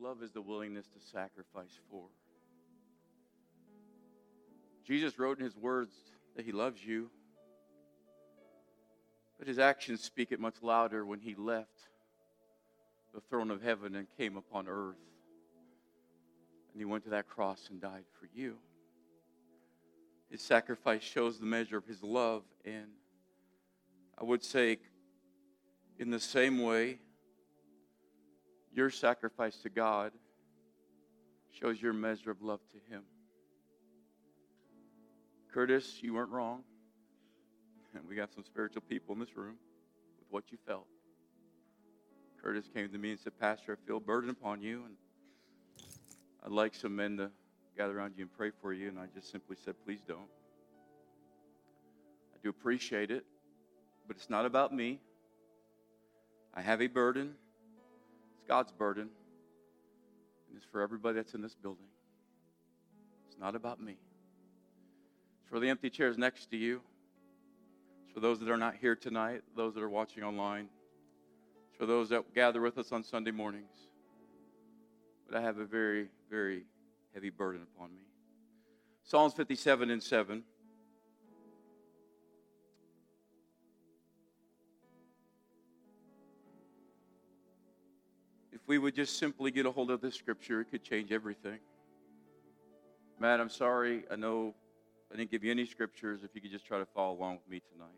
Love 0.00 0.22
is 0.22 0.30
the 0.30 0.40
willingness 0.40 0.86
to 0.86 1.00
sacrifice 1.12 1.78
for. 1.90 2.04
Jesus 4.86 5.18
wrote 5.18 5.38
in 5.38 5.44
his 5.44 5.56
words 5.56 5.92
that 6.36 6.44
he 6.46 6.52
loves 6.52 6.84
you, 6.84 7.10
but 9.38 9.48
his 9.48 9.58
actions 9.58 10.02
speak 10.02 10.32
it 10.32 10.40
much 10.40 10.54
louder 10.62 11.04
when 11.04 11.18
he 11.18 11.34
left 11.34 11.88
the 13.12 13.20
throne 13.20 13.50
of 13.50 13.62
heaven 13.62 13.96
and 13.96 14.06
came 14.16 14.36
upon 14.36 14.68
earth. 14.68 14.96
And 16.72 16.80
he 16.80 16.84
went 16.84 17.04
to 17.04 17.10
that 17.10 17.28
cross 17.28 17.68
and 17.70 17.80
died 17.80 18.04
for 18.20 18.28
you. 18.32 18.56
His 20.30 20.42
sacrifice 20.42 21.02
shows 21.02 21.38
the 21.38 21.46
measure 21.46 21.76
of 21.76 21.86
his 21.86 22.02
love. 22.02 22.44
And 22.64 22.88
I 24.20 24.24
would 24.24 24.44
say, 24.44 24.78
in 25.98 26.10
the 26.10 26.20
same 26.20 26.62
way, 26.62 26.98
your 28.72 28.90
sacrifice 28.90 29.56
to 29.58 29.68
God 29.68 30.12
shows 31.50 31.80
your 31.80 31.92
measure 31.92 32.30
of 32.30 32.42
love 32.42 32.60
to 32.72 32.94
him. 32.94 33.02
Curtis, 35.52 35.98
you 36.02 36.14
weren't 36.14 36.30
wrong. 36.30 36.62
And 37.94 38.02
we 38.08 38.14
got 38.14 38.32
some 38.32 38.44
spiritual 38.44 38.82
people 38.88 39.14
in 39.14 39.20
this 39.20 39.36
room 39.36 39.56
with 40.18 40.28
what 40.30 40.44
you 40.50 40.58
felt. 40.66 40.86
Curtis 42.42 42.68
came 42.72 42.88
to 42.90 42.98
me 42.98 43.10
and 43.10 43.20
said, 43.20 43.38
Pastor, 43.38 43.76
I 43.80 43.86
feel 43.86 43.96
a 43.96 44.00
burden 44.00 44.30
upon 44.30 44.62
you, 44.62 44.84
and 44.84 44.94
I'd 46.44 46.52
like 46.52 46.74
some 46.74 46.94
men 46.94 47.16
to 47.16 47.30
gather 47.76 47.98
around 47.98 48.14
you 48.16 48.22
and 48.22 48.32
pray 48.32 48.50
for 48.62 48.72
you. 48.72 48.88
And 48.88 48.98
I 48.98 49.06
just 49.14 49.30
simply 49.32 49.56
said, 49.64 49.74
Please 49.84 50.00
don't. 50.06 50.30
I 52.34 52.38
do 52.42 52.48
appreciate 52.50 53.10
it, 53.10 53.24
but 54.06 54.16
it's 54.16 54.30
not 54.30 54.46
about 54.46 54.72
me. 54.72 55.00
I 56.54 56.60
have 56.60 56.80
a 56.80 56.86
burden, 56.86 57.34
God's 58.48 58.72
burden, 58.72 59.10
and 60.48 60.56
it's 60.56 60.64
for 60.72 60.80
everybody 60.80 61.16
that's 61.16 61.34
in 61.34 61.42
this 61.42 61.54
building. 61.54 61.86
It's 63.28 63.38
not 63.38 63.54
about 63.54 63.80
me. 63.80 63.96
It's 65.40 65.50
for 65.50 65.60
the 65.60 65.68
empty 65.68 65.90
chairs 65.90 66.16
next 66.16 66.50
to 66.50 66.56
you. 66.56 66.80
It's 68.02 68.14
for 68.14 68.20
those 68.20 68.40
that 68.40 68.48
are 68.48 68.56
not 68.56 68.74
here 68.74 68.96
tonight, 68.96 69.42
those 69.54 69.74
that 69.74 69.82
are 69.82 69.88
watching 69.90 70.24
online 70.24 70.68
It's 71.68 71.76
for 71.76 71.84
those 71.84 72.08
that 72.08 72.34
gather 72.34 72.62
with 72.62 72.78
us 72.78 72.90
on 72.90 73.04
Sunday 73.04 73.32
mornings. 73.32 73.76
But 75.28 75.38
I 75.38 75.42
have 75.42 75.58
a 75.58 75.66
very, 75.66 76.08
very 76.30 76.64
heavy 77.12 77.28
burden 77.28 77.66
upon 77.74 77.94
me. 77.94 78.02
Psalms 79.04 79.34
57 79.34 79.90
and 79.90 80.02
7. 80.02 80.42
We 88.68 88.76
would 88.76 88.94
just 88.94 89.18
simply 89.18 89.50
get 89.50 89.64
a 89.64 89.72
hold 89.72 89.90
of 89.90 90.02
this 90.02 90.14
scripture, 90.14 90.60
it 90.60 90.66
could 90.66 90.84
change 90.84 91.10
everything. 91.10 91.58
Matt, 93.18 93.40
I'm 93.40 93.48
sorry. 93.48 94.04
I 94.10 94.16
know 94.16 94.54
I 95.12 95.16
didn't 95.16 95.30
give 95.30 95.42
you 95.42 95.50
any 95.50 95.64
scriptures. 95.64 96.20
If 96.22 96.30
you 96.34 96.42
could 96.42 96.52
just 96.52 96.66
try 96.66 96.78
to 96.78 96.86
follow 96.94 97.16
along 97.16 97.38
with 97.38 97.48
me 97.50 97.62
tonight. 97.72 97.88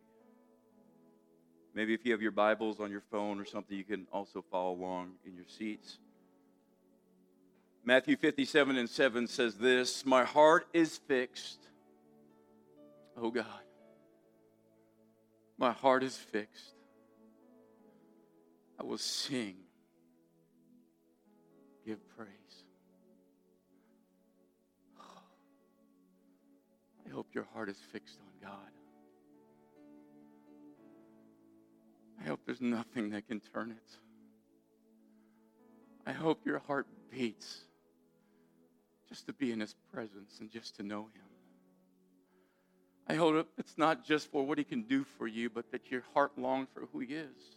Maybe 1.75 1.93
if 1.93 2.05
you 2.05 2.13
have 2.13 2.23
your 2.23 2.31
Bibles 2.31 2.81
on 2.81 2.91
your 2.91 3.03
phone 3.11 3.41
or 3.41 3.45
something, 3.45 3.77
you 3.77 3.85
can 3.85 4.07
also 4.13 4.45
follow 4.51 4.73
along 4.73 5.13
in 5.27 5.35
your 5.35 5.45
seats. 5.47 5.99
Matthew 7.85 8.17
57 8.17 8.77
and 8.77 8.89
7 8.89 9.27
says 9.27 9.57
this 9.57 10.07
My 10.07 10.25
heart 10.25 10.69
is 10.73 10.99
fixed. 10.99 11.59
Oh 13.21 13.31
God. 13.31 13.47
My 15.59 15.73
heart 15.73 16.05
is 16.05 16.17
fixed. 16.17 16.75
I 18.79 18.85
will 18.85 18.99
sing, 18.99 19.57
give 21.91 22.17
praise. 22.17 22.29
I 27.05 27.11
hope 27.13 27.27
your 27.33 27.49
heart 27.53 27.69
is 27.69 27.79
fixed 27.93 28.17
on 28.21 28.49
God. 28.49 28.71
I 32.23 32.29
hope 32.29 32.39
there's 32.47 32.61
nothing 32.61 33.11
that 33.11 33.27
can 33.27 33.41
turn 33.41 33.73
it. 33.73 33.97
I 36.07 36.13
hope 36.13 36.47
your 36.47 36.61
heart 36.61 36.87
beats 37.11 37.63
just 39.09 39.27
to 39.27 39.33
be 39.33 39.51
in 39.51 39.59
His 39.59 39.75
presence 39.93 40.37
and 40.39 40.49
just 40.49 40.77
to 40.77 40.85
know 40.85 41.09
Him. 41.13 41.25
I 43.09 43.15
hope 43.17 43.49
it's 43.59 43.77
not 43.77 44.05
just 44.05 44.31
for 44.31 44.47
what 44.47 44.59
He 44.59 44.65
can 44.65 44.83
do 44.83 45.03
for 45.19 45.27
you, 45.27 45.51
but 45.51 45.73
that 45.73 45.91
your 45.91 46.05
heart 46.15 46.39
longs 46.39 46.69
for 46.73 46.87
who 46.93 47.01
He 47.01 47.15
is. 47.15 47.57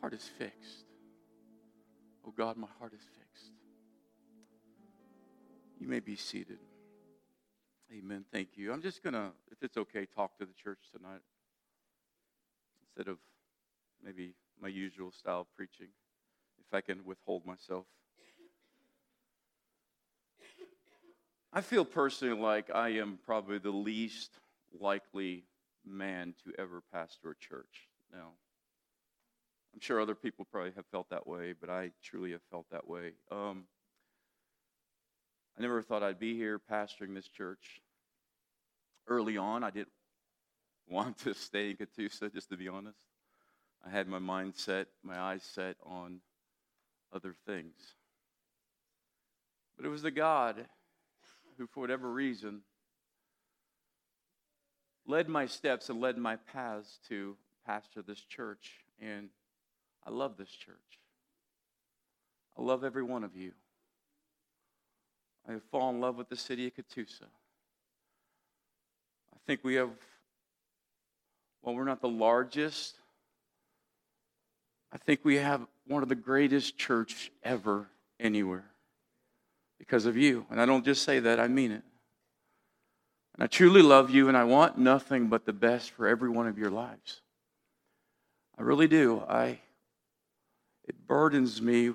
Heart 0.00 0.14
is 0.14 0.28
fixed. 0.38 0.86
Oh 2.26 2.32
God, 2.36 2.56
my 2.56 2.68
heart 2.78 2.94
is 2.94 3.02
fixed. 3.18 3.52
You 5.78 5.88
may 5.88 6.00
be 6.00 6.16
seated. 6.16 6.58
Amen. 7.92 8.24
Thank 8.32 8.56
you. 8.56 8.72
I'm 8.72 8.80
just 8.80 9.02
going 9.02 9.12
to, 9.12 9.30
if 9.52 9.62
it's 9.62 9.76
okay, 9.76 10.06
talk 10.06 10.38
to 10.38 10.46
the 10.46 10.54
church 10.54 10.78
tonight 10.96 11.20
instead 12.82 13.10
of 13.10 13.18
maybe 14.02 14.34
my 14.60 14.68
usual 14.68 15.12
style 15.12 15.42
of 15.42 15.54
preaching, 15.54 15.88
if 16.58 16.72
I 16.72 16.80
can 16.80 17.04
withhold 17.04 17.44
myself. 17.44 17.84
I 21.52 21.60
feel 21.60 21.84
personally 21.84 22.40
like 22.40 22.70
I 22.74 22.90
am 22.90 23.18
probably 23.24 23.58
the 23.58 23.70
least 23.70 24.40
likely 24.80 25.44
man 25.84 26.34
to 26.44 26.52
ever 26.58 26.82
pastor 26.92 27.30
a 27.30 27.36
church. 27.36 27.88
Now, 28.12 28.32
I'm 29.74 29.80
sure 29.80 30.00
other 30.00 30.14
people 30.14 30.46
probably 30.50 30.70
have 30.76 30.86
felt 30.86 31.10
that 31.10 31.26
way, 31.26 31.52
but 31.60 31.68
I 31.68 31.90
truly 32.00 32.30
have 32.30 32.42
felt 32.48 32.66
that 32.70 32.86
way. 32.88 33.14
Um, 33.32 33.64
I 35.58 35.62
never 35.62 35.82
thought 35.82 36.04
I'd 36.04 36.20
be 36.20 36.36
here 36.36 36.60
pastoring 36.70 37.12
this 37.12 37.26
church. 37.26 37.80
Early 39.08 39.36
on, 39.36 39.64
I 39.64 39.70
didn't 39.70 39.88
want 40.88 41.18
to 41.18 41.34
stay 41.34 41.70
in 41.70 41.76
Catoosa, 41.76 42.32
just 42.32 42.50
to 42.50 42.56
be 42.56 42.68
honest. 42.68 43.04
I 43.84 43.90
had 43.90 44.06
my 44.06 44.20
mind 44.20 44.54
set, 44.54 44.86
my 45.02 45.18
eyes 45.18 45.42
set 45.42 45.76
on 45.84 46.20
other 47.12 47.34
things. 47.44 47.74
But 49.76 49.86
it 49.86 49.90
was 49.90 50.02
the 50.02 50.12
God 50.12 50.66
who, 51.58 51.66
for 51.66 51.80
whatever 51.80 52.10
reason, 52.10 52.60
led 55.04 55.28
my 55.28 55.46
steps 55.46 55.88
and 55.88 56.00
led 56.00 56.16
my 56.16 56.36
paths 56.36 57.00
to 57.08 57.36
pastor 57.66 58.02
this 58.02 58.20
church. 58.20 58.84
And 59.00 59.30
I 60.06 60.10
love 60.10 60.36
this 60.36 60.50
church. 60.50 60.76
I 62.58 62.62
love 62.62 62.84
every 62.84 63.02
one 63.02 63.24
of 63.24 63.36
you. 63.36 63.52
I 65.48 65.52
have 65.52 65.62
fallen 65.70 65.96
in 65.96 66.00
love 66.00 66.16
with 66.16 66.28
the 66.28 66.36
city 66.36 66.66
of 66.66 66.74
Catoosa. 66.74 67.24
I 69.32 69.38
think 69.46 69.60
we 69.62 69.74
have 69.74 69.90
well, 71.64 71.74
we're 71.74 71.84
not 71.84 72.02
the 72.02 72.08
largest, 72.08 72.96
I 74.92 74.98
think 74.98 75.20
we 75.24 75.36
have 75.36 75.66
one 75.86 76.02
of 76.02 76.08
the 76.08 76.14
greatest 76.14 76.76
church 76.76 77.32
ever 77.42 77.88
anywhere 78.20 78.64
because 79.78 80.06
of 80.06 80.16
you. 80.16 80.46
And 80.50 80.60
I 80.60 80.66
don't 80.66 80.84
just 80.84 81.02
say 81.02 81.20
that, 81.20 81.40
I 81.40 81.48
mean 81.48 81.72
it. 81.72 81.82
And 83.34 83.42
I 83.42 83.46
truly 83.46 83.82
love 83.82 84.10
you, 84.10 84.28
and 84.28 84.36
I 84.36 84.44
want 84.44 84.78
nothing 84.78 85.26
but 85.26 85.46
the 85.46 85.52
best 85.52 85.90
for 85.90 86.06
every 86.06 86.28
one 86.28 86.46
of 86.46 86.58
your 86.58 86.70
lives. 86.70 87.20
I 88.56 88.62
really 88.62 88.86
do. 88.86 89.24
I 89.28 89.58
it 90.86 91.06
burdens 91.06 91.60
me 91.62 91.92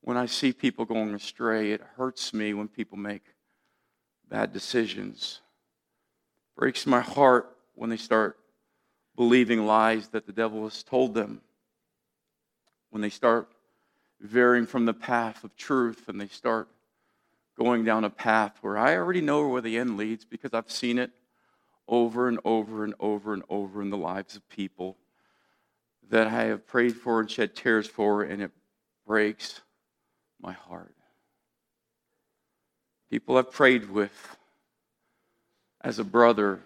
when 0.00 0.16
I 0.16 0.26
see 0.26 0.52
people 0.52 0.84
going 0.84 1.14
astray. 1.14 1.72
It 1.72 1.82
hurts 1.96 2.34
me 2.34 2.54
when 2.54 2.68
people 2.68 2.98
make 2.98 3.22
bad 4.28 4.52
decisions. 4.52 5.40
It 6.56 6.60
breaks 6.60 6.86
my 6.86 7.00
heart 7.00 7.56
when 7.74 7.90
they 7.90 7.96
start 7.96 8.38
believing 9.16 9.66
lies 9.66 10.08
that 10.08 10.26
the 10.26 10.32
devil 10.32 10.64
has 10.64 10.82
told 10.82 11.14
them. 11.14 11.40
When 12.90 13.02
they 13.02 13.10
start 13.10 13.48
veering 14.20 14.66
from 14.66 14.84
the 14.84 14.94
path 14.94 15.44
of 15.44 15.56
truth 15.56 16.08
and 16.08 16.20
they 16.20 16.28
start 16.28 16.68
going 17.58 17.84
down 17.84 18.04
a 18.04 18.10
path 18.10 18.58
where 18.60 18.78
I 18.78 18.96
already 18.96 19.20
know 19.20 19.46
where 19.48 19.60
the 19.60 19.78
end 19.78 19.96
leads 19.96 20.24
because 20.24 20.52
I've 20.54 20.70
seen 20.70 20.98
it 20.98 21.10
over 21.86 22.28
and 22.28 22.38
over 22.44 22.84
and 22.84 22.94
over 22.98 23.34
and 23.34 23.42
over 23.48 23.82
in 23.82 23.90
the 23.90 23.96
lives 23.96 24.36
of 24.36 24.48
people 24.48 24.96
that 26.10 26.26
I 26.26 26.44
have 26.44 26.66
prayed 26.66 26.96
for 26.96 27.20
and 27.20 27.30
shed 27.30 27.54
tears 27.54 27.86
for, 27.86 28.22
and 28.22 28.42
it 28.42 28.50
breaks 29.06 29.60
my 30.40 30.52
heart. 30.52 30.94
People 33.10 33.36
I've 33.36 33.52
prayed 33.52 33.90
with 33.90 34.36
as 35.82 35.98
a 35.98 36.04
brother 36.04 36.60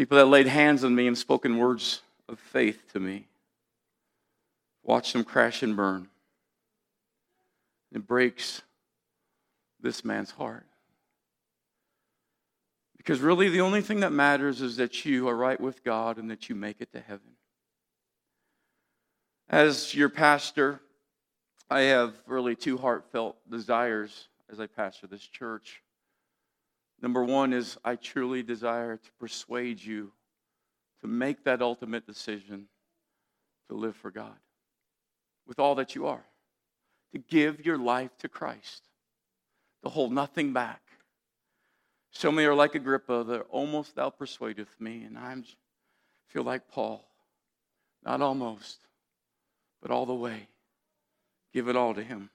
People 0.00 0.16
that 0.16 0.28
laid 0.28 0.46
hands 0.46 0.82
on 0.82 0.94
me 0.94 1.06
and 1.06 1.18
spoken 1.18 1.58
words 1.58 2.00
of 2.26 2.38
faith 2.38 2.90
to 2.94 2.98
me. 2.98 3.26
Watch 4.82 5.12
them 5.12 5.24
crash 5.24 5.62
and 5.62 5.76
burn. 5.76 6.08
It 7.92 8.06
breaks 8.06 8.62
this 9.78 10.02
man's 10.02 10.30
heart. 10.30 10.64
Because 13.00 13.20
really, 13.20 13.48
the 13.48 13.62
only 13.62 13.80
thing 13.80 14.00
that 14.00 14.12
matters 14.12 14.60
is 14.60 14.76
that 14.76 15.06
you 15.06 15.26
are 15.26 15.34
right 15.34 15.58
with 15.58 15.82
God 15.82 16.18
and 16.18 16.30
that 16.30 16.50
you 16.50 16.54
make 16.54 16.82
it 16.82 16.92
to 16.92 17.00
heaven. 17.00 17.30
As 19.48 19.94
your 19.94 20.10
pastor, 20.10 20.82
I 21.70 21.80
have 21.80 22.12
really 22.26 22.54
two 22.54 22.76
heartfelt 22.76 23.38
desires 23.50 24.28
as 24.52 24.60
I 24.60 24.66
pastor 24.66 25.06
this 25.06 25.26
church. 25.26 25.82
Number 27.00 27.24
one 27.24 27.54
is 27.54 27.78
I 27.82 27.96
truly 27.96 28.42
desire 28.42 28.98
to 28.98 29.12
persuade 29.18 29.82
you 29.82 30.12
to 31.00 31.06
make 31.06 31.44
that 31.44 31.62
ultimate 31.62 32.06
decision 32.06 32.66
to 33.70 33.76
live 33.76 33.96
for 33.96 34.10
God 34.10 34.36
with 35.46 35.58
all 35.58 35.76
that 35.76 35.94
you 35.94 36.06
are, 36.06 36.26
to 37.14 37.18
give 37.18 37.64
your 37.64 37.78
life 37.78 38.10
to 38.18 38.28
Christ, 38.28 38.82
to 39.84 39.88
hold 39.88 40.12
nothing 40.12 40.52
back. 40.52 40.82
So 42.12 42.32
many 42.32 42.46
are 42.46 42.54
like 42.54 42.74
Agrippa, 42.74 43.24
they're 43.26 43.42
almost 43.44 43.94
thou 43.94 44.10
persuadeth 44.10 44.80
me, 44.80 45.04
and 45.04 45.16
I 45.16 45.36
feel 46.28 46.42
like 46.42 46.68
Paul, 46.68 47.04
not 48.04 48.20
almost, 48.20 48.78
but 49.80 49.90
all 49.90 50.06
the 50.06 50.14
way. 50.14 50.48
Give 51.52 51.68
it 51.68 51.76
all 51.76 51.94
to 51.94 52.02
Him. 52.02 52.30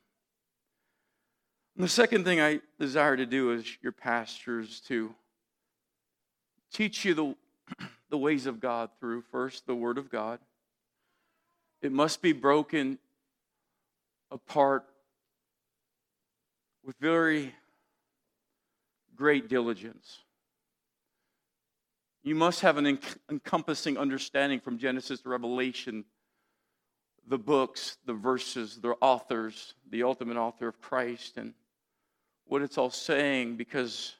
And 1.75 1.83
the 1.83 1.89
second 1.89 2.23
thing 2.23 2.39
I 2.39 2.61
desire 2.79 3.17
to 3.17 3.25
do 3.25 3.51
is 3.51 3.65
your 3.81 3.91
pastors 3.91 4.79
to 4.87 5.13
teach 6.71 7.03
you 7.03 7.13
the, 7.13 7.35
the 8.09 8.17
ways 8.17 8.45
of 8.45 8.61
God 8.61 8.89
through 8.99 9.23
first 9.23 9.67
the 9.67 9.75
Word 9.75 9.97
of 9.97 10.09
God. 10.09 10.39
It 11.81 11.91
must 11.91 12.21
be 12.21 12.31
broken 12.31 12.97
apart 14.31 14.85
with 16.83 16.95
very 16.99 17.53
great 19.15 19.49
diligence. 19.49 20.19
You 22.23 22.35
must 22.35 22.61
have 22.61 22.77
an 22.77 22.99
encompassing 23.29 23.97
understanding 23.97 24.59
from 24.59 24.77
Genesis 24.77 25.21
to 25.21 25.29
Revelation 25.29 26.05
the 27.27 27.37
books, 27.37 27.97
the 28.05 28.13
verses, 28.13 28.79
the 28.81 28.95
authors, 29.01 29.73
the 29.89 30.03
ultimate 30.03 30.37
author 30.37 30.67
of 30.67 30.79
Christ, 30.79 31.37
and 31.37 31.53
what 32.45 32.61
it's 32.61 32.77
all 32.77 32.91
saying 32.91 33.57
because 33.57 34.13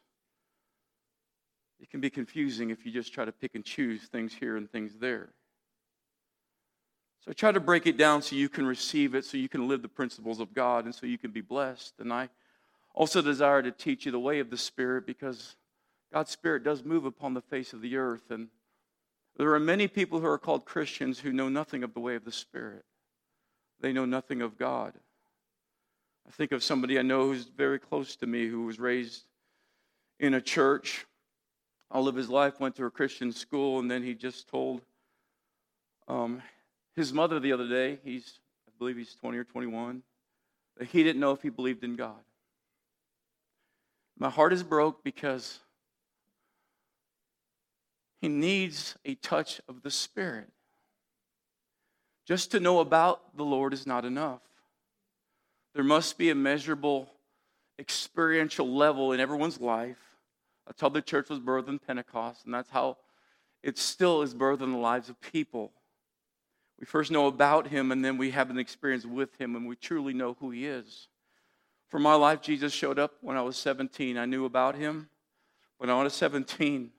it 1.80 1.90
can 1.90 2.00
be 2.00 2.10
confusing 2.10 2.70
if 2.72 2.86
you 2.86 2.92
just 2.92 3.14
try 3.14 3.26
to 3.26 3.32
pick 3.32 3.56
and 3.56 3.64
choose 3.64 4.04
things 4.04 4.34
here 4.34 4.58
and 4.58 4.72
things 4.72 4.94
there. 5.00 5.30
So 7.20 7.32
I 7.32 7.34
try 7.34 7.52
to 7.52 7.60
break 7.60 7.86
it 7.88 7.98
down 7.98 8.22
so 8.22 8.36
you 8.36 8.50
can 8.50 8.66
receive 8.66 9.16
it, 9.16 9.26
so 9.26 9.38
you 9.38 9.50
can 9.50 9.68
live 9.68 9.82
the 9.82 9.88
principles 9.88 10.40
of 10.40 10.54
God, 10.54 10.86
and 10.86 10.94
so 10.94 11.06
you 11.06 11.18
can 11.18 11.32
be 11.32 11.42
blessed. 11.42 11.96
And 12.00 12.14
I 12.14 12.30
also 12.96 13.22
desire 13.22 13.62
to 13.62 13.72
teach 13.72 14.06
you 14.06 14.12
the 14.12 14.20
way 14.20 14.40
of 14.40 14.50
the 14.50 14.58
Spirit 14.58 15.06
because 15.06 15.58
God's 16.12 16.32
Spirit 16.32 16.64
does 16.64 16.84
move 16.84 17.06
upon 17.06 17.34
the 17.34 17.42
face 17.42 17.74
of 17.74 17.82
the 17.82 17.98
earth. 17.98 18.32
And 18.32 18.48
there 19.38 19.54
are 19.54 19.60
many 19.60 19.88
people 19.88 20.22
who 20.22 20.28
are 20.28 20.38
called 20.38 20.66
Christians 20.66 21.20
who 21.20 21.34
know 21.34 21.50
nothing 21.50 21.84
of 21.84 21.94
the 21.94 22.00
way 22.00 22.16
of 22.16 22.24
the 22.24 22.32
Spirit, 22.32 22.86
they 23.82 23.94
know 23.94 24.06
nothing 24.06 24.42
of 24.42 24.58
God. 24.58 24.94
I 26.28 26.32
think 26.32 26.52
of 26.52 26.64
somebody 26.64 26.98
I 26.98 27.04
know 27.04 27.28
who's 27.28 27.44
very 27.46 27.78
close 27.78 28.16
to 28.16 28.26
me 28.26 28.48
who 28.48 28.66
was 28.66 28.80
raised 28.80 29.26
in 30.20 30.34
a 30.34 30.42
church. 30.42 31.06
All 31.92 32.08
of 32.08 32.16
his 32.16 32.30
life 32.30 32.60
went 32.60 32.76
to 32.78 32.86
a 32.86 32.90
Christian 32.90 33.32
school, 33.32 33.78
and 33.78 33.92
then 33.92 34.02
he 34.02 34.16
just 34.16 34.48
told 34.48 34.82
um, 36.08 36.42
his 36.96 37.14
mother 37.14 37.40
the 37.40 37.52
other 37.52 37.68
day, 37.68 38.00
he's, 38.04 38.40
I 38.68 38.72
believe 38.80 38.98
he's 38.98 39.14
20 39.16 39.38
or 39.38 39.44
21, 39.44 40.02
that 40.78 40.88
he 40.88 41.04
didn't 41.04 41.20
know 41.20 41.32
if 41.32 41.44
he 41.44 41.50
believed 41.50 41.84
in 41.84 41.96
God. 41.96 42.20
My 44.18 44.30
heart 44.30 44.54
is 44.54 44.64
broke 44.64 45.04
because 45.04 45.60
he 48.22 48.28
needs 48.28 48.96
a 49.06 49.16
touch 49.16 49.62
of 49.68 49.82
the 49.82 49.92
Spirit. 49.92 50.50
Just 52.26 52.52
to 52.52 52.60
know 52.60 52.80
about 52.80 53.38
the 53.38 53.44
Lord 53.44 53.74
is 53.74 53.86
not 53.86 54.06
enough. 54.06 54.42
There 55.74 55.84
must 55.84 56.18
be 56.18 56.30
a 56.30 56.36
measurable 56.36 57.10
experiential 57.78 58.68
level 58.68 59.12
in 59.12 59.20
everyone's 59.20 59.60
life. 59.60 59.98
That's 60.66 60.82
how 60.82 60.90
the 60.90 61.02
church 61.02 61.30
was 61.30 61.40
birthed 61.40 61.68
in 61.68 61.78
Pentecost, 61.78 62.46
and 62.46 62.54
that's 62.54 62.70
how 62.70 62.98
it 63.62 63.78
still 63.78 64.22
is 64.22 64.34
birthed 64.34 64.62
in 64.62 64.72
the 64.72 64.78
lives 64.78 65.10
of 65.10 65.20
people. 65.22 65.72
We 66.80 66.86
first 66.86 67.12
know 67.12 67.28
about 67.28 67.68
him, 67.68 67.92
and 67.92 68.04
then 68.04 68.18
we 68.18 68.32
have 68.32 68.50
an 68.50 68.58
experience 68.58 69.06
with 69.06 69.40
him, 69.40 69.56
and 69.56 69.68
we 69.68 69.76
truly 69.76 70.14
know 70.14 70.36
who 70.40 70.52
he 70.52 70.66
is. 70.66 71.10
For 71.88 72.00
my 72.00 72.16
life, 72.16 72.42
Jesus 72.42 72.74
showed 72.74 73.00
up 73.00 73.14
when 73.22 73.38
I 73.38 73.42
was 73.42 73.58
17. 73.58 74.18
I 74.18 74.26
knew 74.26 74.46
about 74.46 74.76
him. 74.76 75.10
When 75.78 75.90
I 75.90 76.02
was 76.02 76.14
17, 76.14 76.92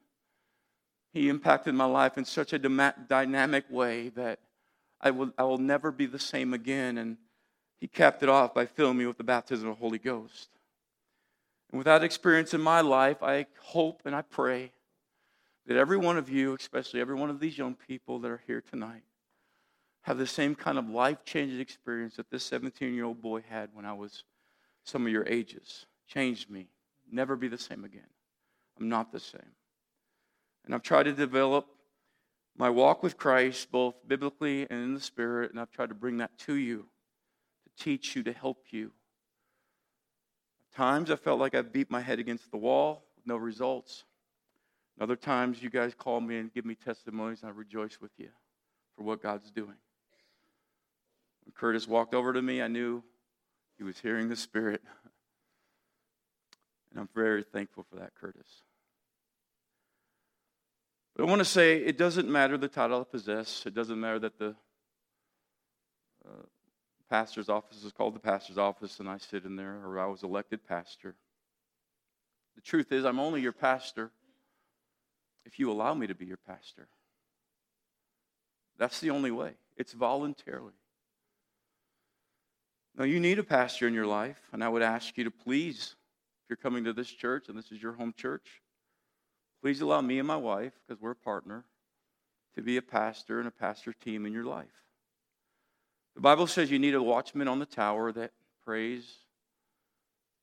he 1.12 1.28
impacted 1.28 1.74
my 1.74 1.86
life 1.86 2.18
in 2.18 2.24
such 2.24 2.52
a 2.52 2.58
dynamic 2.58 3.64
way 3.70 4.10
that 4.10 4.40
I 5.00 5.10
will, 5.10 5.32
I 5.38 5.44
will 5.44 5.58
never 5.58 5.90
be 5.90 6.06
the 6.06 6.18
same 6.18 6.54
again. 6.54 6.98
And 6.98 7.16
he 7.80 7.88
capped 7.88 8.22
it 8.22 8.28
off 8.28 8.54
by 8.54 8.66
filling 8.66 8.98
me 8.98 9.06
with 9.06 9.18
the 9.18 9.24
baptism 9.24 9.68
of 9.68 9.76
the 9.76 9.80
Holy 9.80 9.98
Ghost. 9.98 10.48
And 11.70 11.78
with 11.78 11.86
that 11.86 12.04
experience 12.04 12.54
in 12.54 12.60
my 12.60 12.80
life, 12.80 13.22
I 13.22 13.46
hope 13.60 14.02
and 14.04 14.14
I 14.14 14.22
pray 14.22 14.72
that 15.66 15.76
every 15.76 15.96
one 15.96 16.16
of 16.16 16.28
you, 16.28 16.54
especially 16.54 17.00
every 17.00 17.16
one 17.16 17.30
of 17.30 17.40
these 17.40 17.58
young 17.58 17.74
people 17.74 18.20
that 18.20 18.30
are 18.30 18.42
here 18.46 18.62
tonight, 18.62 19.02
have 20.02 20.18
the 20.18 20.26
same 20.26 20.54
kind 20.54 20.78
of 20.78 20.88
life 20.88 21.24
changing 21.24 21.58
experience 21.58 22.16
that 22.16 22.30
this 22.30 22.44
17 22.44 22.94
year 22.94 23.04
old 23.04 23.20
boy 23.20 23.42
had 23.48 23.70
when 23.72 23.84
I 23.84 23.92
was 23.92 24.22
some 24.86 25.04
of 25.04 25.12
your 25.12 25.26
ages. 25.26 25.86
Changed 26.08 26.48
me. 26.48 26.68
Never 27.10 27.36
be 27.36 27.48
the 27.48 27.58
same 27.58 27.84
again. 27.84 28.08
I'm 28.78 28.88
not 28.88 29.12
the 29.12 29.20
same. 29.20 29.54
And 30.64 30.74
I've 30.74 30.82
tried 30.82 31.04
to 31.04 31.12
develop 31.12 31.66
my 32.56 32.70
walk 32.70 33.02
with 33.02 33.18
Christ, 33.18 33.70
both 33.70 33.94
biblically 34.06 34.62
and 34.70 34.82
in 34.82 34.94
the 34.94 35.00
Spirit, 35.00 35.50
and 35.50 35.60
I've 35.60 35.70
tried 35.70 35.90
to 35.90 35.94
bring 35.94 36.18
that 36.18 36.36
to 36.40 36.54
you 36.54 36.86
to 37.64 37.84
teach 37.84 38.16
you, 38.16 38.22
to 38.22 38.32
help 38.32 38.64
you. 38.70 38.92
At 40.72 40.76
times 40.76 41.10
I 41.10 41.16
felt 41.16 41.40
like 41.40 41.54
I 41.54 41.62
beat 41.62 41.90
my 41.90 42.00
head 42.00 42.18
against 42.18 42.50
the 42.50 42.56
wall 42.56 43.04
with 43.16 43.26
no 43.26 43.36
results. 43.36 44.04
And 44.96 45.02
other 45.02 45.16
times 45.16 45.62
you 45.62 45.70
guys 45.70 45.94
call 45.94 46.20
me 46.20 46.38
and 46.38 46.52
give 46.52 46.64
me 46.64 46.74
testimonies, 46.74 47.42
and 47.42 47.50
I 47.50 47.54
rejoice 47.54 48.00
with 48.00 48.12
you 48.16 48.28
for 48.96 49.02
what 49.02 49.22
God's 49.22 49.50
doing. 49.50 49.76
When 51.44 51.52
Curtis 51.54 51.86
walked 51.86 52.14
over 52.14 52.32
to 52.32 52.40
me, 52.40 52.62
I 52.62 52.68
knew 52.68 53.02
he 53.78 53.84
was 53.84 53.98
hearing 53.98 54.28
the 54.28 54.36
Spirit. 54.36 54.82
And 56.90 57.00
I'm 57.00 57.08
very 57.14 57.42
thankful 57.42 57.84
for 57.90 57.96
that, 57.96 58.14
Curtis. 58.14 58.62
But 61.14 61.24
I 61.24 61.26
want 61.26 61.40
to 61.40 61.44
say 61.44 61.76
it 61.76 61.98
doesn't 61.98 62.28
matter 62.28 62.58
the 62.58 62.68
title 62.68 63.00
I 63.00 63.04
possess. 63.04 63.64
It 63.66 63.74
doesn't 63.74 63.98
matter 63.98 64.18
that 64.20 64.38
the 64.38 64.54
uh, 66.26 66.44
pastor's 67.08 67.48
office 67.48 67.84
is 67.84 67.92
called 67.92 68.14
the 68.14 68.20
pastor's 68.20 68.58
office, 68.58 69.00
and 69.00 69.08
I 69.08 69.18
sit 69.18 69.44
in 69.44 69.56
there, 69.56 69.80
or 69.84 69.98
I 69.98 70.06
was 70.06 70.22
elected 70.22 70.66
pastor. 70.66 71.14
The 72.54 72.62
truth 72.62 72.92
is, 72.92 73.04
I'm 73.04 73.20
only 73.20 73.40
your 73.40 73.52
pastor 73.52 74.10
if 75.44 75.58
you 75.58 75.70
allow 75.70 75.94
me 75.94 76.06
to 76.06 76.14
be 76.14 76.26
your 76.26 76.38
pastor. 76.38 76.88
That's 78.78 79.00
the 79.00 79.10
only 79.10 79.30
way. 79.30 79.52
It's 79.76 79.92
voluntarily. 79.92 80.72
Now, 82.98 83.04
you 83.04 83.20
need 83.20 83.38
a 83.38 83.44
pastor 83.44 83.86
in 83.86 83.92
your 83.92 84.06
life, 84.06 84.40
and 84.52 84.64
I 84.64 84.68
would 84.68 84.82
ask 84.82 85.18
you 85.18 85.24
to 85.24 85.30
please, 85.30 85.96
if 86.42 86.48
you're 86.48 86.56
coming 86.56 86.84
to 86.84 86.94
this 86.94 87.10
church 87.10 87.48
and 87.48 87.58
this 87.58 87.70
is 87.70 87.82
your 87.82 87.92
home 87.92 88.14
church, 88.16 88.62
please 89.60 89.82
allow 89.82 90.00
me 90.00 90.18
and 90.18 90.26
my 90.26 90.36
wife, 90.36 90.72
because 90.86 91.00
we're 91.02 91.10
a 91.10 91.16
partner, 91.16 91.64
to 92.54 92.62
be 92.62 92.78
a 92.78 92.82
pastor 92.82 93.38
and 93.38 93.46
a 93.46 93.50
pastor 93.50 93.92
team 93.92 94.24
in 94.24 94.32
your 94.32 94.44
life. 94.44 94.66
The 96.14 96.22
Bible 96.22 96.46
says 96.46 96.70
you 96.70 96.78
need 96.78 96.94
a 96.94 97.02
watchman 97.02 97.48
on 97.48 97.58
the 97.58 97.66
tower 97.66 98.12
that 98.12 98.32
prays, 98.64 99.04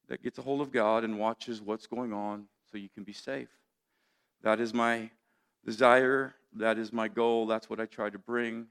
that 0.07 0.21
gets 0.21 0.37
a 0.37 0.43
hold 0.43 0.61
of 0.61 0.71
God 0.71 1.03
and 1.03 1.17
watches 1.17 1.59
what's 1.59 1.87
going 1.87 2.13
on 2.13 2.45
so 2.71 2.77
you 2.77 2.89
can 2.89 3.03
be 3.03 3.13
safe. 3.13 3.49
That 4.43 4.59
is 4.59 4.73
my 4.73 5.09
desire. 5.65 6.35
That 6.55 6.77
is 6.77 6.93
my 6.93 7.07
goal. 7.07 7.47
That's 7.47 7.67
what 7.67 7.79
I 7.79 7.85
try 7.85 8.11
to 8.11 8.19
bring 8.19 8.67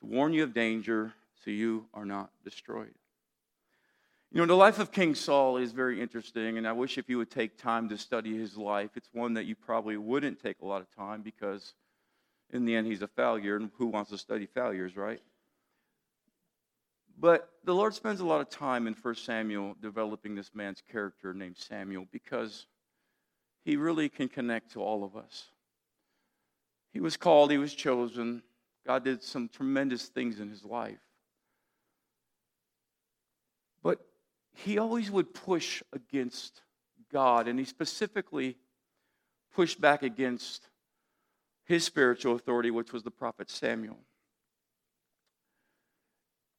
to 0.00 0.06
warn 0.06 0.32
you 0.32 0.42
of 0.42 0.52
danger 0.52 1.12
so 1.44 1.50
you 1.50 1.86
are 1.94 2.04
not 2.04 2.30
destroyed. 2.44 2.94
You 4.32 4.40
know, 4.40 4.46
the 4.46 4.54
life 4.54 4.78
of 4.78 4.92
King 4.92 5.14
Saul 5.14 5.56
is 5.56 5.72
very 5.72 6.00
interesting, 6.00 6.58
and 6.58 6.66
I 6.66 6.72
wish 6.72 6.98
if 6.98 7.08
you 7.08 7.18
would 7.18 7.30
take 7.30 7.56
time 7.56 7.88
to 7.88 7.96
study 7.96 8.36
his 8.36 8.56
life. 8.56 8.90
It's 8.96 9.08
one 9.12 9.34
that 9.34 9.46
you 9.46 9.54
probably 9.54 9.96
wouldn't 9.96 10.42
take 10.42 10.60
a 10.60 10.66
lot 10.66 10.82
of 10.82 10.94
time 10.94 11.22
because, 11.22 11.74
in 12.50 12.64
the 12.64 12.74
end, 12.74 12.86
he's 12.86 13.02
a 13.02 13.08
failure, 13.08 13.56
and 13.56 13.70
who 13.78 13.86
wants 13.86 14.10
to 14.10 14.18
study 14.18 14.46
failures, 14.46 14.96
right? 14.96 15.20
But 17.18 17.48
the 17.64 17.74
Lord 17.74 17.94
spends 17.94 18.20
a 18.20 18.26
lot 18.26 18.40
of 18.40 18.50
time 18.50 18.86
in 18.86 18.94
1 18.94 19.14
Samuel 19.14 19.74
developing 19.80 20.34
this 20.34 20.50
man's 20.54 20.82
character 20.90 21.32
named 21.32 21.56
Samuel 21.56 22.06
because 22.12 22.66
he 23.64 23.76
really 23.76 24.08
can 24.08 24.28
connect 24.28 24.72
to 24.72 24.82
all 24.82 25.02
of 25.02 25.16
us. 25.16 25.46
He 26.92 27.00
was 27.00 27.16
called, 27.16 27.50
he 27.50 27.58
was 27.58 27.74
chosen. 27.74 28.42
God 28.86 29.02
did 29.02 29.22
some 29.22 29.48
tremendous 29.48 30.06
things 30.06 30.40
in 30.40 30.48
his 30.48 30.64
life. 30.64 31.00
But 33.82 34.00
he 34.56 34.78
always 34.78 35.10
would 35.10 35.34
push 35.34 35.82
against 35.92 36.62
God, 37.12 37.46
and 37.46 37.58
he 37.58 37.64
specifically 37.64 38.56
pushed 39.54 39.80
back 39.80 40.02
against 40.02 40.68
his 41.64 41.84
spiritual 41.84 42.34
authority, 42.34 42.70
which 42.70 42.92
was 42.92 43.02
the 43.02 43.10
prophet 43.10 43.50
Samuel. 43.50 43.98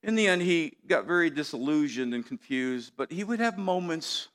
in 0.03 0.15
the 0.15 0.27
end, 0.27 0.41
he 0.41 0.77
got 0.87 1.05
very 1.05 1.29
disillusioned 1.29 2.13
and 2.13 2.25
confused, 2.25 2.93
but 2.95 3.11
he 3.11 3.23
would 3.23 3.39
have 3.39 3.57
moments 3.57 4.29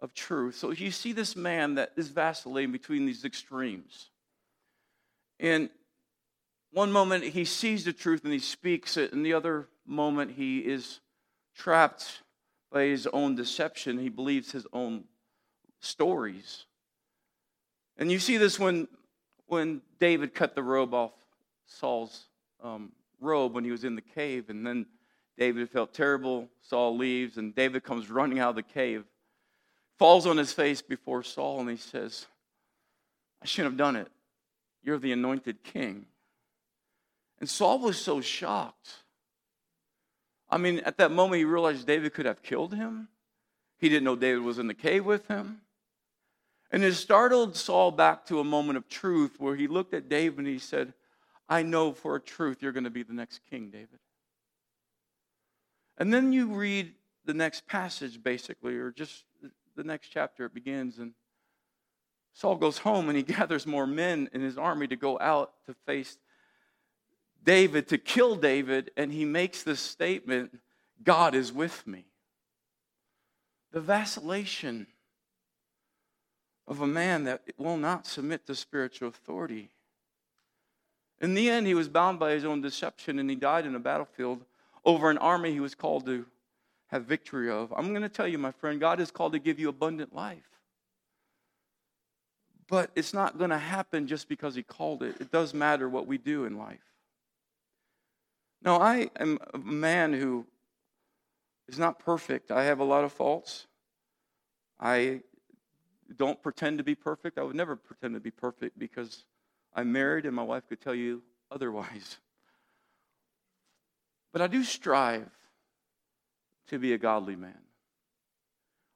of 0.00 0.14
truth. 0.14 0.56
So 0.56 0.70
you 0.70 0.90
see 0.90 1.12
this 1.12 1.34
man 1.34 1.74
that 1.74 1.92
is 1.96 2.08
vacillating 2.08 2.72
between 2.72 3.04
these 3.04 3.24
extremes. 3.24 4.10
And 5.40 5.70
one 6.72 6.92
moment 6.92 7.24
he 7.24 7.44
sees 7.44 7.84
the 7.84 7.92
truth 7.92 8.24
and 8.24 8.32
he 8.32 8.38
speaks 8.38 8.96
it, 8.96 9.12
and 9.12 9.26
the 9.26 9.34
other 9.34 9.68
moment 9.86 10.32
he 10.32 10.60
is 10.60 11.00
trapped 11.56 12.22
by 12.70 12.84
his 12.84 13.06
own 13.08 13.34
deception. 13.34 13.98
He 13.98 14.08
believes 14.08 14.52
his 14.52 14.66
own 14.72 15.04
stories. 15.80 16.66
And 17.96 18.12
you 18.12 18.18
see 18.18 18.36
this 18.36 18.58
when, 18.58 18.88
when 19.46 19.80
David 19.98 20.34
cut 20.34 20.54
the 20.54 20.62
robe 20.62 20.94
off 20.94 21.12
Saul's 21.66 22.26
um, 22.62 22.92
robe 23.20 23.54
when 23.54 23.64
he 23.64 23.70
was 23.70 23.84
in 23.84 23.94
the 23.94 24.00
cave, 24.00 24.50
and 24.50 24.66
then 24.66 24.86
David 25.36 25.70
felt 25.70 25.92
terrible. 25.92 26.48
Saul 26.62 26.96
leaves, 26.96 27.36
and 27.36 27.54
David 27.54 27.84
comes 27.84 28.10
running 28.10 28.38
out 28.38 28.50
of 28.50 28.56
the 28.56 28.62
cave, 28.62 29.04
falls 29.98 30.26
on 30.26 30.36
his 30.36 30.52
face 30.52 30.82
before 30.82 31.22
Saul, 31.22 31.60
and 31.60 31.70
he 31.70 31.76
says, 31.76 32.26
I 33.42 33.46
shouldn't 33.46 33.72
have 33.72 33.78
done 33.78 33.96
it. 33.96 34.08
You're 34.82 34.98
the 34.98 35.12
anointed 35.12 35.62
king. 35.62 36.06
And 37.40 37.48
Saul 37.48 37.78
was 37.78 37.98
so 37.98 38.20
shocked. 38.20 38.90
I 40.50 40.58
mean, 40.58 40.80
at 40.80 40.96
that 40.98 41.10
moment, 41.10 41.38
he 41.38 41.44
realized 41.44 41.86
David 41.86 42.14
could 42.14 42.26
have 42.26 42.42
killed 42.42 42.74
him. 42.74 43.08
He 43.78 43.88
didn't 43.88 44.04
know 44.04 44.16
David 44.16 44.42
was 44.42 44.58
in 44.58 44.66
the 44.66 44.74
cave 44.74 45.04
with 45.04 45.26
him. 45.28 45.60
And 46.70 46.82
it 46.82 46.94
startled 46.94 47.56
Saul 47.56 47.90
back 47.90 48.26
to 48.26 48.40
a 48.40 48.44
moment 48.44 48.76
of 48.76 48.88
truth 48.88 49.36
where 49.38 49.56
he 49.56 49.66
looked 49.66 49.94
at 49.94 50.08
David 50.08 50.38
and 50.38 50.46
he 50.46 50.58
said, 50.58 50.92
I 51.48 51.62
know 51.62 51.92
for 51.92 52.14
a 52.16 52.20
truth 52.20 52.58
you're 52.60 52.72
going 52.72 52.84
to 52.84 52.90
be 52.90 53.02
the 53.02 53.14
next 53.14 53.40
king, 53.48 53.70
David. 53.70 54.00
And 55.96 56.12
then 56.12 56.32
you 56.32 56.48
read 56.54 56.92
the 57.24 57.34
next 57.34 57.66
passage, 57.66 58.22
basically, 58.22 58.76
or 58.76 58.90
just 58.90 59.24
the 59.76 59.84
next 59.84 60.08
chapter, 60.08 60.46
it 60.46 60.54
begins, 60.54 60.98
and 60.98 61.12
Saul 62.34 62.56
goes 62.56 62.78
home 62.78 63.08
and 63.08 63.16
he 63.16 63.22
gathers 63.36 63.66
more 63.66 63.86
men 63.86 64.28
in 64.32 64.42
his 64.42 64.58
army 64.58 64.86
to 64.88 64.96
go 64.96 65.18
out 65.18 65.52
to 65.66 65.74
face 65.86 66.18
David, 67.44 67.88
to 67.88 67.98
kill 67.98 68.36
David, 68.36 68.90
and 68.96 69.12
he 69.12 69.24
makes 69.24 69.62
this 69.62 69.80
statement 69.80 70.58
God 71.02 71.34
is 71.34 71.52
with 71.52 71.86
me. 71.86 72.04
The 73.72 73.80
vacillation 73.80 74.86
of 76.66 76.80
a 76.80 76.86
man 76.86 77.24
that 77.24 77.42
will 77.56 77.76
not 77.76 78.06
submit 78.06 78.46
to 78.46 78.54
spiritual 78.54 79.08
authority. 79.08 79.70
In 81.20 81.34
the 81.34 81.48
end, 81.48 81.66
he 81.66 81.74
was 81.74 81.88
bound 81.88 82.18
by 82.18 82.32
his 82.32 82.44
own 82.44 82.60
deception 82.60 83.18
and 83.18 83.28
he 83.28 83.36
died 83.36 83.66
in 83.66 83.74
a 83.74 83.80
battlefield 83.80 84.44
over 84.84 85.10
an 85.10 85.18
army 85.18 85.52
he 85.52 85.60
was 85.60 85.74
called 85.74 86.06
to 86.06 86.26
have 86.88 87.04
victory 87.04 87.50
of. 87.50 87.72
I'm 87.76 87.90
going 87.90 88.02
to 88.02 88.08
tell 88.08 88.28
you, 88.28 88.38
my 88.38 88.52
friend, 88.52 88.78
God 88.78 89.00
is 89.00 89.10
called 89.10 89.32
to 89.32 89.38
give 89.38 89.58
you 89.58 89.68
abundant 89.68 90.14
life. 90.14 90.48
But 92.68 92.90
it's 92.94 93.14
not 93.14 93.38
going 93.38 93.50
to 93.50 93.58
happen 93.58 94.06
just 94.06 94.28
because 94.28 94.54
he 94.54 94.62
called 94.62 95.02
it. 95.02 95.20
It 95.20 95.32
does 95.32 95.54
matter 95.54 95.88
what 95.88 96.06
we 96.06 96.18
do 96.18 96.44
in 96.44 96.58
life. 96.58 96.78
Now, 98.62 98.80
I 98.80 99.10
am 99.18 99.38
a 99.54 99.58
man 99.58 100.12
who 100.12 100.46
is 101.68 101.78
not 101.78 101.98
perfect. 101.98 102.50
I 102.50 102.64
have 102.64 102.80
a 102.80 102.84
lot 102.84 103.04
of 103.04 103.12
faults. 103.12 103.66
I 104.80 105.20
don't 106.16 106.42
pretend 106.42 106.78
to 106.78 106.84
be 106.84 106.94
perfect. 106.94 107.38
I 107.38 107.42
would 107.42 107.56
never 107.56 107.76
pretend 107.76 108.14
to 108.14 108.20
be 108.20 108.30
perfect 108.30 108.78
because 108.78 109.24
I'm 109.74 109.92
married 109.92 110.24
and 110.24 110.34
my 110.34 110.42
wife 110.42 110.68
could 110.68 110.80
tell 110.80 110.94
you 110.94 111.22
otherwise. 111.50 112.18
But 114.32 114.42
I 114.42 114.46
do 114.46 114.64
strive 114.64 115.30
to 116.68 116.78
be 116.78 116.92
a 116.92 116.98
godly 116.98 117.36
man. 117.36 117.58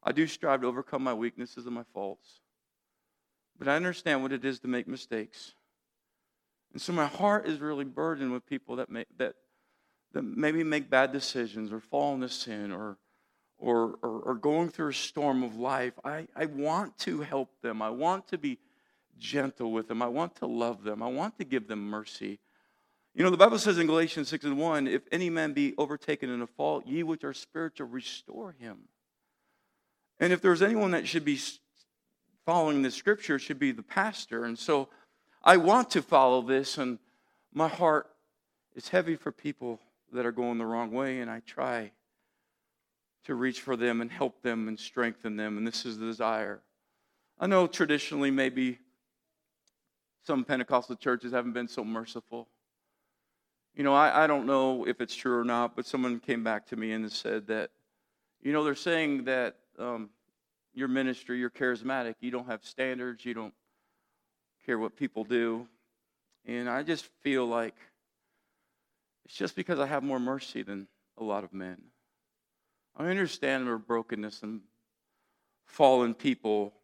I 0.02 0.12
do 0.12 0.26
strive 0.26 0.62
to 0.62 0.66
overcome 0.66 1.02
my 1.02 1.14
weaknesses 1.14 1.66
and 1.66 1.74
my 1.74 1.84
faults. 1.94 2.40
But 3.58 3.68
I 3.68 3.76
understand 3.76 4.22
what 4.22 4.32
it 4.32 4.44
is 4.44 4.58
to 4.60 4.68
make 4.68 4.88
mistakes. 4.88 5.54
And 6.72 6.80
so 6.80 6.92
my 6.92 7.06
heart 7.06 7.46
is 7.46 7.60
really 7.60 7.84
burdened 7.84 8.32
with 8.32 8.46
people 8.46 8.76
that, 8.76 8.90
may, 8.90 9.04
that, 9.18 9.34
that 10.12 10.22
maybe 10.22 10.62
make 10.62 10.90
bad 10.90 11.12
decisions 11.12 11.72
or 11.72 11.80
fall 11.80 12.14
into 12.14 12.28
sin 12.28 12.72
or, 12.72 12.98
or, 13.58 13.98
or, 14.02 14.20
or 14.20 14.34
going 14.34 14.68
through 14.68 14.88
a 14.88 14.94
storm 14.94 15.42
of 15.42 15.56
life. 15.56 15.94
I, 16.04 16.26
I 16.36 16.46
want 16.46 16.98
to 16.98 17.20
help 17.22 17.50
them. 17.62 17.80
I 17.80 17.90
want 17.90 18.28
to 18.28 18.38
be 18.38 18.58
gentle 19.18 19.72
with 19.72 19.88
them. 19.88 20.02
I 20.02 20.08
want 20.08 20.36
to 20.36 20.46
love 20.46 20.82
them. 20.84 21.02
I 21.02 21.08
want 21.08 21.38
to 21.38 21.44
give 21.44 21.68
them 21.68 21.88
mercy. 21.88 22.38
You 23.14 23.24
know, 23.24 23.30
the 23.30 23.36
Bible 23.36 23.58
says 23.58 23.78
in 23.78 23.86
Galatians 23.86 24.28
6 24.28 24.44
and 24.44 24.58
1 24.58 24.86
if 24.86 25.02
any 25.12 25.30
man 25.30 25.52
be 25.52 25.74
overtaken 25.76 26.30
in 26.30 26.42
a 26.42 26.46
fault, 26.46 26.86
ye 26.86 27.02
which 27.02 27.24
are 27.24 27.34
spiritual, 27.34 27.86
restore 27.88 28.52
him. 28.58 28.78
And 30.18 30.32
if 30.32 30.40
there's 30.40 30.62
anyone 30.62 30.92
that 30.92 31.06
should 31.06 31.24
be 31.24 31.38
following 32.46 32.82
the 32.82 32.90
scripture, 32.90 33.36
it 33.36 33.40
should 33.40 33.58
be 33.58 33.72
the 33.72 33.82
pastor. 33.82 34.44
And 34.44 34.58
so 34.58 34.88
I 35.44 35.56
want 35.56 35.90
to 35.90 36.02
follow 36.02 36.42
this, 36.42 36.78
and 36.78 36.98
my 37.52 37.68
heart 37.68 38.08
is 38.74 38.88
heavy 38.88 39.16
for 39.16 39.30
people 39.30 39.80
that 40.12 40.26
are 40.26 40.32
going 40.32 40.58
the 40.58 40.66
wrong 40.66 40.92
way, 40.92 41.20
and 41.20 41.30
I 41.30 41.40
try 41.40 41.92
to 43.24 43.34
reach 43.34 43.60
for 43.60 43.76
them 43.76 44.00
and 44.00 44.10
help 44.10 44.42
them 44.42 44.68
and 44.68 44.78
strengthen 44.78 45.36
them. 45.36 45.56
And 45.56 45.66
this 45.66 45.86
is 45.86 45.98
the 45.98 46.06
desire. 46.06 46.60
I 47.38 47.46
know 47.46 47.66
traditionally, 47.66 48.30
maybe 48.30 48.78
some 50.24 50.44
Pentecostal 50.44 50.96
churches 50.96 51.32
haven't 51.32 51.52
been 51.52 51.68
so 51.68 51.84
merciful. 51.84 52.48
You 53.74 53.84
know, 53.84 53.94
I, 53.94 54.24
I 54.24 54.26
don't 54.26 54.46
know 54.46 54.86
if 54.86 55.00
it's 55.00 55.14
true 55.14 55.38
or 55.38 55.44
not, 55.44 55.74
but 55.74 55.86
someone 55.86 56.20
came 56.20 56.44
back 56.44 56.66
to 56.68 56.76
me 56.76 56.92
and 56.92 57.10
said 57.10 57.46
that, 57.46 57.70
you 58.42 58.52
know, 58.52 58.64
they're 58.64 58.74
saying 58.74 59.24
that 59.24 59.56
um, 59.78 60.10
your 60.74 60.88
ministry, 60.88 61.38
you're 61.38 61.50
charismatic, 61.50 62.16
you 62.20 62.30
don't 62.30 62.46
have 62.46 62.64
standards, 62.64 63.24
you 63.24 63.34
don't 63.34 63.54
care 64.66 64.78
what 64.78 64.96
people 64.96 65.24
do. 65.24 65.66
And 66.44 66.68
I 66.68 66.82
just 66.82 67.08
feel 67.22 67.46
like 67.46 67.74
it's 69.24 69.34
just 69.34 69.56
because 69.56 69.78
I 69.78 69.86
have 69.86 70.02
more 70.02 70.20
mercy 70.20 70.62
than 70.62 70.88
a 71.18 71.24
lot 71.24 71.44
of 71.44 71.52
men. 71.52 71.80
I 72.96 73.06
understand 73.06 73.66
where 73.66 73.78
brokenness 73.78 74.42
and 74.42 74.60
fallen 75.64 76.14
people 76.14 76.74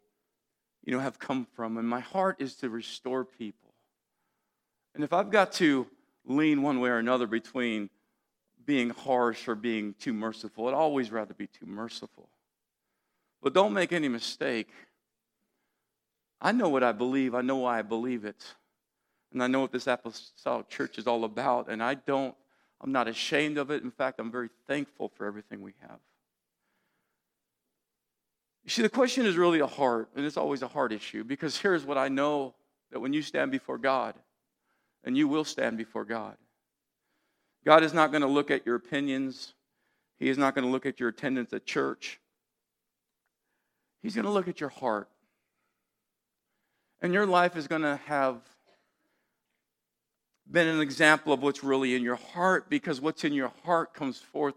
you 0.85 0.93
know, 0.93 0.99
have 0.99 1.19
come 1.19 1.45
from. 1.53 1.77
And 1.77 1.87
my 1.87 1.99
heart 1.99 2.37
is 2.39 2.55
to 2.55 2.69
restore 2.69 3.23
people. 3.25 3.73
And 4.95 5.03
if 5.03 5.13
I've 5.13 5.29
got 5.29 5.51
to 5.53 5.87
lean 6.25 6.61
one 6.61 6.79
way 6.79 6.89
or 6.89 6.97
another 6.97 7.27
between 7.27 7.89
being 8.65 8.89
harsh 8.89 9.47
or 9.47 9.55
being 9.55 9.93
too 9.99 10.13
merciful, 10.13 10.67
I'd 10.67 10.73
always 10.73 11.11
rather 11.11 11.33
be 11.33 11.47
too 11.47 11.65
merciful. 11.65 12.29
But 13.41 13.53
don't 13.53 13.73
make 13.73 13.93
any 13.93 14.07
mistake. 14.07 14.69
I 16.41 16.51
know 16.51 16.69
what 16.69 16.83
I 16.83 16.91
believe. 16.91 17.35
I 17.35 17.41
know 17.41 17.57
why 17.57 17.79
I 17.79 17.81
believe 17.83 18.25
it. 18.25 18.55
And 19.31 19.43
I 19.43 19.47
know 19.47 19.61
what 19.61 19.71
this 19.71 19.87
apostolic 19.87 20.69
church 20.69 20.97
is 20.97 21.07
all 21.07 21.23
about. 21.23 21.69
And 21.69 21.83
I 21.83 21.95
don't, 21.95 22.35
I'm 22.81 22.91
not 22.91 23.07
ashamed 23.07 23.57
of 23.57 23.69
it. 23.69 23.83
In 23.83 23.91
fact, 23.91 24.19
I'm 24.19 24.31
very 24.31 24.49
thankful 24.67 25.09
for 25.09 25.25
everything 25.25 25.61
we 25.61 25.73
have. 25.81 25.99
You 28.63 28.69
see, 28.69 28.81
the 28.81 28.89
question 28.89 29.25
is 29.25 29.37
really 29.37 29.59
a 29.59 29.67
heart, 29.67 30.09
and 30.15 30.25
it's 30.25 30.37
always 30.37 30.61
a 30.61 30.67
heart 30.67 30.91
issue 30.91 31.23
because 31.23 31.57
here's 31.57 31.85
what 31.85 31.97
I 31.97 32.07
know 32.07 32.53
that 32.91 32.99
when 32.99 33.13
you 33.13 33.21
stand 33.21 33.51
before 33.51 33.77
God, 33.77 34.15
and 35.03 35.17
you 35.17 35.27
will 35.27 35.45
stand 35.45 35.77
before 35.77 36.03
God, 36.05 36.35
God 37.65 37.83
is 37.83 37.93
not 37.93 38.11
going 38.11 38.21
to 38.21 38.27
look 38.27 38.51
at 38.51 38.65
your 38.65 38.75
opinions, 38.75 39.53
He 40.19 40.29
is 40.29 40.37
not 40.37 40.55
going 40.55 40.65
to 40.65 40.71
look 40.71 40.85
at 40.85 40.99
your 40.99 41.09
attendance 41.09 41.53
at 41.53 41.65
church. 41.65 42.19
He's 44.01 44.15
going 44.15 44.25
to 44.25 44.31
look 44.31 44.47
at 44.47 44.59
your 44.59 44.69
heart. 44.69 45.09
And 47.01 47.13
your 47.13 47.25
life 47.25 47.55
is 47.55 47.67
going 47.67 47.81
to 47.81 47.99
have 48.05 48.35
been 50.51 50.67
an 50.67 50.81
example 50.81 51.31
of 51.31 51.41
what's 51.43 51.63
really 51.63 51.95
in 51.95 52.03
your 52.03 52.15
heart 52.15 52.69
because 52.69 52.99
what's 52.99 53.23
in 53.23 53.33
your 53.33 53.51
heart 53.63 53.93
comes 53.93 54.17
forth 54.17 54.55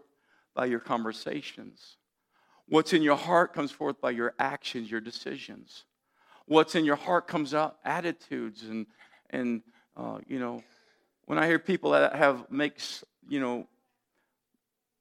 by 0.55 0.65
your 0.65 0.79
conversations. 0.79 1.97
What's 2.67 2.93
in 2.93 3.01
your 3.01 3.17
heart 3.17 3.53
comes 3.53 3.71
forth 3.71 4.01
by 4.01 4.11
your 4.11 4.33
actions, 4.39 4.89
your 4.89 5.01
decisions. 5.01 5.85
What's 6.45 6.75
in 6.75 6.85
your 6.85 6.95
heart 6.95 7.27
comes 7.27 7.53
out 7.53 7.77
attitudes 7.85 8.63
and 8.63 8.87
and 9.29 9.61
uh, 9.95 10.19
you 10.27 10.39
know 10.39 10.63
when 11.25 11.37
I 11.37 11.47
hear 11.47 11.59
people 11.59 11.91
that 11.91 12.15
have 12.15 12.49
makes 12.49 13.03
you 13.27 13.39
know 13.39 13.67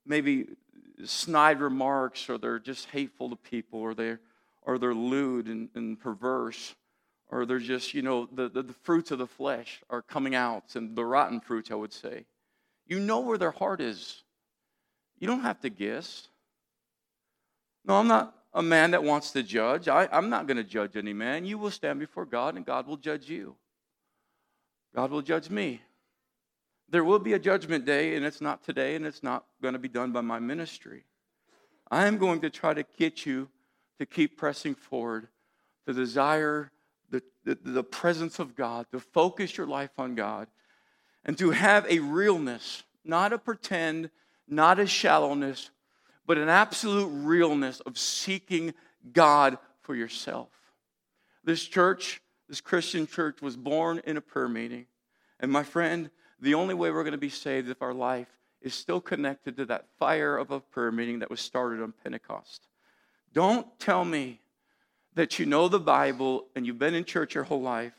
maybe 0.04 0.46
snide 1.04 1.60
remarks 1.60 2.28
or 2.28 2.38
they're 2.38 2.58
just 2.58 2.86
hateful 2.90 3.30
to 3.30 3.36
people 3.36 3.80
or 3.80 3.94
they're 3.94 4.20
or 4.62 4.78
they're 4.78 4.94
lewd 4.94 5.48
and, 5.48 5.68
and 5.74 5.98
perverse 5.98 6.74
or 7.32 7.44
they're 7.44 7.58
just 7.58 7.94
you 7.94 8.02
know 8.02 8.28
the, 8.32 8.48
the, 8.48 8.62
the 8.62 8.74
fruits 8.84 9.10
of 9.10 9.18
the 9.18 9.26
flesh 9.26 9.80
are 9.90 10.02
coming 10.02 10.36
out 10.36 10.76
and 10.76 10.94
the 10.94 11.04
rotten 11.04 11.40
fruits 11.40 11.72
I 11.72 11.74
would 11.74 11.92
say 11.92 12.26
you 12.86 13.00
know 13.00 13.18
where 13.20 13.38
their 13.38 13.50
heart 13.50 13.80
is 13.80 14.22
you 15.18 15.26
don't 15.26 15.40
have 15.40 15.60
to 15.62 15.68
guess 15.68 16.28
no, 17.84 17.94
I'm 17.94 18.08
not 18.08 18.34
a 18.54 18.62
man 18.62 18.92
that 18.92 19.02
wants 19.02 19.32
to 19.32 19.42
judge. 19.42 19.88
I, 19.88 20.08
I'm 20.12 20.28
not 20.28 20.46
going 20.46 20.56
to 20.56 20.64
judge 20.64 20.96
any 20.96 21.12
man. 21.12 21.44
You 21.44 21.58
will 21.58 21.70
stand 21.70 21.98
before 21.98 22.26
God, 22.26 22.56
and 22.56 22.64
God 22.64 22.86
will 22.86 22.96
judge 22.96 23.28
you. 23.28 23.56
God 24.94 25.10
will 25.10 25.22
judge 25.22 25.50
me. 25.50 25.80
there 26.88 27.04
will 27.04 27.18
be 27.18 27.32
a 27.32 27.38
judgment 27.38 27.86
day, 27.86 28.14
and 28.14 28.24
it's 28.24 28.40
not 28.40 28.62
today, 28.62 28.94
and 28.94 29.06
it's 29.06 29.22
not 29.22 29.46
going 29.62 29.72
to 29.72 29.78
be 29.78 29.88
done 29.88 30.12
by 30.12 30.20
my 30.20 30.38
ministry. 30.38 31.04
I 31.90 32.06
am 32.06 32.18
going 32.18 32.40
to 32.42 32.50
try 32.50 32.74
to 32.74 32.84
get 32.98 33.24
you 33.24 33.48
to 33.98 34.06
keep 34.06 34.36
pressing 34.36 34.74
forward, 34.74 35.28
to 35.86 35.94
desire 35.94 36.70
the, 37.44 37.58
the, 37.62 37.84
presence 37.84 38.38
of 38.38 38.54
God, 38.54 38.86
to 38.92 39.00
focus 39.00 39.56
your 39.56 39.66
life 39.66 39.90
on 39.98 40.14
God, 40.14 40.48
and 41.24 41.36
to 41.38 41.50
have 41.50 41.86
a 41.88 41.98
realness, 41.98 42.84
not 43.04 43.32
a 43.32 43.38
pretend, 43.38 44.10
not 44.48 44.78
a 44.78 44.86
shallowness, 44.86 45.70
but 46.26 46.38
an 46.38 46.48
absolute 46.48 47.08
realness 47.08 47.80
of 47.80 47.98
seeking 47.98 48.74
God 49.12 49.58
for 49.80 49.94
yourself. 49.94 50.48
This 51.44 51.64
church, 51.64 52.22
this 52.48 52.60
Christian 52.60 53.06
church, 53.06 53.42
was 53.42 53.56
born 53.56 54.00
in 54.04 54.16
a 54.16 54.20
prayer 54.20 54.48
meeting. 54.48 54.86
And 55.40 55.50
my 55.50 55.64
friend, 55.64 56.10
the 56.40 56.54
only 56.54 56.74
way 56.74 56.90
we're 56.90 57.02
going 57.02 57.12
to 57.12 57.18
be 57.18 57.28
saved 57.28 57.68
if 57.68 57.82
our 57.82 57.94
life 57.94 58.28
is 58.60 58.74
still 58.74 59.00
connected 59.00 59.56
to 59.56 59.64
that 59.66 59.86
fire 59.98 60.36
of 60.36 60.50
a 60.50 60.60
prayer 60.60 60.92
meeting 60.92 61.18
that 61.18 61.30
was 61.30 61.40
started 61.40 61.82
on 61.82 61.92
Pentecost. 62.04 62.68
Don't 63.32 63.66
tell 63.80 64.04
me 64.04 64.40
that 65.14 65.38
you 65.38 65.46
know 65.46 65.68
the 65.68 65.80
Bible 65.80 66.46
and 66.54 66.66
you've 66.66 66.78
been 66.78 66.94
in 66.94 67.04
church 67.04 67.34
your 67.34 67.44
whole 67.44 67.60
life, 67.60 67.94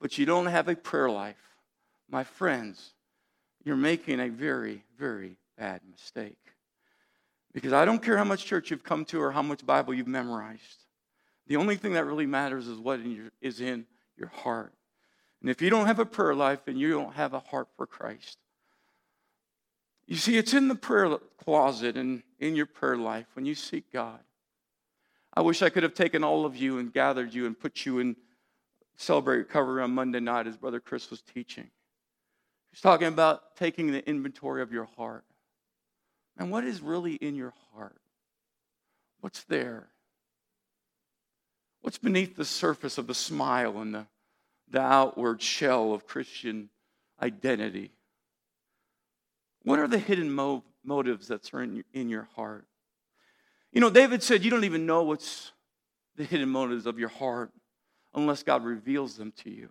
but 0.00 0.18
you 0.18 0.26
don't 0.26 0.46
have 0.46 0.68
a 0.68 0.76
prayer 0.76 1.10
life. 1.10 1.36
My 2.10 2.24
friends, 2.24 2.92
you're 3.64 3.76
making 3.76 4.20
a 4.20 4.28
very, 4.28 4.84
very 4.98 5.36
bad 5.56 5.80
mistake. 5.90 6.38
Because 7.52 7.72
I 7.72 7.84
don't 7.84 8.02
care 8.02 8.18
how 8.18 8.24
much 8.24 8.44
church 8.44 8.70
you've 8.70 8.84
come 8.84 9.04
to 9.06 9.20
or 9.20 9.32
how 9.32 9.42
much 9.42 9.64
Bible 9.64 9.94
you've 9.94 10.08
memorized. 10.08 10.84
The 11.46 11.56
only 11.56 11.76
thing 11.76 11.92
that 11.94 12.04
really 12.04 12.26
matters 12.26 12.66
is 12.66 12.78
what 12.78 13.00
in 13.00 13.12
your, 13.12 13.30
is 13.40 13.60
in 13.60 13.86
your 14.16 14.28
heart. 14.28 14.72
And 15.40 15.50
if 15.50 15.60
you 15.60 15.70
don't 15.70 15.86
have 15.86 15.98
a 15.98 16.06
prayer 16.06 16.34
life, 16.34 16.60
then 16.64 16.76
you 16.76 16.90
don't 16.90 17.14
have 17.14 17.34
a 17.34 17.40
heart 17.40 17.68
for 17.76 17.86
Christ. 17.86 18.38
You 20.06 20.16
see, 20.16 20.36
it's 20.36 20.52
in 20.52 20.68
the 20.68 20.74
prayer 20.74 21.16
closet 21.42 21.96
and 21.96 22.22
in 22.38 22.56
your 22.56 22.66
prayer 22.66 22.96
life 22.96 23.26
when 23.34 23.46
you 23.46 23.54
seek 23.54 23.92
God. 23.92 24.20
I 25.34 25.40
wish 25.40 25.62
I 25.62 25.68
could 25.68 25.82
have 25.82 25.94
taken 25.94 26.22
all 26.22 26.46
of 26.46 26.56
you 26.56 26.78
and 26.78 26.92
gathered 26.92 27.34
you 27.34 27.46
and 27.46 27.58
put 27.58 27.84
you 27.84 27.98
in 27.98 28.16
celebrate 28.96 29.38
recovery 29.38 29.82
on 29.82 29.90
Monday 29.90 30.20
night 30.20 30.46
as 30.46 30.56
Brother 30.56 30.80
Chris 30.80 31.10
was 31.10 31.20
teaching. 31.20 31.68
He's 32.70 32.80
talking 32.80 33.08
about 33.08 33.56
taking 33.56 33.90
the 33.90 34.08
inventory 34.08 34.62
of 34.62 34.72
your 34.72 34.88
heart. 34.96 35.24
And 36.36 36.50
what 36.50 36.64
is 36.64 36.80
really 36.80 37.14
in 37.14 37.34
your 37.34 37.52
heart? 37.72 38.00
What's 39.20 39.44
there? 39.44 39.88
What's 41.80 41.98
beneath 41.98 42.36
the 42.36 42.44
surface 42.44 42.98
of 42.98 43.06
the 43.06 43.14
smile 43.14 43.78
and 43.78 43.94
the, 43.94 44.06
the 44.70 44.80
outward 44.80 45.42
shell 45.42 45.92
of 45.92 46.06
Christian 46.06 46.70
identity? 47.20 47.92
What 49.62 49.78
are 49.78 49.88
the 49.88 49.98
hidden 49.98 50.30
mo- 50.30 50.64
motives 50.84 51.28
that's 51.28 51.50
in, 51.52 51.84
in 51.92 52.08
your 52.08 52.28
heart? 52.34 52.66
You 53.74 53.80
know, 53.80 53.90
David 53.90 54.22
said, 54.22 54.44
You 54.44 54.50
don't 54.50 54.64
even 54.64 54.86
know 54.86 55.02
what's 55.02 55.52
the 56.16 56.24
hidden 56.24 56.48
motives 56.48 56.86
of 56.86 56.98
your 56.98 57.08
heart 57.08 57.50
unless 58.14 58.44
God 58.44 58.64
reveals 58.64 59.16
them 59.16 59.32
to 59.42 59.50
you. 59.50 59.68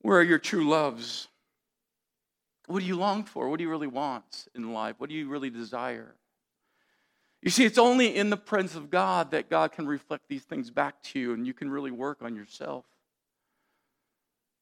Where 0.00 0.18
are 0.18 0.24
your 0.24 0.38
true 0.38 0.66
loves? 0.68 1.28
What 2.66 2.80
do 2.80 2.86
you 2.86 2.96
long 2.96 3.24
for? 3.24 3.48
What 3.48 3.58
do 3.58 3.64
you 3.64 3.70
really 3.70 3.86
want 3.86 4.48
in 4.54 4.72
life? 4.72 4.96
What 4.98 5.10
do 5.10 5.14
you 5.14 5.28
really 5.28 5.50
desire? 5.50 6.14
You 7.42 7.50
see, 7.50 7.64
it's 7.64 7.78
only 7.78 8.16
in 8.16 8.30
the 8.30 8.36
presence 8.36 8.74
of 8.74 8.90
God 8.90 9.32
that 9.32 9.50
God 9.50 9.72
can 9.72 9.86
reflect 9.86 10.28
these 10.28 10.44
things 10.44 10.70
back 10.70 11.02
to 11.04 11.18
you 11.18 11.34
and 11.34 11.46
you 11.46 11.52
can 11.52 11.70
really 11.70 11.90
work 11.90 12.22
on 12.22 12.34
yourself. 12.34 12.86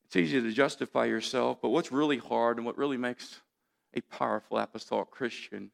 It's 0.06 0.16
easy 0.16 0.40
to 0.40 0.50
justify 0.50 1.04
yourself, 1.04 1.58
but 1.60 1.68
what's 1.68 1.92
really 1.92 2.18
hard 2.18 2.56
and 2.56 2.66
what 2.66 2.78
really 2.78 2.96
makes 2.96 3.40
a 3.94 4.00
powerful 4.00 4.58
apostolic 4.58 5.10
Christian 5.10 5.70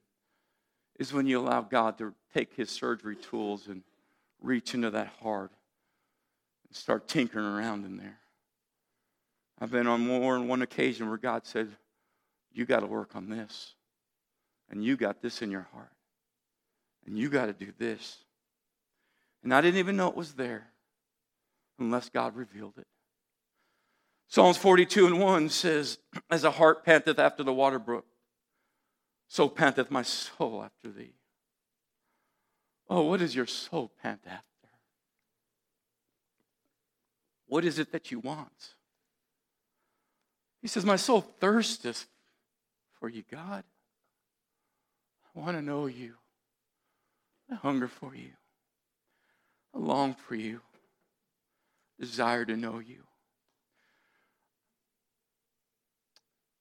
is 0.99 1.13
when 1.13 1.27
you 1.27 1.41
allow 1.41 1.61
God 1.61 1.99
to 1.99 2.15
take 2.33 2.55
his 2.55 2.71
surgery 2.71 3.17
tools 3.17 3.67
and 3.69 3.83
reach 4.41 4.75
into 4.75 4.91
that 4.91 5.09
heart 5.23 5.51
and 6.69 6.77
start 6.77 7.09
tinkering 7.09 7.45
around 7.45 7.85
in 7.85 7.97
there. 7.97 8.19
I've 9.61 9.71
been 9.71 9.87
on 9.87 10.07
more 10.07 10.39
than 10.39 10.49
one 10.49 10.63
occasion 10.63 11.09
where 11.09 11.19
God 11.19 11.47
said, 11.47 11.69
you 12.55 12.65
got 12.65 12.81
to 12.81 12.87
work 12.87 13.17
on 13.17 13.29
this. 13.29 13.75
And 14.71 14.83
you 14.83 14.97
got 14.97 15.21
this 15.21 15.43
in 15.43 15.51
your 15.51 15.67
heart. 15.73 15.93
And 17.07 17.19
you 17.19 17.29
got 17.29 17.47
to 17.47 17.53
do 17.53 17.73
this. 17.79 18.19
And 19.43 19.53
I 19.53 19.61
didn't 19.61 19.79
even 19.79 19.97
know 19.97 20.09
it 20.09 20.17
was 20.17 20.35
there 20.35 20.69
unless 21.79 22.09
God 22.09 22.35
revealed 22.35 22.75
it. 22.79 22.87
Psalms 24.29 24.57
42 24.57 25.07
and 25.07 25.21
1 25.21 25.49
says, 25.51 25.99
As 26.31 26.45
a 26.45 26.51
hart 26.51 26.85
panteth 26.85 27.19
after 27.19 27.43
the 27.43 27.53
water 27.53 27.79
brook, 27.79 28.07
so 29.29 29.49
panteth 29.49 29.91
my 29.91 30.03
soul 30.03 30.63
after 30.63 30.91
thee. 30.91 31.15
Oh, 32.89 33.03
what 33.03 33.21
does 33.21 33.35
your 33.35 33.47
soul 33.47 33.91
pant 34.03 34.21
after? 34.27 34.45
What 37.47 37.65
is 37.65 37.79
it 37.79 37.93
that 37.93 38.11
you 38.11 38.21
want? 38.21 38.75
He 40.61 40.69
says, 40.69 40.85
My 40.85 40.97
soul 40.97 41.21
thirsteth 41.21 42.07
for 42.99 43.09
you, 43.09 43.23
God. 43.31 43.65
I 45.35 45.41
want 45.41 45.57
to 45.57 45.63
know 45.63 45.87
you. 45.87 46.15
I 47.51 47.57
hunger 47.57 47.89
for 47.89 48.15
you. 48.15 48.31
I 49.75 49.79
long 49.79 50.15
for 50.15 50.35
you. 50.35 50.61
Desire 52.01 52.45
to 52.45 52.57
know 52.57 52.79
you. 52.79 53.03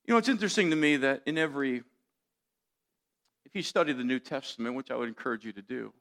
You 0.06 0.14
know, 0.14 0.18
it's 0.18 0.30
interesting 0.30 0.70
to 0.70 0.76
me 0.76 0.98
that 0.98 1.22
in 1.26 1.38
every, 1.38 1.84
if 3.54 3.58
you 3.58 3.62
study 3.62 3.94
the 3.94 4.04
New 4.04 4.18
Testament, 4.18 4.74
which 4.74 4.90
I 4.90 4.96
would 4.96 5.08
encourage 5.08 5.46
you 5.46 5.52
to 5.52 5.62
do, 5.62 5.94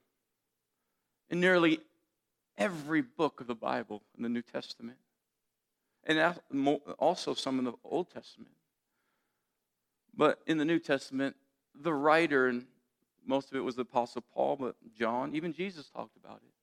in 1.29 1.39
nearly 1.39 1.81
every 2.57 3.03
book 3.03 3.43
of 3.43 3.47
the 3.47 3.55
Bible 3.55 4.03
in 4.17 4.23
the 4.23 4.31
New 4.31 4.41
Testament, 4.41 4.97
and 6.05 6.35
also 6.99 7.35
some 7.35 7.59
in 7.59 7.67
the 7.67 7.75
Old 7.85 8.11
Testament, 8.11 8.55
but 10.17 10.41
in 10.47 10.57
the 10.57 10.65
New 10.65 10.79
Testament, 10.79 11.37
the 11.79 11.93
writer, 11.93 12.49
and 12.49 12.65
most 13.27 13.51
of 13.51 13.57
it 13.59 13.61
was 13.61 13.77
the 13.77 13.83
Apostle 13.83 14.25
Paul, 14.33 14.57
but 14.57 14.77
John, 14.99 15.35
even 15.35 15.53
Jesus 15.53 15.91
talked 15.91 16.17
about 16.17 16.37
it, 16.37 16.55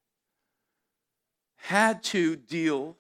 had 1.58 2.02
to 2.06 2.36
deal 2.36 2.97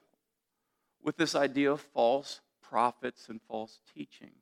with 1.01 1.17
this 1.17 1.33
idea 1.33 1.71
of 1.71 1.81
false 1.81 2.41
prophets 2.61 3.29
and 3.29 3.41
false 3.47 3.79
teaching. 3.95 4.33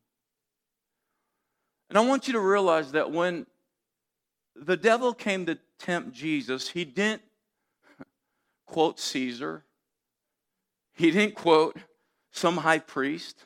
And 1.89 1.97
I 1.97 2.02
want 2.02 2.28
you 2.28 2.34
to 2.34 2.39
realize 2.39 2.91
that 2.91 3.12
when 3.12 3.45
the 4.56 4.78
devil 4.78 5.13
came 5.13 5.45
to 5.45 5.58
tempt 5.80 6.12
Jesus, 6.13 6.69
he 6.69 6.84
didn't 6.84 7.21
quote 8.65 9.00
Caesar, 9.00 9.63
he 10.93 11.12
didn't 11.12 11.36
quote 11.36 11.78
some 12.32 12.58
high 12.58 12.80
priest, 12.80 13.45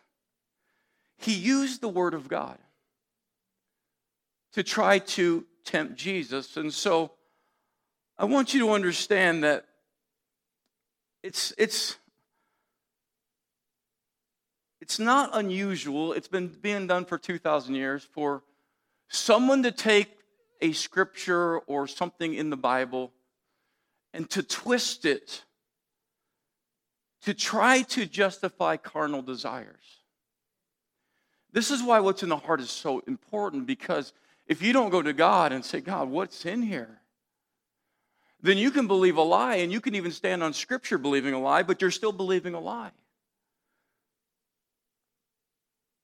he 1.17 1.33
used 1.33 1.81
the 1.81 1.89
Word 1.89 2.13
of 2.13 2.27
God 2.27 2.57
to 4.53 4.63
try 4.63 4.99
to 4.99 5.45
tempt 5.63 5.95
Jesus. 5.95 6.57
And 6.57 6.73
so 6.73 7.11
I 8.17 8.25
want 8.25 8.53
you 8.53 8.59
to 8.61 8.71
understand 8.71 9.43
that 9.43 9.65
it's, 11.23 11.53
it's, 11.57 11.97
it's 14.81 14.99
not 14.99 15.29
unusual, 15.33 16.11
it's 16.13 16.27
been 16.27 16.47
being 16.47 16.87
done 16.87 17.05
for 17.05 17.17
2,000 17.17 17.75
years 17.75 18.03
for 18.03 18.43
someone 19.07 19.63
to 19.63 19.71
take 19.71 20.09
a 20.59 20.71
scripture 20.73 21.59
or 21.59 21.87
something 21.87 22.33
in 22.33 22.49
the 22.49 22.57
Bible 22.57 23.11
and 24.13 24.29
to 24.31 24.43
twist 24.43 25.05
it 25.05 25.43
to 27.21 27.33
try 27.33 27.83
to 27.83 28.05
justify 28.05 28.77
carnal 28.77 29.21
desires. 29.21 30.01
This 31.51 31.69
is 31.69 31.83
why 31.83 31.99
what's 31.99 32.23
in 32.23 32.29
the 32.29 32.37
heart 32.37 32.61
is 32.61 32.71
so 32.71 33.03
important 33.07 33.67
because 33.67 34.13
if 34.47 34.61
you 34.61 34.73
don't 34.73 34.89
go 34.89 35.01
to 35.01 35.13
God 35.13 35.51
and 35.51 35.63
say, 35.63 35.81
God, 35.81 36.09
what's 36.09 36.45
in 36.45 36.63
here? 36.63 37.01
Then 38.41 38.57
you 38.57 38.71
can 38.71 38.87
believe 38.87 39.17
a 39.17 39.21
lie 39.21 39.57
and 39.57 39.71
you 39.71 39.79
can 39.81 39.93
even 39.93 40.11
stand 40.11 40.41
on 40.41 40.53
Scripture 40.53 40.97
believing 40.97 41.33
a 41.35 41.39
lie, 41.39 41.61
but 41.61 41.81
you're 41.81 41.91
still 41.91 42.11
believing 42.11 42.55
a 42.55 42.59
lie. 42.59 42.91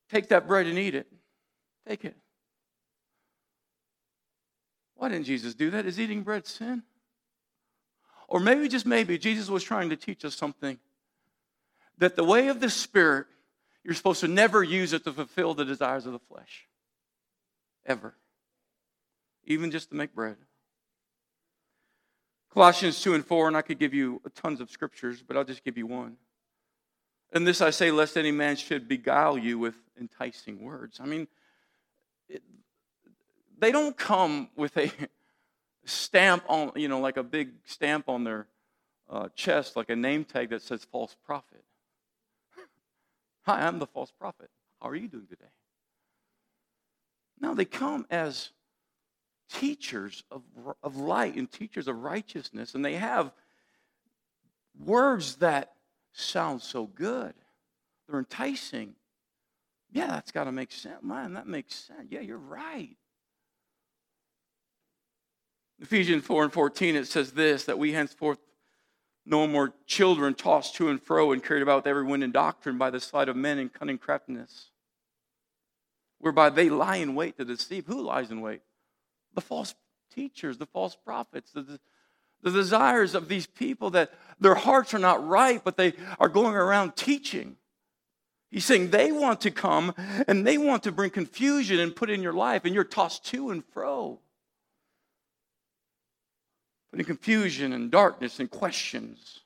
Take 0.10 0.30
that 0.30 0.48
bread 0.48 0.68
and 0.68 0.78
eat 0.78 0.96
it. 0.96 1.08
Take 1.88 2.06
it. 2.06 2.16
Why 4.96 5.10
didn't 5.10 5.26
Jesus 5.26 5.54
do 5.54 5.70
that? 5.72 5.86
Is 5.86 6.00
eating 6.00 6.24
bread 6.24 6.48
sin? 6.48 6.84
Or 8.28 8.40
maybe, 8.40 8.68
just 8.68 8.86
maybe, 8.86 9.18
Jesus 9.18 9.50
was 9.50 9.64
trying 9.64 9.90
to 9.90 9.96
teach 9.96 10.26
us 10.26 10.36
something 10.36 10.80
that 11.98 12.16
the 12.16 12.24
way 12.24 12.48
of 12.48 12.60
the 12.60 12.70
Spirit 12.70 13.28
you're 13.88 13.96
supposed 13.96 14.20
to 14.20 14.28
never 14.28 14.64
use 14.64 14.92
it 14.92 15.06
to 15.06 15.14
fulfill 15.14 15.54
the 15.54 15.64
desires 15.64 16.06
of 16.06 16.12
the 16.12 16.20
flesh. 16.20 16.68
Ever. 17.86 18.16
Even 19.46 19.72
just 19.72 19.92
to 19.92 19.96
make 19.96 20.14
bread. 20.14 20.36
Colossians 22.54 23.02
2 23.02 23.14
and 23.14 23.26
4, 23.26 23.48
and 23.48 23.56
I 23.56 23.62
could 23.62 23.80
give 23.80 23.94
you 23.94 24.22
tons 24.36 24.60
of 24.60 24.70
scriptures, 24.70 25.24
but 25.26 25.38
I'll 25.38 25.46
just 25.46 25.64
give 25.64 25.78
you 25.78 25.88
one. 25.88 26.18
And 27.34 27.46
this 27.46 27.62
I 27.62 27.72
say, 27.72 27.92
lest 27.92 28.18
any 28.18 28.32
man 28.32 28.56
should 28.56 28.88
beguile 28.88 29.38
you 29.38 29.60
with 29.60 29.76
enticing 30.00 30.62
words. 30.62 31.00
I 31.02 31.06
mean, 31.06 31.28
it, 32.30 32.42
they 33.60 33.72
don't 33.72 33.98
come 33.98 34.50
with 34.56 34.78
a 34.78 34.92
stamp 35.86 36.44
on, 36.48 36.72
you 36.76 36.88
know, 36.88 37.00
like 37.00 37.18
a 37.18 37.24
big 37.24 37.52
stamp 37.66 38.08
on 38.08 38.24
their 38.24 38.48
uh, 39.10 39.30
chest, 39.36 39.76
like 39.76 39.90
a 39.90 39.96
name 39.96 40.24
tag 40.24 40.50
that 40.50 40.62
says 40.62 40.86
false 40.86 41.16
prophet. 41.26 41.64
Hi, 43.44 43.66
I'm 43.66 43.80
the 43.80 43.88
false 43.88 44.12
prophet. 44.12 44.50
How 44.82 44.90
are 44.90 44.96
you 44.96 45.08
doing 45.08 45.28
today? 45.28 45.46
No, 47.40 47.54
they 47.54 47.66
come 47.66 48.06
as 48.10 48.52
teachers 49.50 50.24
of, 50.32 50.44
of 50.84 50.98
light 50.98 51.36
and 51.36 51.52
teachers 51.52 51.88
of 51.88 52.04
righteousness, 52.04 52.76
and 52.76 52.84
they 52.84 52.96
have 52.96 53.32
words 54.78 55.38
that 55.38 55.74
sound 56.20 56.62
so 56.62 56.86
good. 56.86 57.34
They're 58.08 58.20
enticing. 58.20 58.96
Yeah, 59.92 60.08
that's 60.08 60.32
got 60.32 60.46
to 60.46 60.52
make 60.52 60.72
sense. 60.72 61.04
Man, 61.04 61.34
that 61.34 61.48
makes 61.48 61.76
sense. 61.76 62.08
Yeah, 62.10 62.22
you're 62.22 62.38
right. 62.38 62.96
Ephesians 65.80 66.24
4 66.26 66.46
and 66.46 66.54
14, 66.54 66.96
it 66.96 67.08
says 67.08 67.32
this 67.32 67.66
that 67.66 67.78
we 67.78 67.94
henceforth 67.94 68.40
no 69.26 69.46
more 69.46 69.74
children 69.86 70.34
tossed 70.34 70.76
to 70.76 70.90
and 70.90 71.02
fro 71.02 71.32
and 71.32 71.44
carried 71.44 71.62
about 71.62 71.78
with 71.78 71.88
every 71.88 72.04
wind 72.04 72.24
and 72.24 72.34
doctrine 72.34 72.78
by 72.78 72.90
the 72.90 73.00
sleight 73.00 73.30
of 73.30 73.36
men 73.36 73.60
and 73.60 73.74
cunning 73.74 73.98
craftiness, 73.98 74.72
whereby 76.20 76.50
they 76.50 76.70
lie 76.70 76.96
in 76.96 77.14
wait 77.14 77.38
to 77.38 77.46
deceive. 77.46 77.86
Who 77.86 78.02
lies 78.02 78.32
in 78.32 78.42
wait? 78.42 78.62
The 79.36 79.42
false 79.42 79.76
teachers, 80.16 80.58
the 80.58 80.66
false 80.66 80.96
prophets, 80.96 81.52
the, 81.52 81.80
the 82.44 82.52
desires 82.52 83.16
of 83.16 83.28
these 83.28 83.48
people 83.48 83.92
that 83.92 84.12
their 84.40 84.56
hearts 84.56 84.94
are 84.94 85.00
not 85.00 85.28
right, 85.28 85.64
but 85.64 85.78
they 85.78 85.94
are 86.20 86.30
going 86.30 86.56
around 86.56 86.96
teaching. 86.96 87.58
He's 88.50 88.66
saying 88.66 88.92
they 88.92 89.12
want 89.12 89.42
to 89.42 89.52
come 89.52 89.94
and 90.28 90.46
they 90.46 90.58
want 90.58 90.84
to 90.84 90.92
bring 90.92 91.10
confusion 91.10 91.80
and 91.80 91.96
put 91.96 92.10
in 92.10 92.22
your 92.22 92.34
life, 92.34 92.64
and 92.66 92.74
you're 92.74 92.84
tossed 92.84 93.26
to 93.26 93.50
and 93.50 93.64
fro. 93.66 94.20
Putting 96.92 97.06
confusion 97.06 97.74
and 97.74 97.92
darkness 97.92 98.40
and 98.40 98.50
questions. 98.50 99.42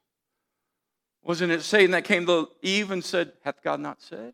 Wasn't 1.23 1.51
it 1.51 1.61
Satan 1.61 1.91
that 1.91 2.03
came 2.03 2.25
to 2.25 2.49
Eve 2.61 2.91
and 2.91 3.03
said, 3.03 3.33
Hath 3.43 3.61
God 3.63 3.79
not 3.79 4.01
said? 4.01 4.33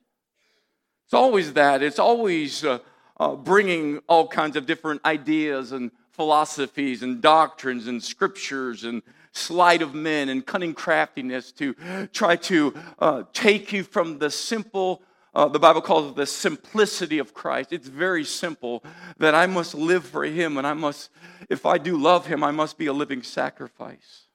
It's 1.06 1.14
always 1.14 1.54
that. 1.54 1.82
It's 1.82 2.00
always 2.00 2.66
uh, 2.66 2.80
uh, 3.18 3.36
bringing 3.36 4.00
all 4.08 4.28
kinds 4.28 4.58
of 4.58 4.66
different 4.66 5.06
ideas 5.06 5.72
and 5.72 5.92
philosophies 6.18 7.04
and 7.04 7.22
doctrines 7.22 7.88
and 7.88 8.04
scriptures 8.04 8.84
and 8.84 9.02
sleight 9.32 9.82
of 9.82 9.94
men 9.94 10.30
and 10.30 10.46
cunning 10.46 10.74
craftiness 10.74 11.52
to 11.54 11.76
try 12.12 12.36
to 12.36 12.74
uh, 13.00 13.24
take 13.32 13.72
you 13.72 13.84
from 13.84 14.18
the 14.20 14.30
simple 14.30 15.02
uh, 15.36 15.48
the 15.48 15.60
Bible 15.60 15.82
calls 15.82 16.10
it 16.10 16.16
the 16.16 16.26
simplicity 16.26 17.20
of 17.20 17.32
Christ. 17.32 17.72
It's 17.72 17.88
very 17.88 18.24
simple 18.24 18.84
that 19.20 19.36
I 19.36 19.46
must 19.46 19.76
live 19.76 20.04
for 20.04 20.24
Him, 20.24 20.58
and 20.58 20.66
I 20.66 20.74
must, 20.74 21.12
if 21.48 21.64
I 21.64 21.78
do 21.78 21.96
love 21.96 22.26
Him, 22.26 22.44
I 22.44 22.50
must 22.50 22.76
be 22.80 22.88
a 22.88 22.94
living 22.94 23.22
sacrifice. 23.22 24.26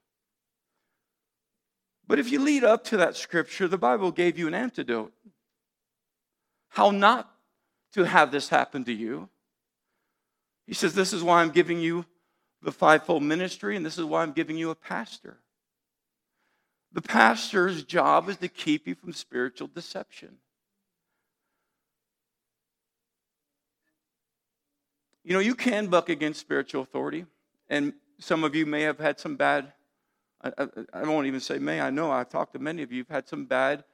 But 2.06 2.20
if 2.20 2.30
you 2.30 2.40
lead 2.40 2.62
up 2.62 2.84
to 2.84 2.96
that 2.98 3.16
scripture, 3.16 3.66
the 3.66 3.78
Bible 3.78 4.12
gave 4.12 4.38
you 4.38 4.46
an 4.46 4.54
antidote. 4.54 5.12
How 6.68 6.92
not 6.92 7.34
to 7.94 8.04
have 8.04 8.30
this 8.30 8.48
happen 8.48 8.84
to 8.84 8.92
you. 8.92 9.28
He 10.66 10.74
says, 10.74 10.94
This 10.94 11.12
is 11.12 11.22
why 11.22 11.42
I'm 11.42 11.50
giving 11.50 11.80
you 11.80 12.04
the 12.62 12.72
fivefold 12.72 13.22
ministry, 13.22 13.76
and 13.76 13.84
this 13.84 13.98
is 13.98 14.04
why 14.04 14.22
I'm 14.22 14.32
giving 14.32 14.56
you 14.56 14.70
a 14.70 14.74
pastor. 14.74 15.38
The 16.92 17.02
pastor's 17.02 17.84
job 17.84 18.28
is 18.28 18.36
to 18.38 18.48
keep 18.48 18.86
you 18.86 18.94
from 18.94 19.12
spiritual 19.12 19.68
deception. 19.68 20.36
You 25.24 25.32
know, 25.34 25.40
you 25.40 25.54
can 25.54 25.86
buck 25.86 26.08
against 26.08 26.40
spiritual 26.40 26.82
authority, 26.82 27.26
and 27.68 27.94
some 28.18 28.44
of 28.44 28.54
you 28.54 28.66
may 28.66 28.82
have 28.82 28.98
had 28.98 29.18
some 29.18 29.36
bad, 29.36 29.72
I, 30.42 30.52
I, 30.58 30.66
I 30.92 31.02
won't 31.04 31.26
even 31.26 31.40
say 31.40 31.58
may, 31.58 31.80
I 31.80 31.90
know 31.90 32.10
I've 32.10 32.28
talked 32.28 32.52
to 32.54 32.58
many 32.58 32.82
of 32.82 32.92
you, 32.92 32.98
you've 32.98 33.08
had 33.08 33.28
some 33.28 33.44
bad 33.46 33.84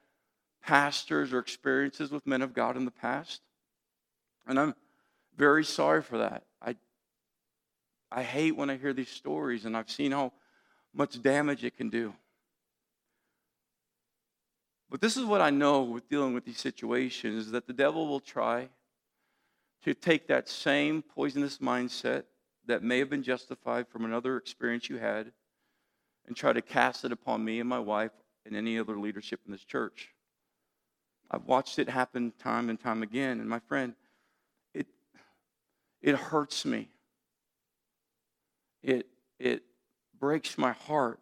pastors 0.62 1.33
or 1.33 1.38
experiences 1.38 2.11
with 2.11 2.26
men 2.26 2.42
of 2.42 2.52
God 2.52 2.76
in 2.76 2.85
the 2.85 2.90
past. 2.90 3.42
And 4.46 4.59
I'm 4.59 4.74
very 5.37 5.64
sorry 5.64 6.02
for 6.02 6.18
that. 6.18 6.44
I, 8.11 8.23
hate 8.23 8.57
when 8.57 8.71
I 8.71 8.77
hear 8.77 8.92
these 8.92 9.09
stories, 9.09 9.64
and 9.64 9.77
I've 9.77 9.90
seen 9.90 10.12
how 10.12 10.33
much 10.94 11.23
damage 11.23 11.64
it 11.64 11.77
can 11.77 11.90
do. 11.90 12.14
But 14.90 15.01
this 15.01 15.16
is 15.16 15.25
what 15.25 15.40
I 15.40 15.51
know 15.51 15.83
with 15.83 16.09
dealing 16.09 16.33
with 16.33 16.44
these 16.44 16.59
situations 16.59 17.47
is 17.47 17.53
that 17.53 17.66
the 17.66 17.73
devil 17.73 18.09
will 18.09 18.21
try 18.21 18.68
to 19.85 19.94
take 19.94 20.27
that 20.29 20.49
same 20.49 21.03
poisonous 21.03 21.59
mindset 21.59 22.25
that 22.66 22.83
may 22.83 22.99
have 22.99 23.11
been 23.11 23.23
justified 23.23 23.87
from 23.88 24.05
another 24.05 24.37
experience 24.37 24.88
you 24.88 24.97
had 24.97 25.33
and 26.27 26.37
try 26.37 26.53
to 26.53 26.62
cast 26.62 27.05
it 27.05 27.12
upon 27.12 27.44
me 27.44 27.61
and 27.61 27.68
my 27.68 27.79
wife 27.79 28.12
and 28.44 28.57
any 28.57 28.79
other 28.79 28.99
leadership 28.99 29.40
in 29.47 29.53
this 29.53 29.64
church. 29.64 30.11
I've 31.31 31.44
watched 31.44 31.79
it 31.79 31.88
happen 31.88 32.33
time 32.38 32.71
and 32.71 32.81
time 32.81 33.03
again. 33.03 33.40
And 33.40 33.49
my 33.49 33.59
friend, 33.61 33.94
it, 34.73 34.87
it 36.01 36.14
hurts 36.14 36.64
me. 36.64 36.88
It, 38.83 39.07
it 39.38 39.62
breaks 40.19 40.59
my 40.59 40.73
heart. 40.73 41.21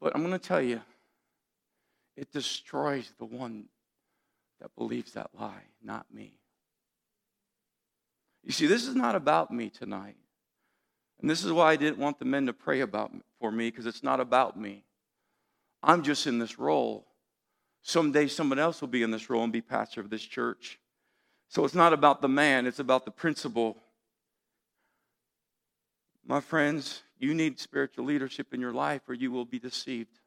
But 0.00 0.14
I'm 0.14 0.22
going 0.22 0.32
to 0.32 0.38
tell 0.38 0.62
you, 0.62 0.80
it 2.16 2.32
destroys 2.32 3.12
the 3.18 3.24
one 3.24 3.66
that 4.60 4.74
believes 4.76 5.12
that 5.12 5.30
lie, 5.38 5.62
not 5.82 6.06
me. 6.12 6.38
You 8.44 8.52
see, 8.52 8.66
this 8.66 8.86
is 8.86 8.94
not 8.94 9.14
about 9.14 9.50
me 9.50 9.70
tonight. 9.70 10.16
And 11.20 11.28
this 11.28 11.44
is 11.44 11.52
why 11.52 11.72
I 11.72 11.76
didn't 11.76 11.98
want 11.98 12.18
the 12.18 12.24
men 12.24 12.46
to 12.46 12.52
pray 12.52 12.80
about 12.80 13.12
for 13.40 13.50
me 13.50 13.70
because 13.70 13.86
it's 13.86 14.02
not 14.02 14.20
about 14.20 14.58
me. 14.58 14.84
I'm 15.82 16.02
just 16.02 16.26
in 16.26 16.38
this 16.38 16.58
role. 16.58 17.06
Someday 17.82 18.28
someone 18.28 18.58
else 18.58 18.80
will 18.80 18.88
be 18.88 19.02
in 19.02 19.10
this 19.10 19.30
role 19.30 19.44
and 19.44 19.52
be 19.52 19.60
pastor 19.60 20.00
of 20.00 20.10
this 20.10 20.22
church. 20.22 20.78
So 21.48 21.64
it's 21.64 21.74
not 21.74 21.92
about 21.92 22.20
the 22.20 22.28
man, 22.28 22.66
it's 22.66 22.78
about 22.78 23.04
the 23.04 23.10
principle. 23.10 23.76
My 26.28 26.40
friends, 26.42 27.02
you 27.18 27.32
need 27.32 27.58
spiritual 27.58 28.04
leadership 28.04 28.52
in 28.52 28.60
your 28.60 28.72
life 28.72 29.00
or 29.08 29.14
you 29.14 29.32
will 29.32 29.46
be 29.46 29.58
deceived. 29.58 30.20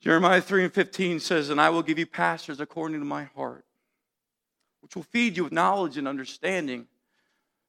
Jeremiah 0.00 0.40
3 0.40 0.64
and 0.64 0.72
15 0.72 1.18
says, 1.18 1.50
And 1.50 1.60
I 1.60 1.70
will 1.70 1.82
give 1.82 1.98
you 1.98 2.06
pastors 2.06 2.60
according 2.60 3.00
to 3.00 3.04
my 3.04 3.24
heart, 3.24 3.64
which 4.80 4.94
will 4.94 5.02
feed 5.02 5.36
you 5.36 5.42
with 5.42 5.52
knowledge 5.52 5.98
and 5.98 6.06
understanding. 6.06 6.86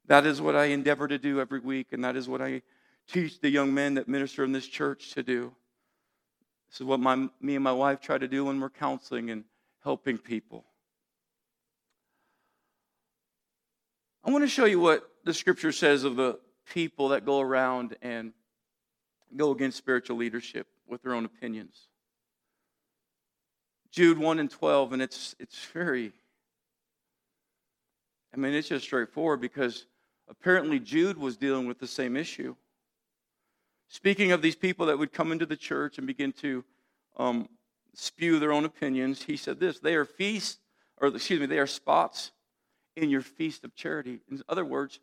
That 0.06 0.28
is 0.28 0.40
what 0.40 0.56
I 0.56 0.66
endeavor 0.66 1.08
to 1.08 1.18
do 1.18 1.42
every 1.42 1.60
week, 1.60 1.88
and 1.92 2.04
that 2.04 2.16
is 2.16 2.30
what 2.30 2.42
I 2.42 2.62
teach 3.12 3.42
the 3.42 3.50
young 3.50 3.74
men 3.74 3.96
that 3.96 4.08
minister 4.08 4.44
in 4.44 4.52
this 4.52 4.68
church 4.68 5.14
to 5.14 5.24
do. 5.24 5.52
This 6.70 6.82
is 6.82 6.86
what 6.86 7.00
my, 7.00 7.16
me 7.42 7.56
and 7.56 7.64
my 7.64 7.74
wife 7.74 8.00
try 8.00 8.20
to 8.20 8.28
do 8.28 8.46
when 8.46 8.60
we're 8.60 8.70
counseling 8.70 9.32
and 9.32 9.44
helping 9.84 10.20
people. 10.20 10.66
I 14.24 14.30
want 14.30 14.44
to 14.44 14.48
show 14.48 14.66
you 14.66 14.80
what 14.80 15.11
the 15.24 15.34
scripture 15.34 15.72
says 15.72 16.04
of 16.04 16.16
the 16.16 16.40
people 16.74 17.10
that 17.10 17.26
go 17.26 17.40
around 17.40 17.96
and 18.02 18.34
go 19.36 19.52
against 19.52 19.78
spiritual 19.78 20.18
leadership 20.18 20.68
with 20.88 21.02
their 21.02 21.14
own 21.14 21.26
opinions. 21.26 21.88
Jude 23.92 24.18
1 24.18 24.40
and 24.40 24.50
12, 24.50 24.94
and 24.94 25.02
it's, 25.02 25.36
it's 25.40 25.66
very, 25.74 26.14
I 28.34 28.38
mean, 28.38 28.54
it's 28.54 28.70
just 28.70 28.86
straightforward 28.86 29.42
because 29.42 29.86
apparently 30.30 30.80
Jude 30.80 31.18
was 31.18 31.38
dealing 31.38 31.68
with 31.68 31.80
the 31.80 31.88
same 31.88 32.16
issue. 32.16 32.56
Speaking 33.90 34.32
of 34.32 34.42
these 34.42 34.56
people 34.56 34.86
that 34.86 34.98
would 34.98 35.12
come 35.12 35.34
into 35.34 35.46
the 35.46 35.58
church 35.58 35.98
and 35.98 36.08
begin 36.08 36.32
to 36.34 36.64
um, 37.18 37.50
spew 37.94 38.40
their 38.40 38.54
own 38.54 38.64
opinions, 38.64 39.24
he 39.24 39.36
said 39.36 39.60
this 39.60 39.80
they 39.80 39.96
are 39.96 40.06
feasts, 40.06 40.60
or 41.02 41.10
excuse 41.10 41.42
me, 41.42 41.46
they 41.46 41.60
are 41.60 41.68
spots 41.68 42.32
in 42.96 43.10
your 43.10 43.22
feast 43.22 43.66
of 43.66 43.76
charity. 43.76 44.22
In 44.30 44.42
other 44.48 44.64
words, 44.64 45.02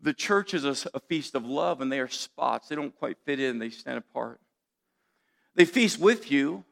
the 0.00 0.14
church 0.14 0.54
is 0.54 0.64
a, 0.64 0.88
a, 0.94 1.00
feast 1.00 1.34
of 1.34 1.44
love 1.44 1.80
and 1.80 1.90
they 1.90 2.00
are 2.00 2.08
spots. 2.08 2.68
They 2.68 2.76
don't 2.76 2.96
quite 2.96 3.16
fit 3.24 3.40
in, 3.40 3.58
they 3.58 3.70
stand 3.70 3.98
apart. 3.98 4.40
They 5.54 5.64
feast 5.64 5.98
with 5.98 6.30
you, 6.30 6.64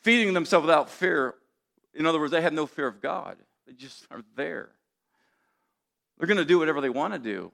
feeding 0.00 0.32
themselves 0.32 0.66
without 0.66 0.88
fear. 0.88 1.34
In 1.94 2.06
other 2.06 2.20
words, 2.20 2.30
they 2.30 2.40
have 2.40 2.52
no 2.52 2.66
fear 2.66 2.86
of 2.86 3.00
God, 3.00 3.36
they 3.66 3.72
just 3.72 4.06
are 4.10 4.22
there. 4.36 4.70
They're 6.18 6.28
going 6.28 6.38
to 6.38 6.44
do 6.44 6.58
whatever 6.58 6.80
they 6.80 6.88
want 6.88 7.14
to 7.14 7.18
do, 7.18 7.52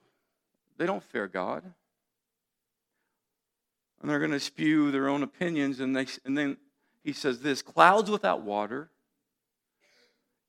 they 0.77 0.85
don't 0.85 1.03
fear 1.03 1.27
God. 1.27 1.63
And 4.01 4.11
they're 4.11 4.19
going 4.19 4.31
to 4.31 4.39
spew 4.39 4.91
their 4.91 5.07
own 5.07 5.23
opinions, 5.23 5.79
and, 5.79 5.95
they, 5.95 6.07
and 6.25 6.37
then 6.37 6.57
he 7.05 7.13
says 7.13 7.39
this 7.39 7.61
clouds 7.61 8.11
without 8.11 8.41
water, 8.41 8.89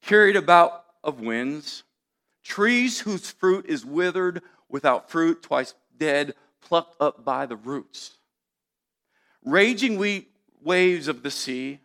carried 0.03 0.35
about 0.35 0.85
of 1.05 1.20
winds, 1.20 1.84
trees 2.44 3.00
whose 3.00 3.30
fruit 3.30 3.66
is 3.66 3.85
withered 3.85 4.42
without 4.68 5.11
fruit, 5.11 5.42
twice 5.42 5.74
dead, 5.96 6.35
plucked 6.61 7.00
up 7.00 7.24
by 7.24 7.46
the 7.46 7.57
roots. 7.57 8.18
raging 9.46 9.98
we- 9.98 10.26
waves 10.62 11.07
of 11.07 11.22
the 11.22 11.30
sea, 11.30 11.78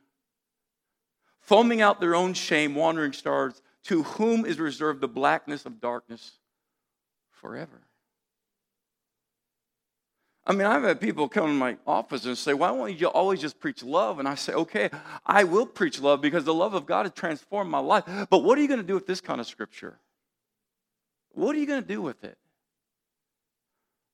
foaming 1.41 1.81
out 1.81 1.99
their 1.99 2.15
own 2.15 2.33
shame, 2.33 2.73
wandering 2.73 3.11
stars, 3.11 3.61
to 3.83 4.03
whom 4.03 4.45
is 4.45 4.59
reserved 4.59 5.01
the 5.01 5.09
blackness 5.09 5.65
of 5.65 5.81
darkness 5.81 6.39
forever. 7.31 7.81
I 10.45 10.53
mean, 10.53 10.65
I've 10.65 10.83
had 10.83 10.99
people 10.99 11.27
come 11.29 11.47
to 11.47 11.53
my 11.53 11.77
office 11.85 12.25
and 12.25 12.37
say, 12.37 12.53
Why 12.53 12.71
won't 12.71 12.99
you 12.99 13.07
always 13.07 13.41
just 13.41 13.59
preach 13.59 13.83
love? 13.83 14.19
And 14.19 14.27
I 14.27 14.35
say, 14.35 14.53
Okay, 14.53 14.89
I 15.25 15.43
will 15.43 15.65
preach 15.65 15.99
love 15.99 16.21
because 16.21 16.43
the 16.43 16.53
love 16.53 16.73
of 16.73 16.85
God 16.85 17.05
has 17.05 17.13
transformed 17.13 17.69
my 17.69 17.79
life. 17.79 18.03
But 18.29 18.39
what 18.39 18.57
are 18.57 18.61
you 18.61 18.67
going 18.67 18.79
to 18.79 18.85
do 18.85 18.95
with 18.95 19.05
this 19.05 19.21
kind 19.21 19.39
of 19.39 19.47
scripture? 19.47 19.99
What 21.33 21.55
are 21.55 21.59
you 21.59 21.65
going 21.65 21.81
to 21.81 21.87
do 21.87 22.01
with 22.01 22.23
it? 22.23 22.37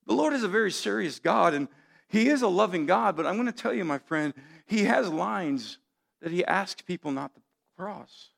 The 0.06 0.14
Lord 0.14 0.32
is 0.32 0.44
a 0.44 0.48
very 0.48 0.70
serious 0.70 1.18
God, 1.18 1.54
and 1.54 1.68
He 2.08 2.28
is 2.28 2.42
a 2.42 2.48
loving 2.48 2.86
God, 2.86 3.16
but 3.16 3.26
I'm 3.26 3.34
going 3.34 3.46
to 3.46 3.52
tell 3.52 3.74
you, 3.74 3.84
my 3.84 3.98
friend, 3.98 4.32
He 4.66 4.84
has 4.84 5.08
lines 5.08 5.78
that 6.22 6.32
He 6.32 6.44
asks 6.44 6.82
people 6.82 7.10
not 7.10 7.34
to 7.34 7.40
cross. 7.76 8.30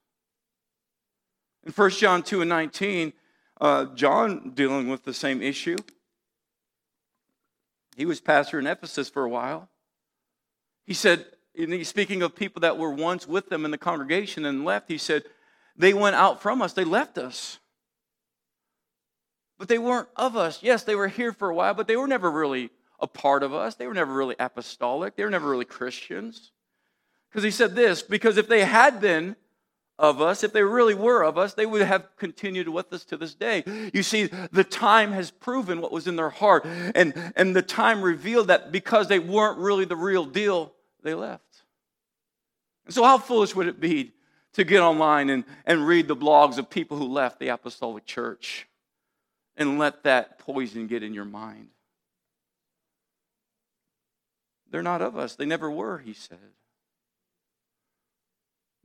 In 1.64 1.72
1 1.72 1.90
John 1.90 2.22
2 2.22 2.40
and 2.40 2.48
19, 2.48 3.12
uh, 3.60 3.84
John 3.94 4.52
dealing 4.54 4.88
with 4.88 5.04
the 5.04 5.12
same 5.12 5.42
issue. 5.42 5.76
He 7.96 8.06
was 8.06 8.20
pastor 8.20 8.58
in 8.58 8.66
Ephesus 8.66 9.10
for 9.10 9.24
a 9.24 9.28
while. 9.28 9.68
He 10.86 10.94
said, 10.94 11.26
speaking 11.82 12.22
of 12.22 12.34
people 12.34 12.60
that 12.60 12.78
were 12.78 12.92
once 12.92 13.26
with 13.26 13.48
them 13.48 13.64
in 13.64 13.72
the 13.72 13.78
congregation 13.78 14.44
and 14.44 14.64
left, 14.64 14.88
he 14.88 14.96
said, 14.96 15.24
They 15.76 15.92
went 15.92 16.14
out 16.16 16.40
from 16.40 16.62
us, 16.62 16.72
they 16.72 16.84
left 16.84 17.18
us 17.18 17.58
but 19.58 19.68
they 19.68 19.78
weren't 19.78 20.08
of 20.16 20.36
us. 20.36 20.62
Yes, 20.62 20.84
they 20.84 20.94
were 20.94 21.08
here 21.08 21.32
for 21.32 21.50
a 21.50 21.54
while, 21.54 21.74
but 21.74 21.88
they 21.88 21.96
were 21.96 22.06
never 22.06 22.30
really 22.30 22.70
a 23.00 23.06
part 23.06 23.42
of 23.42 23.52
us. 23.52 23.74
They 23.74 23.86
were 23.86 23.94
never 23.94 24.12
really 24.12 24.36
apostolic. 24.38 25.16
They 25.16 25.24
were 25.24 25.30
never 25.30 25.48
really 25.48 25.64
Christians. 25.64 26.52
Because 27.30 27.44
he 27.44 27.50
said 27.50 27.74
this 27.74 28.02
because 28.02 28.38
if 28.38 28.48
they 28.48 28.64
had 28.64 29.00
been 29.00 29.36
of 29.98 30.20
us, 30.20 30.44
if 30.44 30.52
they 30.52 30.62
really 30.62 30.94
were 30.94 31.24
of 31.24 31.36
us, 31.36 31.54
they 31.54 31.66
would 31.66 31.82
have 31.82 32.06
continued 32.16 32.68
with 32.68 32.92
us 32.92 33.04
to 33.06 33.16
this 33.16 33.34
day. 33.34 33.64
You 33.92 34.02
see, 34.04 34.30
the 34.52 34.64
time 34.64 35.12
has 35.12 35.30
proven 35.30 35.80
what 35.80 35.90
was 35.90 36.06
in 36.06 36.14
their 36.14 36.30
heart, 36.30 36.64
and, 36.64 37.32
and 37.34 37.54
the 37.54 37.62
time 37.62 38.00
revealed 38.02 38.46
that 38.46 38.70
because 38.70 39.08
they 39.08 39.18
weren't 39.18 39.58
really 39.58 39.84
the 39.84 39.96
real 39.96 40.24
deal, 40.24 40.72
they 41.02 41.14
left. 41.14 41.42
And 42.86 42.94
so, 42.94 43.02
how 43.02 43.18
foolish 43.18 43.56
would 43.56 43.66
it 43.66 43.80
be 43.80 44.12
to 44.52 44.64
get 44.64 44.80
online 44.80 45.30
and, 45.30 45.44
and 45.66 45.86
read 45.86 46.06
the 46.06 46.16
blogs 46.16 46.58
of 46.58 46.70
people 46.70 46.96
who 46.96 47.08
left 47.08 47.40
the 47.40 47.48
apostolic 47.48 48.06
church? 48.06 48.68
And 49.58 49.78
let 49.78 50.04
that 50.04 50.38
poison 50.38 50.86
get 50.86 51.02
in 51.02 51.12
your 51.12 51.24
mind. 51.24 51.68
They're 54.70 54.82
not 54.82 55.02
of 55.02 55.16
us. 55.16 55.34
They 55.34 55.46
never 55.46 55.70
were, 55.70 55.98
he 55.98 56.14
said. 56.14 56.38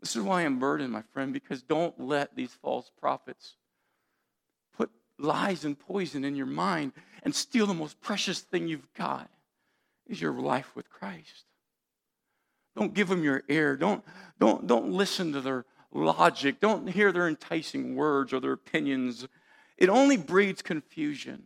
This 0.02 0.16
is 0.16 0.22
why 0.24 0.42
I'm 0.42 0.60
burdened, 0.60 0.92
my 0.92 1.04
friend, 1.14 1.32
because 1.32 1.62
don't 1.62 1.98
let 2.00 2.36
these 2.36 2.52
false 2.62 2.92
prophets 3.00 3.56
put 4.76 4.90
lies 5.20 5.64
and 5.64 5.80
poison 5.80 6.26
in 6.26 6.36
your 6.36 6.48
mind 6.48 6.92
and 7.22 7.34
steal 7.34 7.68
the 7.68 7.74
most 7.74 8.02
precious 8.02 8.40
thing 8.40 8.68
you've 8.68 8.92
got 8.96 9.30
is 10.08 10.22
your 10.22 10.34
life 10.34 10.76
with 10.76 10.90
Christ. 10.90 11.46
Don't 12.76 12.94
give 12.94 13.08
them 13.08 13.24
your 13.24 13.44
ear. 13.48 13.78
Don't, 13.78 14.04
don't, 14.40 14.66
don't 14.66 14.92
listen 14.92 15.32
to 15.34 15.42
their 15.42 15.66
logic. 15.94 16.60
Don't 16.60 16.88
hear 16.88 17.12
their 17.12 17.28
enticing 17.28 17.96
words 17.96 18.34
or 18.34 18.40
their 18.40 18.54
opinions 18.54 19.28
it 19.78 19.90
only 19.90 20.18
breeds 20.18 20.62
confusion. 20.62 21.44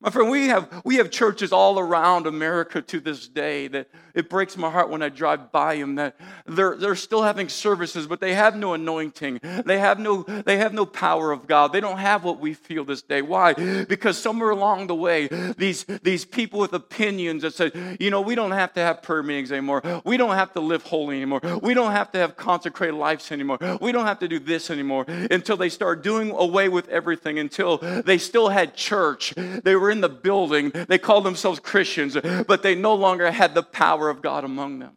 My 0.00 0.10
friend, 0.10 0.30
we 0.30 0.46
have, 0.46 0.82
we 0.84 0.96
have 0.96 1.10
churches 1.10 1.52
all 1.52 1.76
around 1.76 2.28
America 2.28 2.80
to 2.80 3.00
this 3.00 3.26
day 3.26 3.66
that 3.66 3.88
it 4.14 4.30
breaks 4.30 4.56
my 4.56 4.70
heart 4.70 4.90
when 4.90 5.02
I 5.02 5.08
drive 5.08 5.50
by 5.50 5.76
them 5.76 5.96
that 5.96 6.16
they're, 6.46 6.76
they're 6.76 6.94
still 6.94 7.24
having 7.24 7.48
services, 7.48 8.06
but 8.06 8.20
they 8.20 8.34
have 8.34 8.54
no 8.54 8.74
anointing. 8.74 9.40
They 9.66 9.80
have 9.80 9.98
no, 9.98 10.22
they 10.22 10.58
have 10.58 10.72
no 10.72 10.86
power 10.86 11.32
of 11.32 11.48
God. 11.48 11.72
They 11.72 11.80
don't 11.80 11.98
have 11.98 12.22
what 12.22 12.38
we 12.38 12.54
feel 12.54 12.84
this 12.84 13.02
day. 13.02 13.22
Why? 13.22 13.54
Because 13.54 14.16
somewhere 14.16 14.50
along 14.50 14.86
the 14.86 14.94
way, 14.94 15.26
these, 15.56 15.82
these 16.04 16.24
people 16.24 16.60
with 16.60 16.74
opinions 16.74 17.42
that 17.42 17.54
say, 17.54 17.96
you 17.98 18.10
know, 18.10 18.20
we 18.20 18.36
don't 18.36 18.52
have 18.52 18.72
to 18.74 18.80
have 18.80 19.02
prayer 19.02 19.24
meetings 19.24 19.50
anymore. 19.50 19.82
We 20.04 20.16
don't 20.16 20.36
have 20.36 20.52
to 20.52 20.60
live 20.60 20.84
holy 20.84 21.16
anymore. 21.16 21.40
We 21.60 21.74
don't 21.74 21.92
have 21.92 22.12
to 22.12 22.18
have 22.18 22.36
consecrated 22.36 22.94
lives 22.94 23.32
anymore. 23.32 23.58
We 23.80 23.90
don't 23.90 24.06
have 24.06 24.20
to 24.20 24.28
do 24.28 24.38
this 24.38 24.70
anymore 24.70 25.06
until 25.08 25.56
they 25.56 25.68
start 25.68 26.04
doing 26.04 26.30
away 26.30 26.68
with 26.68 26.88
everything, 26.88 27.40
until 27.40 27.78
they 27.78 28.18
still 28.18 28.48
had 28.48 28.76
church. 28.76 29.34
They 29.34 29.74
were 29.74 29.87
were 29.88 29.92
in 29.92 30.00
the 30.02 30.08
building. 30.08 30.70
They 30.70 30.98
called 30.98 31.24
themselves 31.24 31.58
Christians, 31.60 32.16
but 32.46 32.62
they 32.62 32.74
no 32.74 32.94
longer 32.94 33.30
had 33.30 33.54
the 33.54 33.62
power 33.62 34.10
of 34.10 34.20
God 34.20 34.44
among 34.44 34.80
them. 34.80 34.96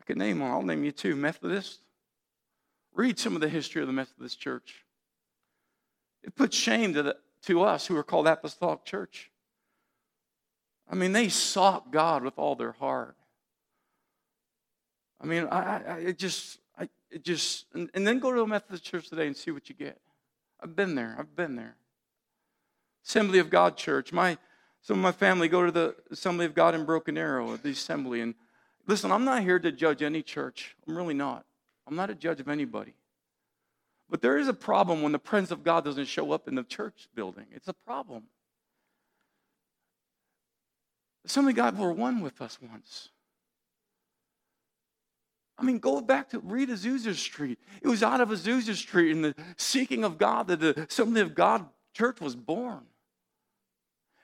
I 0.00 0.04
could 0.04 0.16
name 0.16 0.38
them, 0.38 0.50
I'll 0.50 0.62
name 0.62 0.82
you 0.82 0.92
two 0.92 1.14
Methodist. 1.14 1.80
Read 2.94 3.18
some 3.18 3.34
of 3.34 3.42
the 3.42 3.48
history 3.48 3.82
of 3.82 3.86
the 3.86 3.92
Methodist 3.92 4.40
Church. 4.40 4.84
It 6.22 6.34
puts 6.34 6.56
shame 6.56 6.94
to, 6.94 7.02
the, 7.02 7.16
to 7.42 7.62
us 7.62 7.86
who 7.86 7.96
are 7.96 8.02
called 8.02 8.26
Apostolic 8.26 8.84
Church. 8.84 9.30
I 10.90 10.94
mean, 10.94 11.12
they 11.12 11.28
sought 11.28 11.92
God 11.92 12.24
with 12.24 12.38
all 12.38 12.54
their 12.54 12.72
heart. 12.72 13.16
I 15.20 15.26
mean, 15.26 15.48
I, 15.50 15.82
I 15.86 15.96
it 15.98 16.18
just, 16.18 16.58
I, 16.78 16.88
it 17.10 17.22
just, 17.24 17.66
and, 17.74 17.90
and 17.94 18.06
then 18.06 18.18
go 18.18 18.32
to 18.32 18.42
a 18.42 18.46
Methodist 18.46 18.84
church 18.84 19.08
today 19.08 19.26
and 19.26 19.36
see 19.36 19.50
what 19.50 19.68
you 19.68 19.74
get. 19.74 20.00
I've 20.62 20.76
been 20.76 20.94
there. 20.94 21.16
I've 21.18 21.34
been 21.34 21.56
there. 21.56 21.76
Assembly 23.04 23.38
of 23.38 23.50
God 23.50 23.76
Church. 23.76 24.12
My 24.12 24.38
some 24.82 24.98
of 24.98 25.02
my 25.02 25.12
family 25.12 25.48
go 25.48 25.64
to 25.64 25.70
the 25.70 25.94
Assembly 26.10 26.44
of 26.44 26.54
God 26.54 26.74
in 26.74 26.84
Broken 26.84 27.16
Arrow, 27.16 27.54
at 27.54 27.62
the 27.62 27.70
assembly. 27.70 28.20
And 28.20 28.34
listen, 28.88 29.12
I'm 29.12 29.24
not 29.24 29.42
here 29.42 29.60
to 29.60 29.70
judge 29.70 30.02
any 30.02 30.22
church. 30.22 30.76
I'm 30.86 30.96
really 30.96 31.14
not. 31.14 31.44
I'm 31.86 31.94
not 31.94 32.10
a 32.10 32.16
judge 32.16 32.40
of 32.40 32.48
anybody. 32.48 32.94
But 34.10 34.22
there 34.22 34.36
is 34.36 34.48
a 34.48 34.52
problem 34.52 35.00
when 35.00 35.12
the 35.12 35.20
presence 35.20 35.52
of 35.52 35.62
God 35.62 35.84
doesn't 35.84 36.06
show 36.06 36.32
up 36.32 36.48
in 36.48 36.56
the 36.56 36.64
church 36.64 37.08
building. 37.14 37.46
It's 37.52 37.68
a 37.68 37.72
problem. 37.72 38.24
Assembly 41.24 41.52
of 41.52 41.56
God 41.56 41.78
were 41.78 41.92
one 41.92 42.20
with 42.20 42.42
us 42.42 42.58
once. 42.60 43.10
I 45.62 45.64
mean, 45.64 45.78
go 45.78 46.00
back 46.00 46.30
to 46.30 46.40
read 46.40 46.70
Azusa 46.70 47.14
Street. 47.14 47.56
It 47.80 47.86
was 47.86 48.02
out 48.02 48.20
of 48.20 48.30
Azusa 48.30 48.74
Street 48.74 49.12
in 49.12 49.22
the 49.22 49.34
seeking 49.56 50.02
of 50.02 50.18
God 50.18 50.48
that 50.48 50.58
the 50.58 50.78
Assembly 50.80 51.20
of 51.20 51.36
God 51.36 51.66
church 51.94 52.20
was 52.20 52.34
born. 52.34 52.80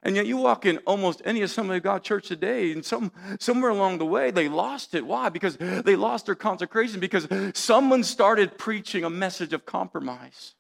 And 0.03 0.17
yet 0.17 0.27
you 0.27 0.37
walk 0.37 0.67
in 0.67 0.79
almost 0.79 1.23
any 1.25 1.43
Assembly 1.43 1.77
of 1.77 1.85
God 1.85 2.03
church 2.03 2.27
today, 2.27 2.73
and 2.73 2.85
some, 2.85 3.13
somewhere 3.39 3.71
along 3.71 3.99
the 3.99 4.07
way 4.07 4.33
they 4.33 4.49
lost 4.49 4.97
it. 4.97 5.07
Why? 5.07 5.29
Because 5.29 5.57
they 5.57 5.95
lost 5.95 6.27
their 6.27 6.35
consecration, 6.35 6.99
because 6.99 7.29
someone 7.55 8.03
started 8.03 8.59
preaching 8.59 9.05
a 9.05 9.11
message 9.11 9.53
of 9.53 9.65
compromise. 9.65 10.55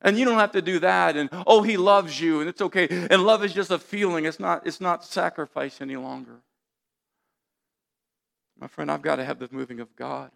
And 0.00 0.18
you 0.18 0.24
don't 0.24 0.38
have 0.38 0.52
to 0.52 0.62
do 0.62 0.78
that, 0.78 1.16
and 1.16 1.28
oh, 1.46 1.62
he 1.62 1.76
loves 1.76 2.18
you, 2.18 2.40
and 2.40 2.48
it's 2.48 2.62
okay. 2.62 2.88
And 2.88 3.22
love 3.22 3.44
is 3.44 3.52
just 3.52 3.70
a 3.70 3.78
feeling, 3.78 4.24
it's 4.24 4.40
not, 4.40 4.66
it's 4.66 4.80
not 4.80 5.04
sacrifice 5.04 5.82
any 5.82 5.96
longer. 5.96 6.40
My 8.62 8.68
friend, 8.68 8.92
I've 8.92 9.02
got 9.02 9.16
to 9.16 9.24
have 9.24 9.40
the 9.40 9.48
moving 9.50 9.80
of 9.80 9.96
God. 9.96 10.30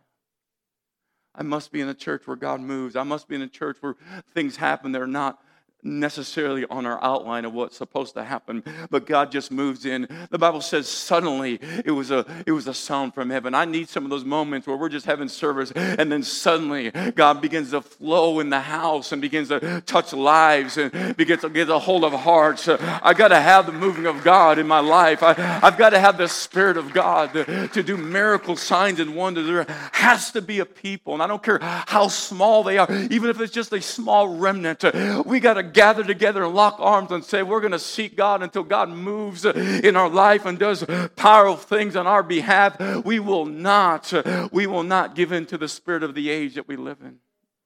I 1.33 1.45
must 1.45 1.71
be 1.71 1.81
in 1.81 1.89
a 1.89 1.95
church 1.95 2.27
where 2.27 2.37
God 2.37 2.61
moves. 2.61 2.97
I 2.97 3.05
must 3.05 3.29
be 3.29 3.37
in 3.37 3.43
a 3.43 3.47
church 3.47 3.77
where 3.81 3.95
things 4.35 4.57
happen 4.57 4.91
that 4.91 5.01
are 5.01 5.07
not 5.07 5.39
necessarily 5.87 6.65
on 6.67 6.85
our 6.85 7.03
outline 7.03 7.45
of 7.45 7.53
what's 7.53 7.77
supposed 7.77 8.15
to 8.15 8.25
happen, 8.25 8.63
but 8.91 9.07
God 9.07 9.31
just 9.31 9.51
moves 9.51 9.87
in. 9.87 10.09
The 10.31 10.39
Bible 10.39 10.61
says 10.61 10.89
suddenly 10.89 11.61
it 11.85 11.93
was 11.93 12.11
a 12.11 12.27
it 12.47 12.53
was 12.53 12.67
a 12.67 12.75
sound 12.75 13.15
from 13.15 13.31
heaven. 13.31 13.55
I 13.55 13.65
need 13.65 13.89
some 13.89 14.05
of 14.05 14.11
those 14.11 14.25
moments 14.25 14.67
where 14.67 14.77
we're 14.77 14.89
just 14.89 15.07
having 15.07 15.29
service 15.29 15.73
and 15.73 16.11
then 16.11 16.23
suddenly 16.23 16.91
God 16.91 17.41
begins 17.41 17.71
to 17.71 17.81
flow 17.81 18.41
in 18.41 18.51
the 18.51 18.61
house 18.61 19.13
and 19.13 19.23
begins 19.23 19.49
to 19.49 19.81
touch 19.87 20.13
lives 20.13 20.77
and 20.77 21.17
begins 21.17 21.43
to 21.43 21.49
get 21.49 21.69
a 21.69 21.79
hold 21.79 22.05
of 22.05 22.13
hearts. 22.13 22.69
I 22.69 23.15
got 23.15 23.29
to 23.29 23.41
have 23.41 23.67
the 23.67 23.73
moving 23.73 24.07
of 24.07 24.25
God 24.25 24.59
in 24.59 24.67
my 24.67 24.81
life. 24.81 25.23
I, 25.23 25.35
have 25.35 25.79
got 25.79 25.91
to 25.91 26.01
have 26.01 26.19
the 26.19 26.29
Spirit 26.29 26.77
of 26.77 26.93
God 26.93 27.33
to, 27.33 27.69
to 27.69 27.83
do 27.83 27.97
miracle 27.97 28.57
signs 28.57 29.01
and 29.01 29.15
wonders. 29.15 29.47
There 29.47 29.67
has 29.93 30.33
to 30.33 30.43
be 30.43 30.59
a 30.59 30.67
people, 30.67 31.15
and 31.15 31.23
I 31.23 31.27
don't 31.27 31.43
care 31.43 31.59
how 31.63 32.09
small 32.09 32.63
they 32.63 32.79
are, 32.79 32.91
even 33.11 33.31
if 33.31 33.41
it's 33.41 33.53
just 33.53 33.73
a 33.73 33.81
small 33.81 34.37
remnant. 34.37 34.85
We 35.25 35.41
got 35.41 35.55
to 35.55 35.63
gather 35.77 36.03
together 36.03 36.43
and 36.43 36.55
lock 36.55 36.77
arms 36.81 37.13
and 37.13 37.25
say, 37.25 37.45
We're 37.45 37.61
going 37.61 37.73
to 37.73 37.79
seek 37.79 38.17
God 38.17 38.43
until 38.43 38.65
God 38.65 38.89
moves 38.89 39.45
in 39.45 39.95
our 39.95 40.09
life 40.09 40.45
and 40.45 40.59
does 40.59 40.85
powerful 41.15 41.57
things 41.57 41.95
on 41.95 42.09
our 42.09 42.25
behalf, 42.25 43.05
we 43.05 43.21
will 43.21 43.47
not, 43.47 44.13
we 44.53 44.67
will 44.67 44.83
not 44.83 45.15
give 45.15 45.31
in 45.31 45.47
to 45.47 45.59
the 45.59 45.69
spirit 45.69 46.03
of 46.03 46.15
the 46.15 46.31
age 46.31 46.55
that 46.55 46.67
we 46.67 46.75
live 46.75 46.99
in. 47.03 47.19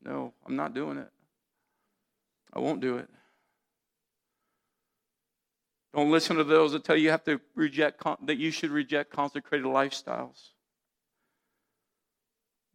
No, 0.05 0.35
I'm 0.46 0.57
not 0.57 0.75
doing 0.75 0.99
it. 0.99 1.09
I 2.53 2.59
won't 2.59 2.81
do 2.81 2.99
it. 2.99 3.09
Don't 5.94 6.11
listen 6.11 6.37
to 6.37 6.44
those 6.44 6.73
that 6.73 6.85
tell 6.85 6.96
you 6.96 7.05
you 7.05 7.11
have 7.11 7.25
to 7.25 7.40
reject 7.55 8.03
that 8.27 8.37
you 8.37 8.51
should 8.51 8.70
reject 8.70 9.11
consecrated 9.11 9.66
lifestyles. 9.66 10.51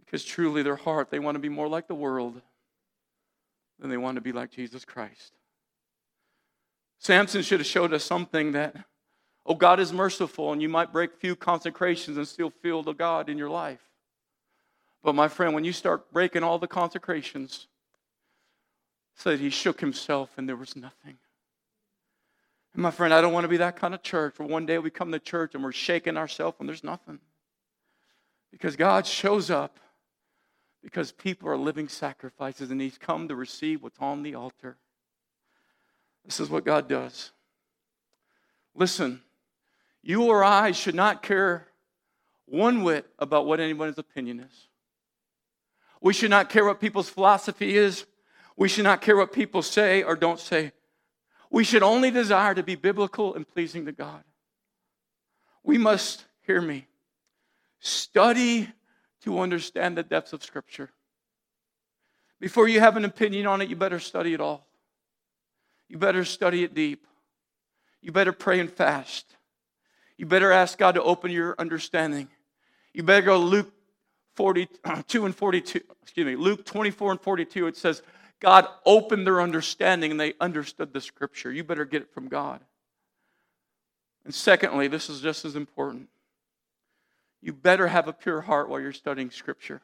Because 0.04 0.24
truly 0.24 0.64
their 0.64 0.76
heart, 0.76 1.12
they 1.12 1.20
want 1.20 1.36
to 1.36 1.40
be 1.40 1.50
more 1.50 1.68
like 1.68 1.88
the 1.88 1.96
world 1.96 2.42
than 3.80 3.90
they 3.90 3.98
want 3.98 4.16
to 4.16 4.22
be 4.22 4.32
like 4.32 4.52
Jesus 4.52 4.86
Christ. 4.86 5.34
Samson 7.00 7.42
should 7.42 7.60
have 7.60 7.68
showed 7.68 7.94
us 7.94 8.04
something 8.04 8.54
that, 8.54 8.76
oh, 9.46 9.56
God 9.56 9.80
is 9.80 9.94
merciful, 9.94 10.52
and 10.52 10.62
you 10.62 10.70
might 10.70 10.94
break 10.94 11.16
few 11.16 11.36
consecrations 11.36 12.18
and 12.18 12.28
still 12.28 12.50
feel 12.50 12.82
the 12.84 12.94
God 12.94 13.30
in 13.30 13.38
your 13.38 13.50
life. 13.50 13.82
But 15.04 15.14
my 15.14 15.28
friend, 15.28 15.54
when 15.54 15.64
you 15.64 15.72
start 15.72 16.12
breaking 16.12 16.44
all 16.44 16.58
the 16.58 16.68
consecrations, 16.68 17.68
said 19.16 19.40
he 19.40 19.50
shook 19.50 19.80
himself 19.80 20.32
and 20.38 20.50
there 20.50 20.56
was 20.56 20.76
nothing. 20.76 21.18
And 22.74 22.82
my 22.82 22.92
friend, 22.92 23.14
I 23.14 23.22
don't 23.22 23.32
want 23.32 23.46
to 23.46 23.50
be 23.50 23.58
that 23.58 23.78
kind 23.78 23.94
of 23.94 24.02
church 24.02 24.38
where 24.38 24.48
one 24.48 24.66
day 24.66 24.78
we 24.80 24.90
come 24.90 25.12
to 25.12 25.20
church 25.20 25.54
and 25.54 25.64
we're 25.64 25.72
shaking 25.72 26.18
ourselves 26.18 26.58
and 26.60 26.68
there's 26.68 26.84
nothing. 26.84 27.20
Because 28.52 28.76
God 28.76 29.06
shows 29.06 29.50
up 29.50 29.80
because 30.86 31.12
people 31.12 31.50
are 31.50 31.58
living 31.58 31.88
sacrifices 31.88 32.70
and 32.70 32.80
He's 32.80 33.00
come 33.00 33.28
to 33.28 33.36
receive 33.36 33.82
what's 33.82 33.98
on 34.00 34.22
the 34.22 34.36
altar. 34.36 34.78
This 36.24 36.40
is 36.40 36.48
what 36.48 36.64
God 36.64 36.88
does. 36.88 37.32
Listen, 38.76 39.22
you 40.04 40.26
or 40.26 40.44
I 40.44 40.74
should 40.74 40.94
not 40.94 41.24
care 41.24 41.66
one 42.46 42.84
whit 42.84 43.08
about 43.18 43.48
what 43.48 43.60
anyone's 43.60 43.98
opinion 43.98 44.42
is. 44.42 44.68
We 46.02 46.14
should 46.14 46.30
not 46.30 46.52
care 46.52 46.64
what 46.64 46.80
people's 46.80 47.10
philosophy 47.10 47.76
is. 47.76 48.06
We 48.56 48.70
should 48.70 48.84
not 48.84 49.02
care 49.02 49.18
what 49.18 49.34
people 49.34 49.64
say 49.64 50.04
or 50.04 50.16
don't 50.16 50.40
say. 50.40 50.72
We 51.50 51.64
should 51.64 51.82
only 51.82 52.12
desire 52.12 52.54
to 52.54 52.62
be 52.62 52.76
biblical 52.76 53.34
and 53.34 53.48
pleasing 53.48 53.88
to 53.88 53.92
God. 53.92 54.24
We 55.64 55.80
must, 55.80 56.26
hear 56.46 56.62
me, 56.62 56.86
study 57.80 58.70
to 59.26 59.40
understand 59.40 59.98
the 59.98 60.04
depths 60.04 60.34
of 60.34 60.44
Scripture. 60.44 60.90
Before 62.40 62.68
you 62.68 62.80
have 62.80 62.96
an 62.96 63.06
opinion 63.06 63.48
on 63.48 63.62
it, 63.62 63.70
you 63.70 63.76
better 63.76 64.00
study 64.00 64.34
it 64.34 64.40
all. 64.40 64.68
You 65.90 65.98
better 65.98 66.24
study 66.24 66.64
it 66.64 66.74
deep. 66.74 67.06
You 68.02 68.12
better 68.12 68.32
pray 68.32 68.60
and 68.60 68.72
fast. 68.72 69.36
You 70.18 70.26
better 70.26 70.52
ask 70.52 70.78
God 70.78 70.94
to 70.94 71.04
open 71.04 71.32
your 71.32 71.56
understanding. 71.58 72.28
You 72.94 73.04
better 73.04 73.26
go 73.26 73.40
Luke 73.40 73.72
42 74.36 74.78
uh, 74.86 75.26
and 75.26 75.36
42, 75.36 75.82
excuse 76.02 76.26
me, 76.26 76.36
Luke 76.36 76.66
24 76.66 77.12
and 77.12 77.22
42. 77.22 77.68
It 77.68 77.78
says, 77.78 78.02
God 78.40 78.68
opened 78.86 79.26
their 79.26 79.42
understanding 79.42 80.12
and 80.12 80.20
they 80.20 80.34
understood 80.40 80.94
the 80.94 81.02
scripture. 81.02 81.52
You 81.52 81.64
better 81.64 81.86
get 81.86 82.04
it 82.04 82.14
from 82.14 82.28
God. 82.28 82.62
And 84.24 84.34
secondly, 84.34 84.88
this 84.88 85.10
is 85.10 85.22
just 85.22 85.46
as 85.46 85.56
important. 85.56 86.10
You 87.46 87.54
better 87.54 87.90
have 87.90 88.08
a 88.08 88.14
pure 88.14 88.42
heart 88.42 88.70
while 88.70 88.82
you're 88.82 88.92
studying 88.92 89.30
scripture 89.30 89.84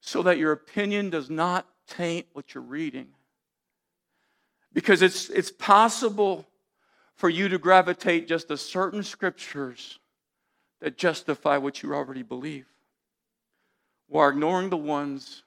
so 0.00 0.22
that 0.22 0.38
your 0.38 0.52
opinion 0.52 1.10
does 1.10 1.28
not 1.28 1.66
taint 1.88 2.28
what 2.32 2.54
you're 2.54 2.62
reading. 2.62 3.08
Because 4.72 5.02
it's, 5.02 5.28
it's 5.30 5.50
possible 5.50 6.46
for 7.16 7.28
you 7.28 7.48
to 7.48 7.58
gravitate 7.58 8.28
just 8.28 8.46
to 8.46 8.56
certain 8.56 9.02
scriptures 9.02 9.98
that 10.80 10.96
justify 10.96 11.56
what 11.56 11.82
you 11.82 11.92
already 11.92 12.22
believe 12.22 12.66
while 14.06 14.28
ignoring 14.28 14.70
the 14.70 14.76
ones 14.76 15.42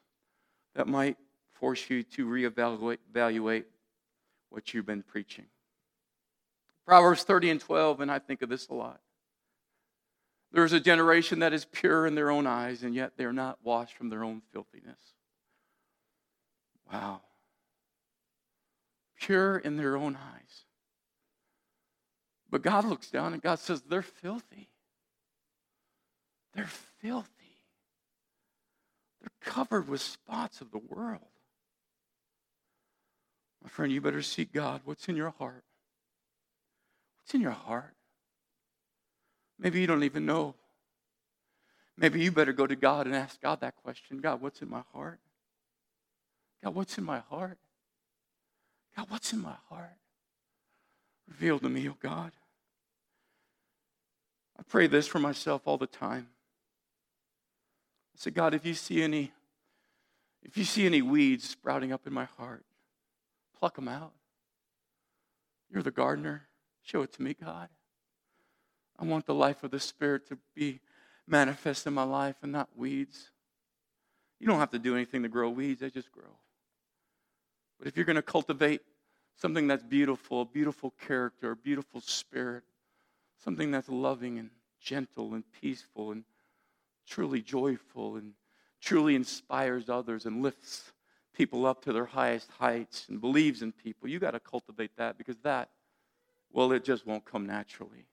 that 0.76 0.90
might 0.90 1.16
force 1.54 1.90
you 1.90 2.04
to 2.04 2.28
reevaluate 2.28 2.98
evaluate 3.10 3.66
what 4.50 4.74
you've 4.74 4.86
been 4.86 5.04
preaching. 5.04 5.46
Proverbs 6.86 7.24
30 7.24 7.52
and 7.52 7.62
12, 7.62 8.02
and 8.02 8.12
I 8.12 8.20
think 8.20 8.42
of 8.42 8.50
this 8.50 8.68
a 8.68 8.74
lot. 8.74 9.00
There's 10.54 10.72
a 10.72 10.80
generation 10.80 11.40
that 11.40 11.52
is 11.52 11.66
pure 11.66 12.06
in 12.06 12.14
their 12.14 12.30
own 12.30 12.46
eyes, 12.46 12.84
and 12.84 12.94
yet 12.94 13.14
they're 13.18 13.34
not 13.34 13.58
washed 13.64 13.98
from 13.98 14.10
their 14.10 14.24
own 14.24 14.44
filthiness. 14.54 15.00
Wow. 16.92 17.22
Pure 19.20 19.58
in 19.58 19.78
their 19.78 19.98
own 19.98 20.16
eyes. 20.16 20.66
But 22.52 22.62
God 22.62 22.86
looks 22.86 23.10
down 23.10 23.34
and 23.34 23.42
God 23.42 23.58
says, 23.58 23.82
they're 23.82 24.04
filthy. 24.04 24.70
They're 26.54 26.70
filthy. 27.02 27.58
They're 29.22 29.32
covered 29.54 29.88
with 29.88 30.02
spots 30.02 30.62
of 30.62 30.70
the 30.70 30.78
world. 30.78 31.22
My 33.64 33.70
friend, 33.70 33.92
you 33.92 34.02
better 34.02 34.22
seek 34.22 34.54
God. 34.54 34.82
What's 34.86 35.10
in 35.10 35.16
your 35.16 35.32
heart? 35.32 35.64
What's 37.24 37.34
in 37.34 37.42
your 37.42 37.52
heart? 37.52 37.93
Maybe 39.64 39.80
you 39.80 39.88
don't 39.88 40.04
even 40.04 40.26
know. 40.26 40.56
Maybe 41.98 42.22
you 42.22 42.34
better 42.34 42.52
go 42.52 42.68
to 42.68 42.76
God 42.76 43.08
and 43.08 43.16
ask 43.16 43.42
God 43.42 43.62
that 43.62 43.78
question 43.78 44.20
God, 44.20 44.42
what's 44.42 44.62
in 44.62 44.70
my 44.70 44.84
heart? 44.94 45.20
God, 46.62 46.76
what's 46.76 46.98
in 46.98 47.06
my 47.06 47.20
heart? 47.20 47.58
God, 48.96 49.06
what's 49.10 49.32
in 49.32 49.42
my 49.42 49.56
heart? 49.70 49.96
Reveal 51.30 51.60
to 51.60 51.70
me, 51.70 51.88
oh 51.88 51.96
God. 52.02 52.34
I 54.60 54.64
pray 54.64 54.88
this 54.88 55.08
for 55.08 55.20
myself 55.20 55.62
all 55.66 55.78
the 55.78 55.88
time. 55.88 56.28
I 58.16 58.20
say, 58.20 58.32
God, 58.32 58.54
if 58.54 58.66
you 58.66 58.74
see 58.74 59.02
any, 59.02 59.32
if 60.44 60.58
you 60.58 60.66
see 60.66 60.86
any 60.86 61.02
weeds 61.02 61.50
sprouting 61.50 61.94
up 61.94 62.06
in 62.06 62.14
my 62.14 62.26
heart, 62.26 62.66
pluck 63.58 63.76
them 63.76 63.88
out. 63.88 64.12
You're 65.72 65.84
the 65.84 65.92
gardener. 65.92 66.44
Show 66.84 67.02
it 67.02 67.14
to 67.14 67.22
me, 67.22 67.34
God. 67.34 67.70
I 69.00 69.06
want 69.06 69.26
the 69.26 69.34
life 69.34 69.64
of 69.64 69.72
the 69.72 69.80
Spirit 69.80 70.28
to 70.28 70.38
be 70.56 70.80
manifest 71.28 71.88
in 71.88 71.94
my 71.94 72.04
life 72.04 72.36
and 72.42 72.52
not 72.52 72.70
weeds. 72.76 73.32
You 74.40 74.48
don't 74.48 74.60
have 74.60 74.72
to 74.72 74.80
do 74.80 74.96
anything 74.96 75.24
to 75.24 75.30
grow 75.30 75.50
weeds, 75.50 75.82
they 75.82 75.90
just 75.90 76.12
grow. 76.12 76.38
But 77.80 77.88
if 77.88 77.96
you're 77.96 78.06
going 78.06 78.18
to 78.18 78.22
cultivate 78.22 78.82
something 79.36 79.68
that's 79.68 79.84
beautiful, 79.84 80.42
a 80.42 80.46
beautiful 80.46 80.94
character, 81.06 81.52
a 81.52 81.56
beautiful 81.56 82.02
spirit, 82.02 82.64
something 83.44 83.72
that's 83.72 83.90
loving 83.90 84.40
and 84.40 84.50
gentle 84.80 85.34
and 85.34 85.44
peaceful 85.62 86.12
and 86.12 86.24
truly 87.08 87.42
joyful 87.42 88.16
and 88.16 88.34
truly 88.82 89.16
inspires 89.16 89.90
others 89.90 90.26
and 90.26 90.42
lifts 90.44 90.92
people 91.34 91.66
up 91.66 91.84
to 91.84 91.94
their 91.94 92.06
highest 92.06 92.50
heights 92.52 93.08
and 93.10 93.20
believes 93.20 93.62
in 93.62 93.72
people. 93.72 94.08
You 94.08 94.20
got 94.20 94.32
to 94.32 94.40
cultivate 94.40 94.96
that 94.98 95.18
because 95.18 95.38
that, 95.40 95.70
well, 96.52 96.72
it 96.72 96.84
just 96.84 97.06
won't 97.08 97.26
come 97.26 97.46
naturally. 97.46 98.06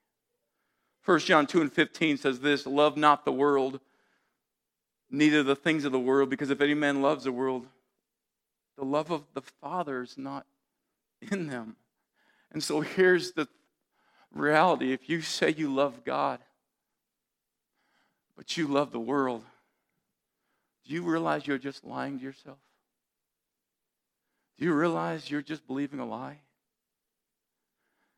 1 1.04 1.18
John 1.20 1.46
2 1.46 1.62
and 1.62 1.72
15 1.72 2.18
says 2.18 2.40
this 2.40 2.66
Love 2.66 2.96
not 2.96 3.24
the 3.24 3.32
world, 3.32 3.80
neither 5.10 5.42
the 5.42 5.56
things 5.56 5.84
of 5.84 5.92
the 5.92 5.98
world, 5.98 6.30
because 6.30 6.50
if 6.50 6.60
any 6.60 6.74
man 6.74 7.02
loves 7.02 7.24
the 7.24 7.32
world, 7.32 7.66
the 8.76 8.84
love 8.84 9.10
of 9.10 9.24
the 9.34 9.42
Father 9.42 10.02
is 10.02 10.16
not 10.16 10.46
in 11.30 11.46
them. 11.48 11.76
And 12.52 12.62
so 12.62 12.80
here's 12.80 13.32
the 13.32 13.48
reality 14.32 14.92
if 14.92 15.08
you 15.08 15.20
say 15.20 15.54
you 15.56 15.72
love 15.72 16.04
God, 16.04 16.40
but 18.36 18.56
you 18.56 18.66
love 18.66 18.92
the 18.92 19.00
world, 19.00 19.44
do 20.86 20.94
you 20.94 21.02
realize 21.02 21.46
you're 21.46 21.58
just 21.58 21.84
lying 21.84 22.18
to 22.18 22.24
yourself? 22.24 22.58
Do 24.58 24.64
you 24.64 24.74
realize 24.74 25.30
you're 25.30 25.42
just 25.42 25.66
believing 25.66 26.00
a 26.00 26.06
lie? 26.06 26.38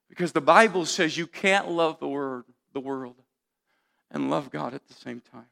Because 0.09 0.33
the 0.33 0.40
Bible 0.40 0.85
says 0.85 1.16
you 1.16 1.27
can't 1.27 1.71
love 1.71 1.99
the 1.99 2.09
word, 2.09 2.45
the 2.73 2.81
world 2.81 3.17
and 4.11 4.31
love 4.31 4.51
God 4.51 4.75
at 4.75 4.87
the 4.87 4.95
same 4.95 5.21
time. 5.21 5.47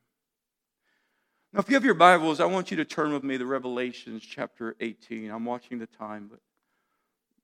Now, 1.52 1.60
if 1.60 1.68
you 1.68 1.74
have 1.74 1.84
your 1.84 1.94
Bibles, 1.94 2.38
I 2.38 2.44
want 2.44 2.70
you 2.70 2.76
to 2.76 2.84
turn 2.84 3.12
with 3.12 3.24
me 3.24 3.36
to 3.36 3.44
Revelations 3.44 4.22
chapter 4.22 4.76
18. 4.78 5.30
I'm 5.30 5.44
watching 5.44 5.80
the 5.80 5.86
time, 5.86 6.28
but 6.30 6.38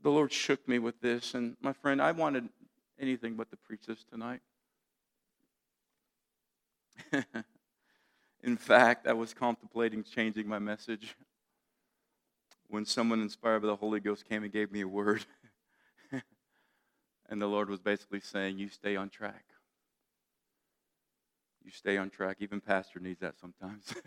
the 0.02 0.10
Lord 0.10 0.32
shook 0.32 0.68
me 0.68 0.78
with 0.78 1.00
this. 1.00 1.34
And 1.34 1.56
my 1.60 1.72
friend, 1.72 2.00
I 2.00 2.12
wanted 2.12 2.48
anything 3.00 3.34
but 3.34 3.50
to 3.50 3.56
preach 3.56 3.86
this 3.86 4.04
tonight. 4.04 4.40
In 8.44 8.56
fact, 8.56 9.08
I 9.08 9.12
was 9.12 9.34
contemplating 9.34 10.04
changing 10.04 10.46
my 10.46 10.60
message 10.60 11.16
when 12.68 12.84
someone 12.84 13.20
inspired 13.20 13.62
by 13.62 13.66
the 13.66 13.76
Holy 13.76 13.98
Ghost 13.98 14.28
came 14.28 14.44
and 14.44 14.52
gave 14.52 14.70
me 14.70 14.82
a 14.82 14.88
word. 14.88 15.24
and 17.28 17.42
the 17.42 17.46
Lord 17.46 17.68
was 17.68 17.80
basically 17.80 18.20
saying, 18.20 18.58
You 18.58 18.68
stay 18.68 18.94
on 18.94 19.08
track. 19.08 19.44
You 21.66 21.72
stay 21.72 21.96
on 21.96 22.10
track. 22.10 22.36
Even 22.38 22.60
Pastor 22.60 23.00
needs 23.00 23.18
that 23.18 23.34
sometimes. 23.40 23.92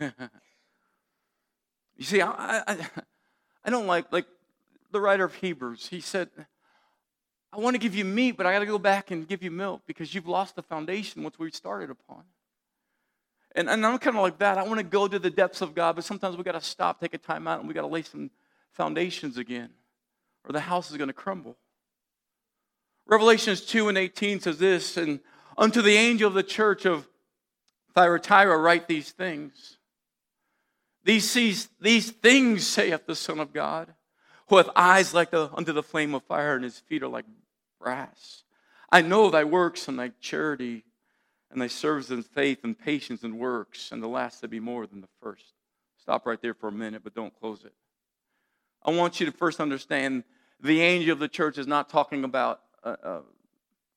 you 1.98 2.04
see, 2.04 2.22
I, 2.22 2.62
I, 2.66 2.86
I 3.62 3.68
don't 3.68 3.86
like, 3.86 4.10
like 4.10 4.24
the 4.90 4.98
writer 4.98 5.24
of 5.24 5.34
Hebrews, 5.34 5.86
he 5.88 6.00
said, 6.00 6.30
I 7.52 7.58
want 7.58 7.74
to 7.74 7.78
give 7.78 7.94
you 7.94 8.06
meat, 8.06 8.38
but 8.38 8.46
I 8.46 8.52
got 8.54 8.60
to 8.60 8.66
go 8.66 8.78
back 8.78 9.10
and 9.10 9.28
give 9.28 9.42
you 9.42 9.50
milk 9.50 9.82
because 9.86 10.14
you've 10.14 10.26
lost 10.26 10.56
the 10.56 10.62
foundation 10.62 11.22
once 11.22 11.38
we 11.38 11.50
started 11.50 11.90
upon. 11.90 12.22
And, 13.54 13.68
and 13.68 13.84
I'm 13.84 13.98
kind 13.98 14.16
of 14.16 14.22
like 14.22 14.38
that. 14.38 14.56
I 14.56 14.62
want 14.62 14.78
to 14.78 14.84
go 14.84 15.06
to 15.06 15.18
the 15.18 15.28
depths 15.28 15.60
of 15.60 15.74
God, 15.74 15.96
but 15.96 16.04
sometimes 16.04 16.38
we 16.38 16.42
got 16.42 16.52
to 16.52 16.62
stop, 16.62 16.98
take 16.98 17.12
a 17.12 17.18
time 17.18 17.46
out, 17.46 17.58
and 17.58 17.68
we 17.68 17.74
got 17.74 17.82
to 17.82 17.88
lay 17.88 18.02
some 18.02 18.30
foundations 18.72 19.36
again, 19.36 19.68
or 20.48 20.52
the 20.54 20.60
house 20.60 20.90
is 20.90 20.96
going 20.96 21.08
to 21.08 21.14
crumble. 21.14 21.58
Revelations 23.06 23.60
2 23.66 23.90
and 23.90 23.98
18 23.98 24.40
says 24.40 24.58
this, 24.58 24.96
and 24.96 25.20
unto 25.58 25.82
the 25.82 25.96
angel 25.96 26.28
of 26.28 26.32
the 26.32 26.42
church 26.42 26.86
of 26.86 27.06
Thyatira 27.94 28.56
write 28.58 28.88
these 28.88 29.10
things. 29.10 29.78
These, 31.04 31.32
these 31.32 31.68
these 31.80 32.10
things, 32.10 32.66
saith 32.66 33.06
the 33.06 33.14
Son 33.14 33.40
of 33.40 33.52
God, 33.52 33.94
who 34.48 34.56
hath 34.58 34.68
eyes 34.76 35.14
like 35.14 35.30
the 35.30 35.50
under 35.54 35.72
the 35.72 35.82
flame 35.82 36.14
of 36.14 36.22
fire, 36.24 36.54
and 36.54 36.64
his 36.64 36.78
feet 36.78 37.02
are 37.02 37.08
like 37.08 37.24
brass. 37.80 38.44
I 38.92 39.02
know 39.02 39.30
thy 39.30 39.44
works 39.44 39.88
and 39.88 39.98
thy 39.98 40.12
charity, 40.20 40.84
and 41.50 41.60
thy 41.60 41.68
service 41.68 42.10
and 42.10 42.24
faith 42.24 42.64
and 42.64 42.78
patience 42.78 43.22
and 43.22 43.38
works, 43.38 43.92
and 43.92 44.02
the 44.02 44.08
last 44.08 44.40
to 44.40 44.48
be 44.48 44.60
more 44.60 44.86
than 44.86 45.00
the 45.00 45.08
first. 45.22 45.54
Stop 45.98 46.26
right 46.26 46.40
there 46.40 46.54
for 46.54 46.68
a 46.68 46.72
minute, 46.72 47.02
but 47.02 47.14
don't 47.14 47.38
close 47.40 47.64
it. 47.64 47.72
I 48.82 48.90
want 48.90 49.20
you 49.20 49.26
to 49.26 49.32
first 49.32 49.60
understand 49.60 50.24
the 50.60 50.80
angel 50.82 51.12
of 51.12 51.18
the 51.18 51.28
church 51.28 51.58
is 51.58 51.66
not 51.66 51.88
talking 51.88 52.24
about, 52.24 52.60
uh, 52.84 52.96
uh, 53.02 53.20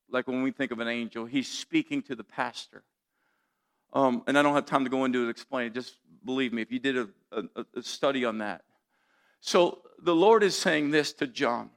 like 0.10 0.28
when 0.28 0.44
we 0.44 0.52
think 0.52 0.72
of 0.72 0.80
an 0.80 0.88
angel, 0.88 1.26
he's 1.26 1.48
speaking 1.48 2.02
to 2.04 2.16
the 2.16 2.24
pastor. 2.24 2.84
Um, 3.94 4.24
and 4.28 4.38
I 4.38 4.42
don't 4.42 4.56
have 4.56 4.66
time 4.66 4.84
to 4.84 4.90
go 4.90 5.06
into 5.06 5.26
it 5.26 5.30
explain 5.30 5.68
it. 5.68 5.74
Just 5.74 5.98
believe 6.26 6.52
me, 6.52 6.62
if 6.62 6.72
you 6.72 6.80
did 6.80 6.98
a, 6.98 7.08
a, 7.32 7.66
a 7.76 7.84
study 7.84 8.26
on 8.26 8.40
that. 8.40 8.64
So 9.40 9.82
the 10.02 10.16
Lord 10.16 10.44
is 10.44 10.56
saying 10.56 10.92
this 10.92 11.14
to 11.14 11.28
John. 11.28 11.70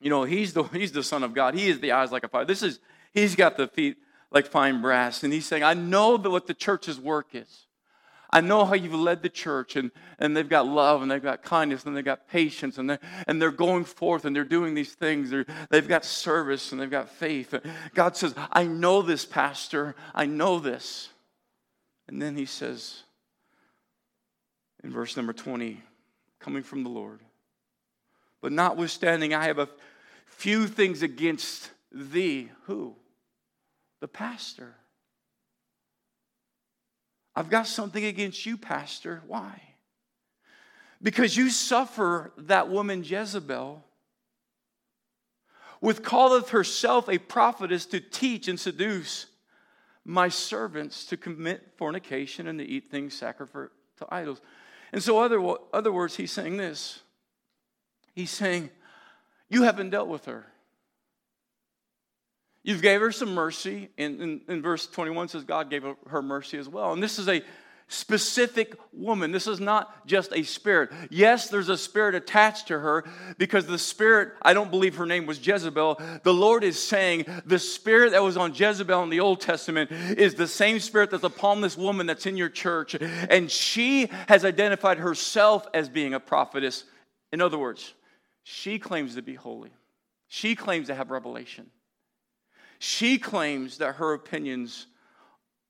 You 0.00 0.10
know, 0.10 0.24
he's 0.24 0.52
the, 0.52 0.62
he's 0.72 0.92
the 0.92 1.02
Son 1.02 1.22
of 1.22 1.34
God. 1.34 1.54
He 1.54 1.68
is 1.68 1.80
the 1.80 1.92
eyes 1.92 2.12
like 2.12 2.24
a 2.24 2.28
fire. 2.28 2.44
This 2.44 2.62
is, 2.62 2.80
he's 3.12 3.34
got 3.34 3.56
the 3.56 3.66
feet 3.66 3.96
like 4.30 4.46
fine 4.46 4.82
brass. 4.82 5.22
And 5.22 5.32
he's 5.32 5.46
saying, 5.46 5.62
I 5.62 5.74
know 5.74 6.16
that 6.16 6.30
what 6.30 6.46
the 6.46 6.54
church's 6.54 7.00
work 7.00 7.34
is. 7.34 7.66
I 8.34 8.40
know 8.40 8.64
how 8.64 8.72
you've 8.72 8.94
led 8.94 9.22
the 9.22 9.28
church, 9.28 9.76
and, 9.76 9.90
and 10.18 10.34
they've 10.34 10.48
got 10.48 10.66
love, 10.66 11.02
and 11.02 11.10
they've 11.10 11.22
got 11.22 11.42
kindness, 11.42 11.84
and 11.84 11.94
they've 11.94 12.02
got 12.02 12.28
patience, 12.28 12.78
and 12.78 12.88
they're, 12.88 12.98
and 13.26 13.42
they're 13.42 13.50
going 13.50 13.84
forth, 13.84 14.24
and 14.24 14.34
they're 14.34 14.42
doing 14.42 14.72
these 14.72 14.94
things. 14.94 15.28
They're, 15.28 15.44
they've 15.68 15.86
got 15.86 16.02
service, 16.06 16.72
and 16.72 16.80
they've 16.80 16.90
got 16.90 17.10
faith. 17.10 17.54
God 17.92 18.16
says, 18.16 18.34
I 18.50 18.64
know 18.64 19.02
this, 19.02 19.26
Pastor. 19.26 19.94
I 20.14 20.24
know 20.24 20.58
this. 20.58 21.10
And 22.08 22.20
then 22.20 22.36
he 22.36 22.46
says, 22.46 23.02
in 24.82 24.90
verse 24.90 25.16
number 25.16 25.32
20, 25.32 25.80
coming 26.40 26.62
from 26.62 26.82
the 26.82 26.90
Lord, 26.90 27.20
but 28.40 28.52
notwithstanding, 28.52 29.32
I 29.32 29.44
have 29.44 29.58
a 29.58 29.68
few 30.26 30.66
things 30.66 31.02
against 31.02 31.70
thee. 31.92 32.50
Who? 32.64 32.96
The 34.00 34.08
pastor. 34.08 34.74
I've 37.34 37.48
got 37.48 37.66
something 37.66 38.04
against 38.04 38.44
you, 38.44 38.58
Pastor. 38.58 39.22
Why? 39.26 39.62
Because 41.00 41.36
you 41.36 41.50
suffer 41.50 42.32
that 42.36 42.68
woman 42.68 43.04
Jezebel, 43.04 43.82
with 45.80 46.04
calleth 46.04 46.50
herself 46.50 47.08
a 47.08 47.18
prophetess 47.18 47.86
to 47.86 48.00
teach 48.00 48.48
and 48.48 48.58
seduce 48.58 49.26
my 50.04 50.28
servants 50.28 51.04
to 51.06 51.16
commit 51.16 51.72
fornication 51.76 52.46
and 52.48 52.58
to 52.58 52.64
eat 52.64 52.90
things 52.90 53.14
sacrificed 53.14 53.72
to 53.98 54.06
idols. 54.10 54.40
And 54.92 55.02
so, 55.02 55.18
other, 55.20 55.42
other 55.72 55.92
words, 55.92 56.16
he's 56.16 56.32
saying 56.32 56.56
this. 56.56 57.00
He's 58.14 58.30
saying, 58.30 58.70
You 59.48 59.62
haven't 59.62 59.90
dealt 59.90 60.08
with 60.08 60.26
her. 60.26 60.46
You've 62.62 62.82
gave 62.82 63.00
her 63.00 63.10
some 63.10 63.34
mercy. 63.34 63.88
In, 63.96 64.42
in 64.48 64.62
verse 64.62 64.86
21 64.86 65.28
says 65.28 65.44
God 65.44 65.70
gave 65.70 65.84
her 66.08 66.22
mercy 66.22 66.58
as 66.58 66.68
well. 66.68 66.92
And 66.92 67.02
this 67.02 67.18
is 67.18 67.28
a 67.28 67.42
specific 67.92 68.76
woman. 68.92 69.32
This 69.32 69.46
is 69.46 69.60
not 69.60 70.06
just 70.06 70.32
a 70.32 70.42
spirit. 70.42 70.90
Yes, 71.10 71.48
there's 71.48 71.68
a 71.68 71.76
spirit 71.76 72.14
attached 72.14 72.68
to 72.68 72.78
her 72.78 73.04
because 73.38 73.66
the 73.66 73.78
spirit, 73.78 74.32
I 74.42 74.54
don't 74.54 74.70
believe 74.70 74.96
her 74.96 75.06
name 75.06 75.26
was 75.26 75.44
Jezebel. 75.46 76.00
The 76.22 76.34
Lord 76.34 76.64
is 76.64 76.80
saying 76.80 77.26
the 77.44 77.58
spirit 77.58 78.12
that 78.12 78.22
was 78.22 78.36
on 78.36 78.54
Jezebel 78.54 79.02
in 79.02 79.10
the 79.10 79.20
Old 79.20 79.40
Testament 79.40 79.90
is 79.92 80.34
the 80.34 80.48
same 80.48 80.80
spirit 80.80 81.10
that's 81.10 81.24
upon 81.24 81.60
this 81.60 81.76
woman 81.76 82.06
that's 82.06 82.26
in 82.26 82.36
your 82.36 82.48
church. 82.48 82.94
And 82.94 83.50
she 83.50 84.08
has 84.28 84.44
identified 84.44 84.98
herself 84.98 85.66
as 85.74 85.88
being 85.88 86.14
a 86.14 86.20
prophetess. 86.20 86.84
In 87.32 87.40
other 87.40 87.58
words, 87.58 87.94
she 88.42 88.78
claims 88.78 89.14
to 89.14 89.22
be 89.22 89.34
holy, 89.34 89.70
she 90.28 90.54
claims 90.54 90.88
to 90.88 90.94
have 90.94 91.10
revelation. 91.10 91.70
She 92.78 93.18
claims 93.18 93.78
that 93.78 93.94
her 93.96 94.12
opinions 94.12 94.88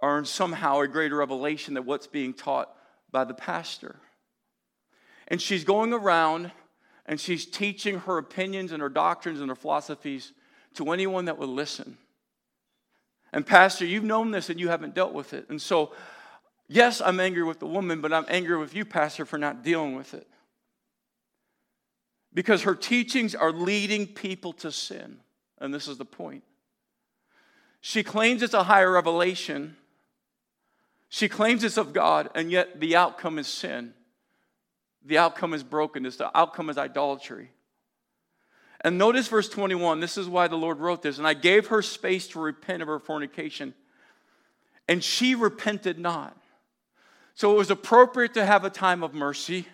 are 0.02 0.24
somehow 0.24 0.80
a 0.80 0.88
greater 0.88 1.16
revelation 1.16 1.74
than 1.74 1.86
what's 1.86 2.08
being 2.08 2.34
taught 2.34 2.68
by 3.12 3.24
the 3.24 3.34
pastor. 3.34 3.96
And 5.28 5.40
she's 5.40 5.64
going 5.64 5.92
around 5.92 6.50
and 7.06 7.20
she's 7.20 7.46
teaching 7.46 8.00
her 8.00 8.18
opinions 8.18 8.72
and 8.72 8.82
her 8.82 8.88
doctrines 8.88 9.40
and 9.40 9.48
her 9.48 9.54
philosophies 9.54 10.32
to 10.74 10.90
anyone 10.90 11.26
that 11.26 11.38
will 11.38 11.48
listen. 11.48 11.96
And, 13.32 13.46
Pastor, 13.46 13.86
you've 13.86 14.04
known 14.04 14.30
this 14.30 14.50
and 14.50 14.60
you 14.60 14.68
haven't 14.68 14.94
dealt 14.94 15.14
with 15.14 15.32
it. 15.32 15.48
And 15.48 15.62
so, 15.62 15.92
yes, 16.68 17.00
I'm 17.00 17.20
angry 17.20 17.44
with 17.44 17.60
the 17.60 17.66
woman, 17.66 18.00
but 18.00 18.12
I'm 18.12 18.26
angry 18.28 18.58
with 18.58 18.74
you, 18.74 18.84
Pastor, 18.84 19.24
for 19.24 19.38
not 19.38 19.62
dealing 19.62 19.96
with 19.96 20.14
it. 20.14 20.26
Because 22.34 22.62
her 22.62 22.74
teachings 22.74 23.34
are 23.34 23.52
leading 23.52 24.06
people 24.06 24.52
to 24.54 24.72
sin. 24.72 25.18
And 25.58 25.72
this 25.72 25.86
is 25.86 25.96
the 25.96 26.04
point. 26.04 26.42
She 27.80 28.02
claims 28.02 28.42
it's 28.42 28.54
a 28.54 28.64
higher 28.64 28.90
revelation. 28.90 29.76
She 31.12 31.28
claims 31.28 31.62
it's 31.62 31.76
of 31.76 31.92
God, 31.92 32.30
and 32.34 32.50
yet 32.50 32.80
the 32.80 32.96
outcome 32.96 33.38
is 33.38 33.46
sin. 33.46 33.92
The 35.04 35.18
outcome 35.18 35.52
is 35.52 35.62
brokenness. 35.62 36.16
The 36.16 36.34
outcome 36.34 36.70
is 36.70 36.78
idolatry. 36.78 37.50
And 38.80 38.96
notice 38.96 39.28
verse 39.28 39.50
21. 39.50 40.00
This 40.00 40.16
is 40.16 40.26
why 40.26 40.48
the 40.48 40.56
Lord 40.56 40.78
wrote 40.78 41.02
this. 41.02 41.18
And 41.18 41.26
I 41.26 41.34
gave 41.34 41.66
her 41.66 41.82
space 41.82 42.28
to 42.28 42.40
repent 42.40 42.80
of 42.80 42.88
her 42.88 42.98
fornication, 42.98 43.74
and 44.88 45.04
she 45.04 45.34
repented 45.34 45.98
not. 45.98 46.34
So 47.34 47.52
it 47.52 47.58
was 47.58 47.70
appropriate 47.70 48.32
to 48.32 48.46
have 48.46 48.64
a 48.64 48.70
time 48.70 49.02
of 49.02 49.12
mercy. 49.12 49.66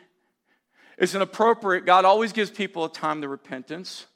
It's 0.98 1.14
an 1.14 1.22
appropriate, 1.22 1.86
God 1.86 2.04
always 2.04 2.32
gives 2.32 2.50
people 2.50 2.84
a 2.84 2.92
time 2.92 3.22
to 3.22 3.28
repentance. 3.28 4.06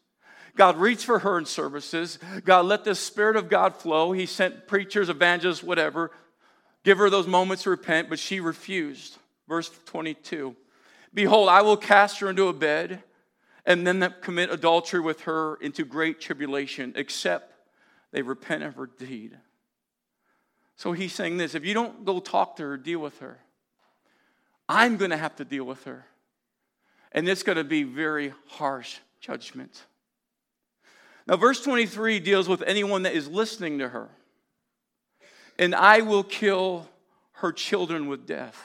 God 0.57 0.77
reached 0.77 1.05
for 1.05 1.21
her 1.21 1.39
in 1.39 1.45
services. 1.45 2.19
God 2.45 2.67
let 2.67 2.83
the 2.83 2.97
Spirit 2.97 3.37
of 3.37 3.49
God 3.49 3.77
flow. 3.77 4.11
He 4.11 4.27
sent 4.27 4.67
preachers, 4.67 5.09
evangelists, 5.09 5.63
whatever, 5.63 6.11
give 6.85 6.99
her 6.99 7.11
those 7.11 7.27
moments 7.27 7.65
to 7.65 7.71
repent, 7.71 8.09
but 8.09 8.19
she 8.19 8.41
refused. 8.41 9.19
Verse 9.49 9.71
22 9.87 10.57
Behold, 11.15 11.49
I 11.49 11.63
will 11.63 11.77
cast 11.77 12.21
her 12.21 12.31
into 12.31 12.49
a 12.49 12.53
bed 12.53 13.03
and 13.67 13.87
then 13.87 14.15
commit 14.23 14.51
adultery 14.51 15.01
with 15.01 15.23
her 15.23 15.57
into 15.57 15.85
great 15.85 16.21
tribulation, 16.21 16.93
except 16.97 17.53
they 18.11 18.23
repent 18.23 18.63
of 18.63 18.77
her 18.77 18.87
deed. 18.87 19.37
So 20.77 20.93
he's 20.93 21.13
saying 21.13 21.37
this 21.37 21.55
if 21.55 21.65
you 21.65 21.75
don't 21.75 22.05
go 22.05 22.19
talk 22.19 22.57
to 22.57 22.63
her, 22.65 22.77
deal 22.77 22.99
with 22.99 23.19
her, 23.19 23.39
I'm 24.69 24.97
going 24.97 25.11
to 25.11 25.17
have 25.17 25.37
to 25.37 25.45
deal 25.45 25.65
with 25.65 25.85
her. 25.85 26.07
And 27.13 27.29
it's 27.29 27.43
going 27.43 27.59
to 27.59 27.65
be 27.65 27.83
very 27.83 28.33
harsh 28.47 28.97
judgment. 29.21 29.85
Now, 31.27 31.37
verse 31.37 31.63
23 31.63 32.21
deals 32.21 32.49
with 32.49 32.63
anyone 32.63 33.03
that 33.03 33.13
is 33.13 33.29
listening 33.29 33.79
to 33.79 33.91
her. 33.91 34.09
And 35.59 35.75
I 35.75 36.01
will 36.01 36.25
kill 36.25 36.89
her 37.33 37.53
children 37.53 38.09
with 38.09 38.27
death. 38.27 38.61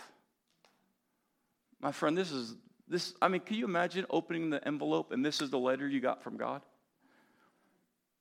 My 1.79 1.91
friend, 1.91 2.17
this 2.17 2.31
is 2.31 2.55
this. 2.87 3.13
I 3.21 3.27
mean, 3.27 3.41
can 3.41 3.57
you 3.57 3.65
imagine 3.65 4.05
opening 4.09 4.49
the 4.49 4.65
envelope 4.67 5.11
and 5.11 5.23
this 5.23 5.41
is 5.41 5.49
the 5.49 5.59
letter 5.59 5.87
you 5.87 5.99
got 5.99 6.23
from 6.23 6.37
God? 6.37 6.61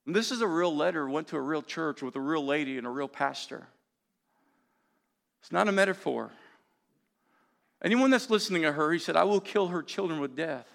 And 0.07 0.15
this 0.15 0.31
is 0.31 0.41
a 0.41 0.47
real 0.47 0.75
letter, 0.75 1.09
went 1.09 1.29
to 1.29 1.37
a 1.37 1.41
real 1.41 1.63
church 1.63 2.01
with 2.03 2.15
a 2.17 2.21
real 2.21 2.45
lady 2.45 2.79
and 2.79 2.87
a 2.87 2.91
real 2.91 3.09
pastor. 3.09 3.67
It's 5.43 5.53
not 5.53 5.69
a 5.69 5.73
metaphor. 5.73 6.31
Anyone 7.83 8.11
that's 8.11 8.31
listening 8.31 8.63
to 8.63 8.73
her, 8.73 8.93
he 8.93 8.99
said, 8.99 9.17
I 9.17 9.25
will 9.25 9.41
kill 9.41 9.69
her 9.69 9.83
children 9.83 10.21
with 10.21 10.37
death. 10.37 10.67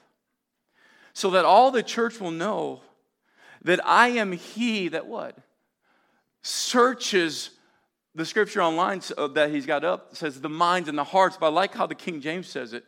So 1.14 1.32
that 1.32 1.46
all 1.46 1.72
the 1.72 1.84
church 1.84 2.20
will 2.20 2.32
know 2.32 2.82
that 3.64 3.86
I 3.86 4.10
am 4.10 4.32
he 4.32 4.88
that 4.90 5.08
what? 5.08 5.38
Searches 6.42 7.52
the 8.16 8.26
scripture 8.26 8.62
online 8.62 9.02
that 9.34 9.52
he's 9.52 9.66
got 9.66 9.84
up 9.84 10.16
says 10.16 10.42
the 10.42 10.50
minds 10.50 10.90
and 10.90 10.98
the 10.98 11.04
hearts, 11.04 11.38
but 11.40 11.48
I 11.48 11.50
like 11.50 11.74
how 11.74 11.88
the 11.88 11.96
King 11.96 12.22
James 12.22 12.48
says 12.48 12.74
it. 12.74 12.84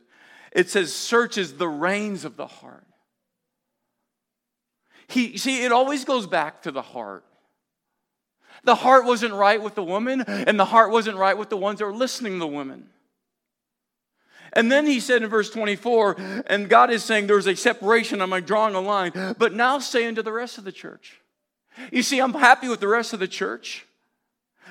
It 0.51 0.69
says 0.69 0.93
searches 0.93 1.53
the 1.53 1.67
reins 1.67 2.25
of 2.25 2.35
the 2.35 2.47
heart. 2.47 2.85
He 5.07 5.37
see, 5.37 5.63
it 5.63 5.71
always 5.71 6.05
goes 6.05 6.27
back 6.27 6.63
to 6.63 6.71
the 6.71 6.81
heart. 6.81 7.23
The 8.63 8.75
heart 8.75 9.05
wasn't 9.05 9.33
right 9.33 9.61
with 9.61 9.75
the 9.75 9.83
woman, 9.83 10.21
and 10.21 10.59
the 10.59 10.65
heart 10.65 10.91
wasn't 10.91 11.17
right 11.17 11.37
with 11.37 11.49
the 11.49 11.57
ones 11.57 11.79
that 11.79 11.85
were 11.85 11.93
listening 11.93 12.33
to 12.33 12.39
the 12.39 12.47
women. 12.47 12.89
And 14.53 14.71
then 14.71 14.85
he 14.85 14.99
said 14.99 15.23
in 15.23 15.29
verse 15.29 15.49
24, 15.49 16.43
and 16.47 16.69
God 16.69 16.91
is 16.91 17.03
saying 17.03 17.27
there's 17.27 17.47
a 17.47 17.55
separation, 17.55 18.21
I'm 18.21 18.39
drawing 18.43 18.75
a 18.75 18.79
line, 18.79 19.11
but 19.37 19.53
now 19.53 19.79
say 19.79 20.05
unto 20.05 20.21
the 20.21 20.31
rest 20.31 20.57
of 20.57 20.63
the 20.63 20.71
church. 20.71 21.19
You 21.91 22.03
see, 22.03 22.19
I'm 22.19 22.33
happy 22.33 22.69
with 22.69 22.79
the 22.79 22.87
rest 22.87 23.13
of 23.13 23.19
the 23.19 23.27
church. 23.27 23.87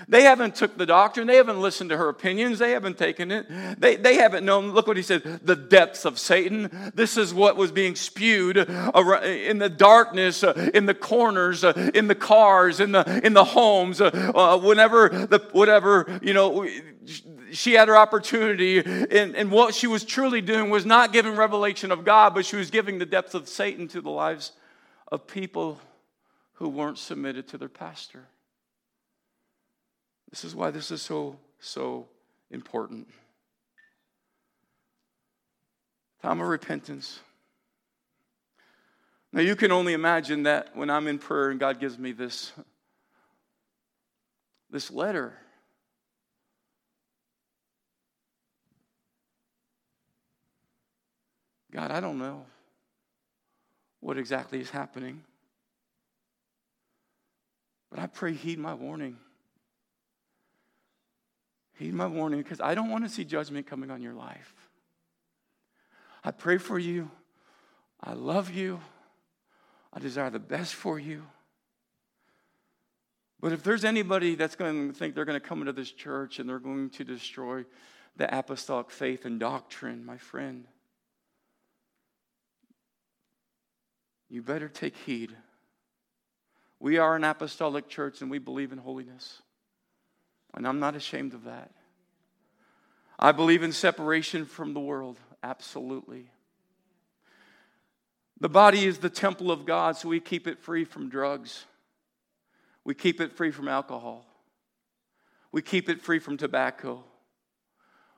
They 0.09 0.23
haven't 0.23 0.55
took 0.55 0.77
the 0.77 0.87
doctrine. 0.87 1.27
They 1.27 1.37
haven't 1.37 1.61
listened 1.61 1.91
to 1.91 1.97
her 1.97 2.09
opinions. 2.09 2.59
They 2.59 2.73
haven't 2.73 2.99
taken 2.99 3.31
it. 3.31 3.47
They, 3.81 3.97
they 3.97 4.17
haven't 4.17 4.45
known, 4.45 4.73
look 4.73 4.87
what 4.87 4.97
he 4.97 5.03
said, 5.03 5.41
the 5.45 5.57
depths 5.57 6.05
of 6.05 6.19
Satan. 6.19 6.93
This 6.95 7.17
is 7.17 7.33
what 7.33 7.57
was 7.57 7.73
being 7.73 7.95
spewed 7.95 8.57
in 8.57 9.59
the 9.59 9.69
darkness, 9.69 10.45
uh, 10.45 10.71
in 10.75 10.87
the 10.87 10.95
corners, 10.95 11.65
uh, 11.65 11.91
in 11.95 12.09
the 12.09 12.15
cars, 12.15 12.81
in 12.81 12.93
the, 12.93 13.21
in 13.25 13.33
the 13.33 13.45
homes, 13.45 14.01
uh, 14.01 14.59
whenever 14.63 15.09
the, 15.09 15.39
whatever, 15.53 16.19
you 16.23 16.35
know, 16.35 16.67
she 17.53 17.75
had 17.75 17.89
her 17.89 17.97
opportunity, 17.97 18.79
and, 18.79 19.37
and 19.37 19.51
what 19.51 19.75
she 19.75 19.87
was 19.87 20.05
truly 20.05 20.41
doing 20.41 20.71
was 20.71 20.87
not 20.87 21.13
giving 21.13 21.37
revelation 21.37 21.93
of 21.93 22.05
God, 22.05 22.35
but 22.35 22.47
she 22.47 22.57
was 22.57 22.71
giving 22.71 22.99
the 22.99 23.07
depths 23.07 23.35
of 23.35 23.49
Satan 23.49 23.89
to 23.89 24.01
the 24.01 24.11
lives 24.11 24.53
of 25.11 25.27
people 25.27 25.79
who 26.55 26.69
weren't 26.69 26.99
submitted 26.99 27.49
to 27.49 27.59
their 27.59 27.69
pastor. 27.69 28.27
This 30.33 30.45
is 30.45 30.57
why 30.57 30.71
this 30.71 30.91
is 30.91 31.03
so, 31.03 31.37
so 31.61 32.09
important. 32.51 33.07
Time 36.23 36.41
of 36.41 36.49
repentance. 36.49 37.21
Now, 39.31 39.43
you 39.43 39.55
can 39.55 39.71
only 39.71 39.93
imagine 39.93 40.45
that 40.45 40.75
when 40.75 40.89
I'm 40.89 41.07
in 41.07 41.19
prayer 41.19 41.51
and 41.51 41.61
God 41.61 41.79
gives 41.79 41.99
me 41.99 42.13
this, 42.13 42.53
this 44.71 44.91
letter. 44.91 45.35
God, 51.71 51.91
I 51.91 52.01
don't 52.01 52.19
know 52.19 52.47
what 54.01 54.17
exactly 54.17 54.61
is 54.61 54.71
happening. 54.71 55.23
But 57.91 58.01
I 58.01 58.07
pray, 58.07 58.33
heed 58.33 58.59
my 58.59 58.73
warning. 58.73 59.19
Heed 61.75 61.95
my 61.95 62.07
warning 62.07 62.41
because 62.43 62.61
I 62.61 62.75
don't 62.75 62.91
want 62.91 63.05
to 63.05 63.11
see 63.11 63.25
judgment 63.25 63.67
coming 63.67 63.91
on 63.91 64.03
your 64.03 64.15
life. 64.15 64.55
I 66.25 66.31
pray 66.31 66.59
for 66.59 66.79
you. 66.79 67.11
I 68.01 68.13
love 68.13 68.51
you. 68.51 68.81
I 69.93 69.99
desire 69.99 70.31
the 70.31 70.39
best 70.39 70.75
for 70.75 70.99
you. 70.99 71.25
But 73.41 73.53
if 73.53 73.65
there's 73.65 73.85
anybody 73.85 74.37
that's 74.37 74.55
going 74.55 74.93
to 74.93 74.95
think 74.97 75.15
they're 75.15 75.25
going 75.25 75.41
to 75.41 75.47
come 75.47 75.61
into 75.61 75.73
this 75.73 75.91
church 75.91 76.39
and 76.39 76.49
they're 76.49 76.61
going 76.61 76.91
to 76.91 77.05
destroy 77.05 77.65
the 78.17 78.33
apostolic 78.37 78.91
faith 78.91 79.25
and 79.25 79.41
doctrine, 79.41 80.05
my 80.05 80.17
friend, 80.17 80.67
you 84.29 84.43
better 84.43 84.69
take 84.69 84.97
heed. 84.97 85.35
We 86.79 86.99
are 86.99 87.17
an 87.17 87.25
apostolic 87.25 87.89
church 87.89 88.23
and 88.23 88.31
we 88.31 88.39
believe 88.39 88.73
in 88.73 88.79
holiness. 88.79 89.43
And 90.55 90.67
I'm 90.67 90.81
not 90.81 90.95
ashamed 90.95 91.35
of 91.35 91.45
that. 91.45 91.71
I 93.19 93.33
believe 93.33 93.63
in 93.63 93.73
separation 93.73 94.45
from 94.45 94.75
the 94.75 94.81
world, 94.81 95.19
absolutely. 95.43 96.31
The 98.41 98.49
body 98.49 98.85
is 98.85 98.99
the 98.99 99.11
temple 99.11 99.53
of 99.53 99.65
God, 99.65 99.97
so 99.97 100.09
we 100.09 100.19
keep 100.19 100.49
it 100.49 100.59
free 100.59 100.85
from 100.85 101.09
drugs. 101.09 101.65
We 102.85 102.95
keep 102.95 103.21
it 103.21 103.33
free 103.33 103.53
from 103.53 103.69
alcohol. 103.69 104.27
We 105.53 105.63
keep 105.63 105.89
it 105.89 106.01
free 106.01 106.19
from 106.19 106.37
tobacco. 106.37 107.05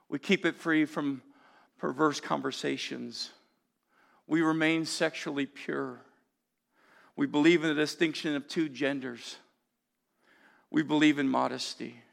We 0.08 0.18
keep 0.18 0.46
it 0.46 0.56
free 0.56 0.86
from 0.86 1.22
perverse 1.78 2.20
conversations. 2.20 3.30
We 4.26 4.40
remain 4.40 4.86
sexually 4.86 5.44
pure. 5.44 6.00
We 7.16 7.26
believe 7.26 7.62
in 7.62 7.68
the 7.68 7.74
distinction 7.74 8.34
of 8.34 8.48
two 8.48 8.68
genders. 8.68 9.36
We 10.70 10.82
believe 10.82 11.18
in 11.18 11.28
modesty. 11.28 12.03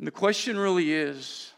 And 0.00 0.06
the 0.06 0.12
question 0.12 0.58
really 0.58 0.94
is, 0.94 1.52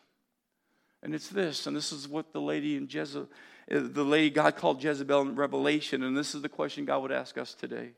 and 1.01 1.15
it's 1.15 1.29
this, 1.29 1.69
and 1.69 1.77
this 1.77 1.93
is 1.93 2.09
what 2.09 2.33
the 2.33 2.41
lady 2.41 2.77
in 2.77 2.89
Jezebel, 2.91 3.29
uh, 3.71 3.79
the 3.85 4.03
lady 4.03 4.31
God 4.31 4.57
called 4.57 4.83
Jezebel 4.83 5.21
in 5.21 5.37
Revelation, 5.37 6.03
and 6.03 6.17
this 6.17 6.35
is 6.35 6.43
the 6.43 6.49
question 6.49 6.85
God 6.85 7.03
would 7.03 7.13
ask 7.13 7.39
us 7.39 7.55
today. 7.55 7.91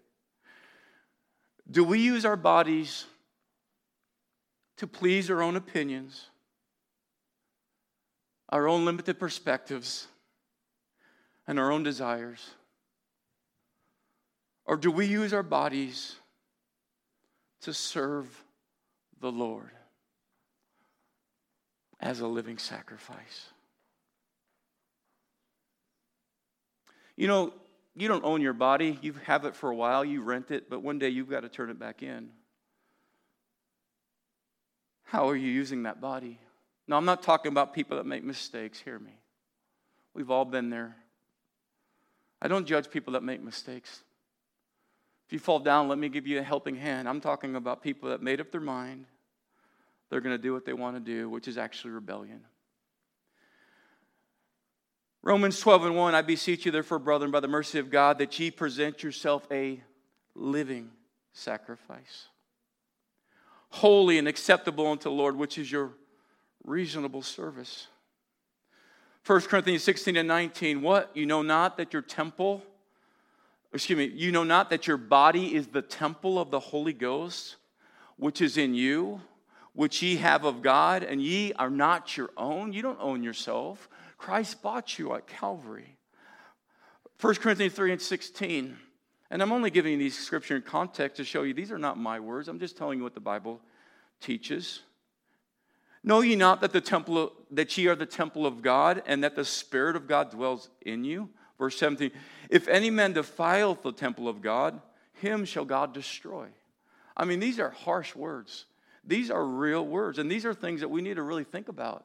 Do 1.71 1.83
we 1.83 1.99
use 1.99 2.27
our 2.27 2.37
bodies 2.37 3.07
to 4.77 4.87
please 4.87 5.31
our 5.31 5.41
own 5.41 5.57
opinions, 5.57 6.29
our 8.51 8.69
own 8.69 8.85
limited 8.85 9.19
perspectives, 9.19 10.09
and 11.47 11.59
our 11.59 11.73
own 11.73 11.85
desires? 11.85 12.51
Or 14.67 14.77
do 14.77 14.91
we 14.91 15.07
use 15.07 15.33
our 15.33 15.43
bodies 15.43 16.17
to 17.63 17.73
serve 17.73 18.45
the 19.23 19.33
Lord? 19.33 19.71
As 22.05 22.21
a 22.21 22.27
living 22.29 22.59
sacrifice. 22.59 23.47
You 27.17 27.27
know, 27.27 27.55
you 27.97 28.09
don't 28.09 28.25
own 28.25 28.43
your 28.43 28.53
body. 28.53 28.99
You 29.01 29.15
have 29.25 29.47
it 29.47 29.57
for 29.57 29.71
a 29.71 29.75
while, 29.75 30.05
you 30.05 30.21
rent 30.21 30.51
it, 30.51 30.69
but 30.69 30.83
one 30.83 30.99
day 30.99 31.09
you've 31.09 31.31
got 31.31 31.41
to 31.41 31.49
turn 31.49 31.71
it 31.71 31.79
back 31.79 32.03
in. 32.03 32.29
How 35.05 35.29
are 35.31 35.37
you 35.37 35.51
using 35.51 35.85
that 35.85 36.01
body? 36.01 36.39
Now, 36.87 36.99
I'm 36.99 37.05
not 37.07 37.23
talking 37.23 37.51
about 37.51 37.73
people 37.73 37.97
that 37.97 38.05
make 38.05 38.23
mistakes. 38.23 38.79
Hear 38.79 38.99
me. 38.99 39.19
We've 40.13 40.31
all 40.31 40.45
been 40.45 40.69
there. 40.69 40.97
I 42.43 42.49
don't 42.49 42.67
judge 42.67 42.91
people 42.91 43.15
that 43.15 43.23
make 43.23 43.43
mistakes. 43.43 44.03
If 45.27 45.33
you 45.33 45.39
fall 45.39 45.61
down, 45.61 45.89
let 45.89 45.97
me 45.97 46.11
give 46.11 46.27
you 46.27 46.39
a 46.39 46.43
helping 46.43 46.77
hand. 46.77 47.09
I'm 47.09 47.23
talking 47.23 47.57
about 47.57 47.83
people 47.83 48.11
that 48.11 48.21
made 48.21 48.41
up 48.41 48.51
their 48.51 48.61
mind 48.61 49.07
they're 50.15 50.21
going 50.21 50.37
to 50.37 50.41
do 50.41 50.53
what 50.53 50.65
they 50.65 50.73
want 50.73 50.95
to 50.95 51.01
do, 51.01 51.29
which 51.29 51.49
is 51.49 51.59
actually 51.59 51.91
rebellion. 51.91 52.41
Romans 55.25 55.59
12 55.59 55.87
and 55.87 55.97
1 55.97 56.15
I 56.15 56.23
beseech 56.23 56.65
you, 56.65 56.71
therefore, 56.71 57.01
brethren, 57.01 57.33
by 57.33 57.41
the 57.41 57.49
mercy 57.49 57.81
of 57.81 57.91
God, 57.91 58.19
that 58.19 58.39
ye 58.39 58.53
present 58.53 59.03
yourself 59.03 59.45
a 59.51 59.83
living 60.37 60.93
sacrifice, 61.33 62.29
holy 63.71 64.17
and 64.17 64.29
acceptable 64.29 64.87
unto 64.87 65.03
the 65.03 65.11
Lord, 65.11 65.35
which 65.35 65.59
is 65.59 65.73
your 65.73 65.91
reasonable 66.63 67.23
service. 67.23 67.89
1 69.27 69.41
Corinthians 69.41 69.83
16 69.83 70.15
and 70.17 70.29
19, 70.29 70.81
what? 70.81 71.11
You 71.15 71.27
know 71.27 71.43
not 71.43 71.77
that 71.79 71.93
your 71.93 72.03
temple, 72.03 72.63
excuse 73.73 73.99
me, 73.99 74.05
you 74.05 74.31
know 74.31 74.45
not 74.45 74.71
that 74.71 74.87
your 74.87 74.97
body 74.97 75.57
is 75.57 75.67
the 75.67 75.83
temple 75.83 76.39
of 76.39 76.53
the 76.53 76.61
Holy 76.61 76.93
Ghost, 76.93 77.57
which 78.17 78.41
is 78.41 78.57
in 78.57 78.77
you, 78.77 79.21
which 79.75 80.03
ye 80.03 80.17
have 80.17 80.45
of 80.45 80.63
God, 80.63 81.03
and 81.03 81.21
ye 81.21 81.53
are 81.55 81.71
not 81.71 82.17
your 82.17 82.31
own. 82.37 82.73
You 82.73 82.83
don't 82.83 83.01
own 83.01 83.23
yourself. 83.23 83.89
Christ 84.17 84.63
bought 84.63 84.99
you 84.99 85.13
at 85.15 85.27
Calvary. 85.27 85.97
1 87.21 87.35
Corinthians 87.37 87.75
3 87.75 87.93
and 87.93 88.01
16. 88.01 88.77
And 89.31 89.43
I'm 89.43 89.53
only 89.53 89.71
giving 89.71 89.99
these 89.99 90.17
scripture 90.17 90.57
in 90.57 90.63
context 90.63 91.17
to 91.17 91.25
show 91.25 91.43
you 91.43 91.55
these 91.55 91.73
are 91.73 91.79
not 91.79 91.99
my 91.99 92.21
words. 92.21 92.49
I'm 92.49 92.61
just 92.61 92.77
telling 92.77 92.99
you 92.99 93.05
what 93.05 93.15
the 93.15 93.21
Bible 93.21 93.61
teaches. 94.21 94.81
Know 96.05 96.21
ye 96.21 96.37
not 96.37 96.61
that 96.61 96.73
the 96.73 96.81
temple 96.81 97.33
that 97.51 97.77
ye 97.77 97.89
are 97.89 97.97
the 97.97 98.07
temple 98.07 98.47
of 98.47 98.63
God, 98.63 99.03
and 99.07 99.25
that 99.25 99.35
the 99.35 99.45
Spirit 99.45 99.97
of 99.97 100.07
God 100.07 100.31
dwells 100.31 100.69
in 100.83 101.03
you? 101.03 101.31
Verse 101.59 101.79
17. 101.79 102.11
If 102.51 102.69
any 102.69 102.91
man 102.91 103.13
defileth 103.13 103.83
the 103.83 103.93
temple 103.93 104.29
of 104.29 104.43
God, 104.43 104.81
him 105.15 105.45
shall 105.45 105.65
God 105.65 105.95
destroy. 105.95 106.47
I 107.17 107.25
mean, 107.25 107.41
these 107.41 107.59
are 107.59 107.71
harsh 107.71 108.15
words. 108.15 108.67
These 109.07 109.31
are 109.31 109.45
real 109.45 109.85
words, 109.87 110.19
and 110.19 110.31
these 110.31 110.45
are 110.45 110.55
things 110.55 110.81
that 110.81 110.89
we 110.89 111.03
need 111.03 111.15
to 111.15 111.23
really 111.23 111.45
think 111.45 111.69
about. 111.69 112.05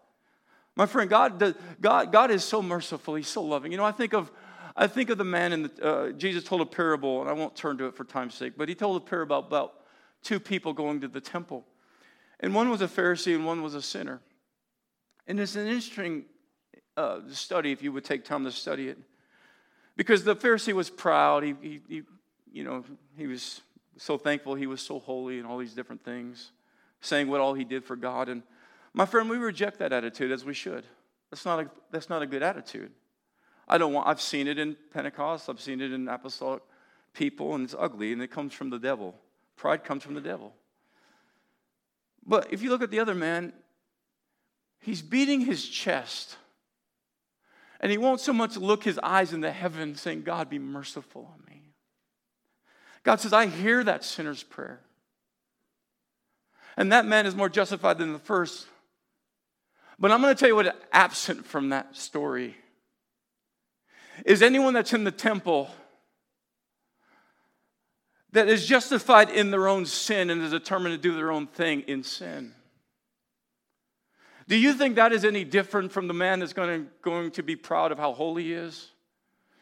My 0.75 0.85
friend, 0.85 1.09
God, 1.09 1.55
God, 1.81 2.11
God 2.11 2.31
is 2.31 2.43
so 2.43 2.61
merciful. 2.61 3.15
He's 3.15 3.27
so 3.27 3.41
loving. 3.41 3.71
You 3.71 3.77
know, 3.77 3.85
I 3.85 3.91
think 3.91 4.13
of, 4.13 4.31
I 4.75 4.87
think 4.87 5.09
of 5.09 5.17
the 5.17 5.25
man 5.25 5.53
in 5.53 5.63
the, 5.63 5.85
uh, 5.85 6.11
Jesus 6.11 6.43
told 6.43 6.61
a 6.61 6.65
parable, 6.65 7.21
and 7.21 7.29
I 7.29 7.33
won't 7.33 7.55
turn 7.55 7.77
to 7.79 7.85
it 7.85 7.95
for 7.95 8.03
time's 8.03 8.35
sake, 8.35 8.53
but 8.57 8.69
he 8.69 8.75
told 8.75 8.97
a 8.97 9.05
parable 9.05 9.37
about, 9.37 9.47
about 9.47 9.73
two 10.23 10.39
people 10.39 10.73
going 10.73 11.01
to 11.01 11.07
the 11.07 11.21
temple. 11.21 11.65
And 12.39 12.53
one 12.53 12.69
was 12.69 12.81
a 12.81 12.87
Pharisee 12.87 13.35
and 13.35 13.45
one 13.45 13.61
was 13.61 13.75
a 13.75 13.81
sinner. 13.81 14.21
And 15.27 15.39
it's 15.39 15.55
an 15.55 15.67
interesting 15.67 16.25
uh, 16.95 17.19
study 17.29 17.71
if 17.71 17.83
you 17.83 17.91
would 17.91 18.05
take 18.05 18.23
time 18.23 18.45
to 18.45 18.51
study 18.51 18.87
it. 18.87 18.97
Because 19.97 20.23
the 20.23 20.35
Pharisee 20.35 20.73
was 20.73 20.89
proud. 20.89 21.43
He, 21.43 21.55
he, 21.61 21.81
he, 21.89 22.01
you 22.53 22.63
know, 22.63 22.85
he 23.17 23.27
was 23.27 23.61
so 23.97 24.17
thankful 24.17 24.55
he 24.55 24.67
was 24.67 24.81
so 24.81 24.99
holy 24.99 25.39
and 25.39 25.45
all 25.45 25.57
these 25.57 25.73
different 25.73 26.03
things 26.03 26.51
saying 27.01 27.27
what 27.27 27.41
all 27.41 27.53
he 27.53 27.63
did 27.63 27.83
for 27.83 27.95
God. 27.95 28.29
And 28.29 28.43
my 28.93 29.05
friend, 29.05 29.29
we 29.29 29.37
reject 29.37 29.79
that 29.79 29.93
attitude 29.93 30.31
as 30.31 30.45
we 30.45 30.53
should. 30.53 30.85
That's 31.31 31.45
not 31.45 31.59
a, 31.59 31.69
that's 31.91 32.09
not 32.09 32.21
a 32.21 32.27
good 32.27 32.43
attitude. 32.43 32.91
I 33.67 33.77
don't 33.77 33.93
want, 33.93 34.07
I've 34.07 34.21
seen 34.21 34.47
it 34.47 34.57
in 34.57 34.75
Pentecost, 34.91 35.47
I've 35.47 35.61
seen 35.61 35.79
it 35.79 35.93
in 35.93 36.07
apostolic 36.07 36.63
people, 37.13 37.53
and 37.53 37.63
it's 37.63 37.75
ugly, 37.77 38.11
and 38.11 38.21
it 38.21 38.31
comes 38.31 38.53
from 38.53 38.71
the 38.71 38.79
devil. 38.79 39.15
Pride 39.55 39.83
comes 39.83 40.03
from 40.03 40.15
the 40.15 40.21
devil. 40.21 40.53
But 42.25 42.51
if 42.51 42.61
you 42.61 42.69
look 42.69 42.81
at 42.81 42.91
the 42.91 42.99
other 42.99 43.15
man, 43.15 43.53
he's 44.79 45.01
beating 45.01 45.41
his 45.41 45.67
chest. 45.67 46.37
And 47.79 47.91
he 47.91 47.97
won't 47.97 48.19
so 48.19 48.33
much 48.33 48.57
look 48.57 48.83
his 48.83 48.99
eyes 49.01 49.33
in 49.33 49.41
the 49.41 49.51
heaven 49.51 49.95
saying, 49.95 50.23
God, 50.23 50.49
be 50.49 50.59
merciful 50.59 51.31
on 51.33 51.43
me. 51.47 51.73
God 53.03 53.21
says, 53.21 53.33
I 53.33 53.45
hear 53.45 53.83
that 53.83 54.03
sinner's 54.03 54.43
prayer. 54.43 54.81
And 56.79 56.93
that 56.93 57.05
man 57.05 57.25
is 57.25 57.35
more 57.35 57.49
justified 57.49 57.97
than 57.97 58.13
the 58.13 58.19
first. 58.19 58.65
But 59.99 60.11
I'm 60.11 60.21
going 60.21 60.33
to 60.33 60.39
tell 60.39 60.47
you 60.47 60.55
what 60.55 60.81
absent 60.93 61.45
from 61.45 61.69
that 61.69 61.97
story 61.97 62.55
is 64.25 64.41
anyone 64.41 64.73
that's 64.73 64.93
in 64.93 65.03
the 65.03 65.11
temple 65.11 65.69
that 68.31 68.47
is 68.47 68.65
justified 68.65 69.29
in 69.29 69.51
their 69.51 69.67
own 69.67 69.85
sin 69.85 70.29
and 70.29 70.41
is 70.41 70.51
determined 70.51 70.95
to 70.95 71.01
do 71.01 71.15
their 71.15 71.33
own 71.33 71.47
thing 71.47 71.81
in 71.81 72.01
sin. 72.01 72.53
Do 74.47 74.55
you 74.55 74.73
think 74.73 74.95
that 74.95 75.11
is 75.11 75.25
any 75.25 75.43
different 75.43 75.91
from 75.91 76.07
the 76.07 76.13
man 76.13 76.39
that's 76.39 76.53
going 76.53 76.85
to, 76.85 76.91
going 77.01 77.31
to 77.31 77.43
be 77.43 77.57
proud 77.57 77.91
of 77.91 77.97
how 77.97 78.13
holy 78.13 78.43
he 78.43 78.53
is? 78.53 78.87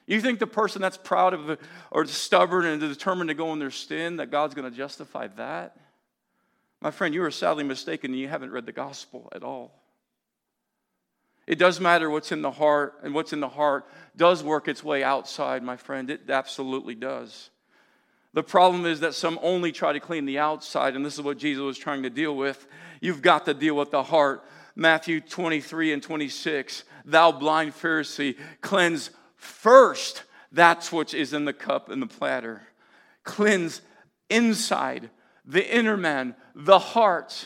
You 0.05 0.21
think 0.21 0.37
the 0.37 0.47
person 0.47 0.83
that's 0.83 0.97
proud 0.97 1.33
of 1.33 1.47
the, 1.47 1.57
or 1.89 2.05
stubborn 2.05 2.65
and 2.65 2.79
determined 2.79 3.29
to 3.29 3.33
go 3.33 3.53
in 3.53 3.59
their 3.59 3.71
sin, 3.71 4.17
that 4.17 4.29
God's 4.29 4.53
going 4.53 4.69
to 4.69 4.77
justify 4.77 5.27
that? 5.35 5.75
My 6.81 6.91
friend, 6.91 7.13
you 7.13 7.23
are 7.23 7.31
sadly 7.31 7.63
mistaken 7.63 8.11
and 8.11 8.19
you 8.19 8.27
haven't 8.27 8.51
read 8.51 8.65
the 8.65 8.71
gospel 8.71 9.29
at 9.33 9.43
all. 9.43 9.71
It 11.47 11.57
does 11.57 11.79
matter 11.79 12.09
what's 12.09 12.33
in 12.33 12.41
the 12.41 12.51
heart, 12.51 12.95
and 13.03 13.13
what's 13.13 13.31
in 13.31 13.39
the 13.39 13.47
heart 13.47 13.87
does 14.17 14.43
work 14.43 14.67
its 14.67 14.83
way 14.83 15.01
outside, 15.01 15.63
my 15.63 15.77
friend. 15.77 16.09
It 16.09 16.29
absolutely 16.29 16.93
does. 16.93 17.49
The 18.33 18.43
problem 18.43 18.85
is 18.85 18.99
that 18.99 19.13
some 19.13 19.39
only 19.41 19.71
try 19.71 19.93
to 19.93 20.01
clean 20.01 20.25
the 20.25 20.39
outside, 20.39 20.95
and 20.95 21.05
this 21.05 21.13
is 21.13 21.21
what 21.21 21.37
Jesus 21.37 21.61
was 21.61 21.77
trying 21.77 22.03
to 22.03 22.09
deal 22.09 22.35
with. 22.35 22.67
You've 22.99 23.21
got 23.21 23.45
to 23.45 23.53
deal 23.53 23.77
with 23.77 23.91
the 23.91 24.03
heart. 24.03 24.43
Matthew 24.75 25.21
23 25.21 25.93
and 25.93 26.03
26. 26.03 26.83
Thou 27.05 27.31
blind 27.31 27.71
Pharisee, 27.71 28.35
cleanse 28.61 29.09
first 29.37 30.23
that's 30.51 30.91
what 30.91 31.13
is 31.13 31.33
in 31.33 31.45
the 31.45 31.53
cup 31.53 31.89
and 31.89 32.01
the 32.01 32.07
platter. 32.07 32.61
Cleanse 33.23 33.81
inside, 34.29 35.09
the 35.47 35.75
inner 35.75 35.97
man, 35.97 36.35
the 36.53 36.77
heart. 36.77 37.45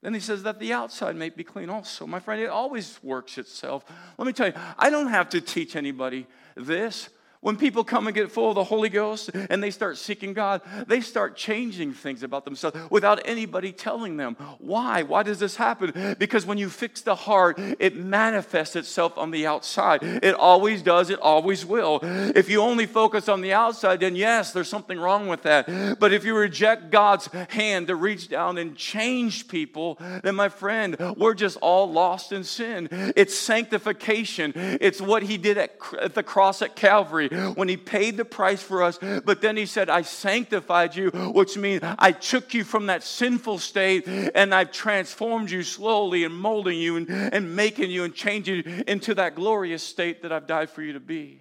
Then 0.00 0.14
he 0.14 0.20
says 0.20 0.44
that 0.44 0.60
the 0.60 0.72
outside 0.72 1.16
may 1.16 1.30
be 1.30 1.44
clean 1.44 1.68
also. 1.68 2.06
My 2.06 2.20
friend, 2.20 2.40
it 2.40 2.46
always 2.46 2.98
works 3.02 3.36
itself. 3.36 3.84
Let 4.16 4.26
me 4.26 4.32
tell 4.32 4.46
you, 4.46 4.54
I 4.78 4.90
don't 4.90 5.08
have 5.08 5.28
to 5.30 5.40
teach 5.40 5.76
anybody 5.76 6.26
this. 6.54 7.08
When 7.44 7.58
people 7.58 7.84
come 7.84 8.06
and 8.06 8.14
get 8.14 8.32
full 8.32 8.48
of 8.48 8.54
the 8.54 8.64
Holy 8.64 8.88
Ghost 8.88 9.28
and 9.34 9.62
they 9.62 9.70
start 9.70 9.98
seeking 9.98 10.32
God, 10.32 10.62
they 10.86 11.02
start 11.02 11.36
changing 11.36 11.92
things 11.92 12.22
about 12.22 12.46
themselves 12.46 12.78
without 12.88 13.20
anybody 13.26 13.70
telling 13.70 14.16
them. 14.16 14.34
Why? 14.60 15.02
Why 15.02 15.22
does 15.24 15.40
this 15.40 15.56
happen? 15.56 16.16
Because 16.18 16.46
when 16.46 16.56
you 16.56 16.70
fix 16.70 17.02
the 17.02 17.14
heart, 17.14 17.58
it 17.58 17.96
manifests 17.96 18.76
itself 18.76 19.18
on 19.18 19.30
the 19.30 19.46
outside. 19.46 20.02
It 20.02 20.34
always 20.34 20.80
does, 20.80 21.10
it 21.10 21.18
always 21.20 21.66
will. 21.66 22.00
If 22.02 22.48
you 22.48 22.62
only 22.62 22.86
focus 22.86 23.28
on 23.28 23.42
the 23.42 23.52
outside, 23.52 24.00
then 24.00 24.16
yes, 24.16 24.52
there's 24.54 24.70
something 24.70 24.98
wrong 24.98 25.28
with 25.28 25.42
that. 25.42 25.98
But 25.98 26.14
if 26.14 26.24
you 26.24 26.34
reject 26.34 26.90
God's 26.90 27.26
hand 27.50 27.88
to 27.88 27.94
reach 27.94 28.30
down 28.30 28.56
and 28.56 28.74
change 28.74 29.48
people, 29.48 29.98
then 30.22 30.34
my 30.34 30.48
friend, 30.48 30.96
we're 31.18 31.34
just 31.34 31.58
all 31.58 31.92
lost 31.92 32.32
in 32.32 32.42
sin. 32.42 32.88
It's 33.16 33.38
sanctification, 33.38 34.54
it's 34.54 35.02
what 35.02 35.22
He 35.24 35.36
did 35.36 35.58
at, 35.58 36.14
the 36.14 36.22
cross 36.22 36.62
at 36.62 36.74
Calvary 36.74 37.28
when 37.54 37.68
he 37.68 37.76
paid 37.76 38.16
the 38.16 38.24
price 38.24 38.62
for 38.62 38.82
us. 38.82 38.98
But 38.98 39.40
then 39.40 39.56
he 39.56 39.66
said, 39.66 39.90
I 39.90 40.02
sanctified 40.02 40.96
you, 40.96 41.10
which 41.10 41.56
means 41.56 41.82
I 41.82 42.12
took 42.12 42.54
you 42.54 42.64
from 42.64 42.86
that 42.86 43.02
sinful 43.02 43.58
state 43.58 44.06
and 44.06 44.54
I've 44.54 44.72
transformed 44.72 45.50
you 45.50 45.62
slowly 45.62 46.24
and 46.24 46.34
molding 46.34 46.78
you 46.78 46.96
and, 46.96 47.08
and 47.08 47.54
making 47.56 47.90
you 47.90 48.04
and 48.04 48.14
changing 48.14 48.56
you 48.56 48.84
into 48.86 49.14
that 49.14 49.34
glorious 49.34 49.82
state 49.82 50.22
that 50.22 50.32
I've 50.32 50.46
died 50.46 50.70
for 50.70 50.82
you 50.82 50.94
to 50.94 51.00
be. 51.00 51.40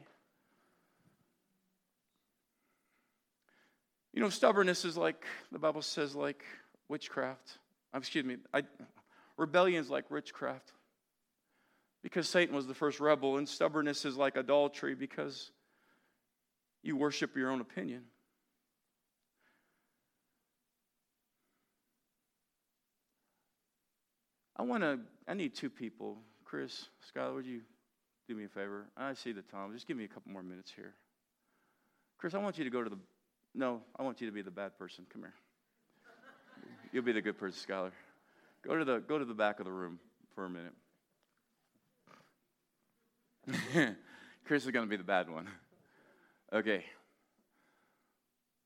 You 4.13 4.21
know, 4.21 4.29
stubbornness 4.29 4.85
is 4.85 4.95
like, 4.95 5.25
the 5.51 5.57
Bible 5.57 5.81
says, 5.81 6.15
like 6.15 6.43
witchcraft. 6.87 7.57
Uh, 7.93 7.97
excuse 7.97 8.23
me, 8.23 8.37
I, 8.53 8.61
rebellion 9.37 9.81
is 9.81 9.89
like 9.89 10.11
witchcraft 10.11 10.71
because 12.03 12.29
Satan 12.29 12.55
was 12.55 12.67
the 12.67 12.73
first 12.73 12.99
rebel, 12.99 13.37
and 13.37 13.47
stubbornness 13.47 14.05
is 14.05 14.15
like 14.15 14.35
adultery 14.35 14.93
because 14.93 15.51
you 16.84 16.97
worship 16.97 17.36
your 17.36 17.49
own 17.49 17.61
opinion. 17.61 18.03
I 24.57 24.63
want 24.63 24.84
to, 24.84 24.99
I 25.27 25.34
need 25.34 25.55
two 25.55 25.69
people. 25.69 26.17
Chris, 26.43 26.89
Skylar, 27.09 27.34
would 27.34 27.45
you 27.45 27.61
do 28.27 28.36
me 28.36 28.43
a 28.45 28.49
favor? 28.49 28.88
I 28.95 29.13
see 29.13 29.31
the 29.31 29.41
time. 29.41 29.73
Just 29.73 29.88
give 29.88 29.97
me 29.97 30.03
a 30.03 30.07
couple 30.07 30.31
more 30.31 30.43
minutes 30.43 30.71
here. 30.75 30.93
Chris, 32.17 32.34
I 32.34 32.38
want 32.38 32.57
you 32.57 32.63
to 32.63 32.69
go 32.69 32.84
to 32.84 32.89
the, 32.89 32.99
no, 33.55 33.81
I 33.97 34.03
want 34.03 34.21
you 34.21 34.27
to 34.27 34.34
be 34.34 34.41
the 34.41 34.51
bad 34.51 34.77
person. 34.77 35.05
Come 35.11 35.23
here. 35.23 35.34
You'll 36.91 37.03
be 37.03 37.13
the 37.13 37.21
good 37.21 37.38
person, 37.38 37.59
Skylar. 37.67 37.91
Go 38.63 38.77
to 38.77 38.86
the, 38.86 38.99
go 38.99 39.17
to 39.17 39.25
the 39.25 39.34
back 39.34 39.59
of 39.59 39.65
the 39.65 39.71
room 39.71 39.99
for 40.36 40.45
a 40.45 40.49
minute. 40.49 40.73
Chris 44.45 44.63
is 44.63 44.71
going 44.71 44.86
to 44.86 44.89
be 44.89 44.97
the 44.97 45.03
bad 45.03 45.29
one. 45.29 45.47
Okay. 46.54 46.86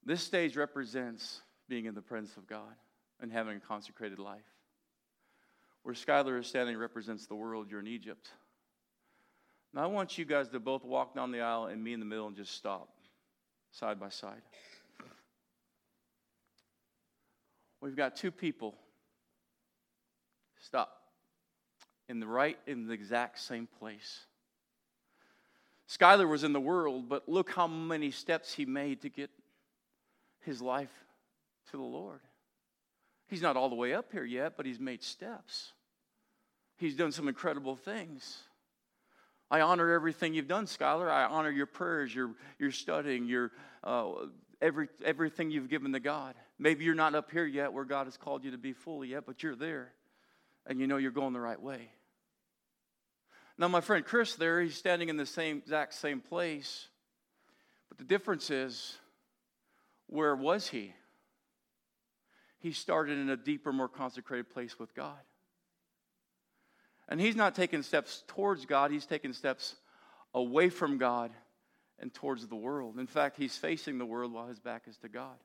This 0.06 0.22
stage 0.22 0.58
represents 0.58 1.42
being 1.70 1.86
in 1.86 1.96
the 1.96 2.02
presence 2.02 2.36
of 2.36 2.48
God 2.48 2.76
and 3.22 3.32
having 3.32 3.58
a 3.58 3.60
consecrated 3.60 4.20
life. 4.20 4.42
Where 5.84 5.96
Skylar 5.96 6.40
is 6.40 6.48
standing 6.48 6.78
represents 6.78 7.28
the 7.28 7.36
world. 7.36 7.68
You're 7.72 7.80
in 7.80 7.88
Egypt. 7.88 8.30
Now, 9.74 9.84
I 9.84 9.86
want 9.88 10.18
you 10.18 10.26
guys 10.26 10.50
to 10.50 10.60
both 10.60 10.84
walk 10.84 11.16
down 11.16 11.32
the 11.32 11.42
aisle 11.42 11.66
and 11.66 11.82
me 11.84 11.94
in 11.94 12.00
the 12.00 12.06
middle 12.06 12.28
and 12.28 12.36
just 12.36 12.54
stop 12.56 12.90
side 13.72 14.00
by 14.00 14.10
side. 14.10 14.42
We've 17.80 17.96
got 17.96 18.16
two 18.16 18.32
people. 18.32 18.76
Stop. 20.60 20.90
In 22.10 22.20
the 22.20 22.28
right, 22.28 22.58
in 22.66 22.88
the 22.88 22.94
exact 22.94 23.40
same 23.40 23.68
place. 23.80 24.26
Skylar 25.90 26.28
was 26.28 26.44
in 26.44 26.54
the 26.54 26.60
world, 26.60 27.08
but 27.08 27.30
look 27.30 27.52
how 27.52 27.68
many 27.68 28.12
steps 28.12 28.54
he 28.54 28.66
made 28.66 29.02
to 29.02 29.10
get 29.10 29.30
his 30.42 30.62
life 30.62 30.92
to 31.72 31.78
the 31.78 31.84
Lord. 31.84 32.20
He's 33.28 33.42
not 33.42 33.58
all 33.58 33.70
the 33.70 33.76
way 33.76 33.94
up 33.94 34.12
here 34.12 34.24
yet, 34.24 34.54
but 34.58 34.66
he's 34.66 34.80
made 34.80 35.04
steps. 35.04 35.74
He's 36.78 36.96
done 36.96 37.12
some 37.12 37.28
incredible 37.28 37.76
things. 37.76 38.38
I 39.50 39.62
honor 39.62 39.92
everything 39.92 40.34
you've 40.34 40.48
done, 40.48 40.66
Skylar. 40.66 41.10
I 41.10 41.24
honor 41.24 41.50
your 41.50 41.66
prayers, 41.66 42.14
your, 42.14 42.32
your 42.60 42.72
studying, 42.72 43.26
your, 43.26 43.52
uh, 43.84 44.12
every, 44.62 44.90
everything 45.04 45.52
you've 45.52 45.70
given 45.70 45.94
to 45.94 46.00
God. 46.00 46.36
Maybe 46.60 46.84
you're 46.84 46.96
not 46.96 47.16
up 47.16 47.32
here 47.32 47.46
yet 47.46 47.72
where 47.72 47.86
God 47.86 48.08
has 48.08 48.18
called 48.18 48.44
you 48.44 48.52
to 48.52 48.58
be 48.58 48.74
fully 48.74 49.10
yet, 49.10 49.26
but 49.26 49.42
you're 49.42 49.56
there 49.56 49.94
and 50.66 50.80
you 50.80 50.88
know 50.88 50.98
you're 50.98 51.12
going 51.12 51.34
the 51.34 51.40
right 51.40 51.62
way. 51.62 51.90
Now, 53.58 53.68
my 53.68 53.82
friend 53.82 54.05
Chris 54.05 54.36
there, 54.36 54.62
he's 54.62 54.76
standing 54.76 55.10
in 55.10 55.18
the 55.18 55.26
same 55.26 55.58
exact 55.58 55.93
same 55.95 56.20
place. 56.20 56.88
But 57.89 57.97
the 57.97 58.03
difference 58.03 58.49
is, 58.49 58.97
where 60.08 60.36
was 60.36 60.68
he? 60.68 60.93
He 62.60 62.72
started 62.72 63.18
in 63.18 63.30
a 63.30 63.38
deeper, 63.38 63.72
more 63.72 63.88
consecrated 63.88 64.49
place 64.49 64.78
with 64.78 64.93
God. 64.93 65.18
And 67.10 67.22
he's 67.22 67.36
not 67.36 67.55
taking 67.55 67.84
steps 67.84 68.24
towards 68.28 68.66
God, 68.66 68.91
he's 68.91 69.05
taking 69.05 69.34
steps 69.34 69.76
away 70.34 70.70
from 70.70 70.97
God 70.97 71.32
and 71.99 72.14
towards 72.14 72.47
the 72.47 72.55
world. 72.55 72.99
In 72.99 73.08
fact, 73.08 73.38
he's 73.38 73.58
facing 73.58 73.97
the 73.97 74.05
world 74.05 74.34
while 74.34 74.47
his 74.47 74.60
back 74.60 74.84
is 74.88 74.97
to 74.97 75.10
God. 75.10 75.38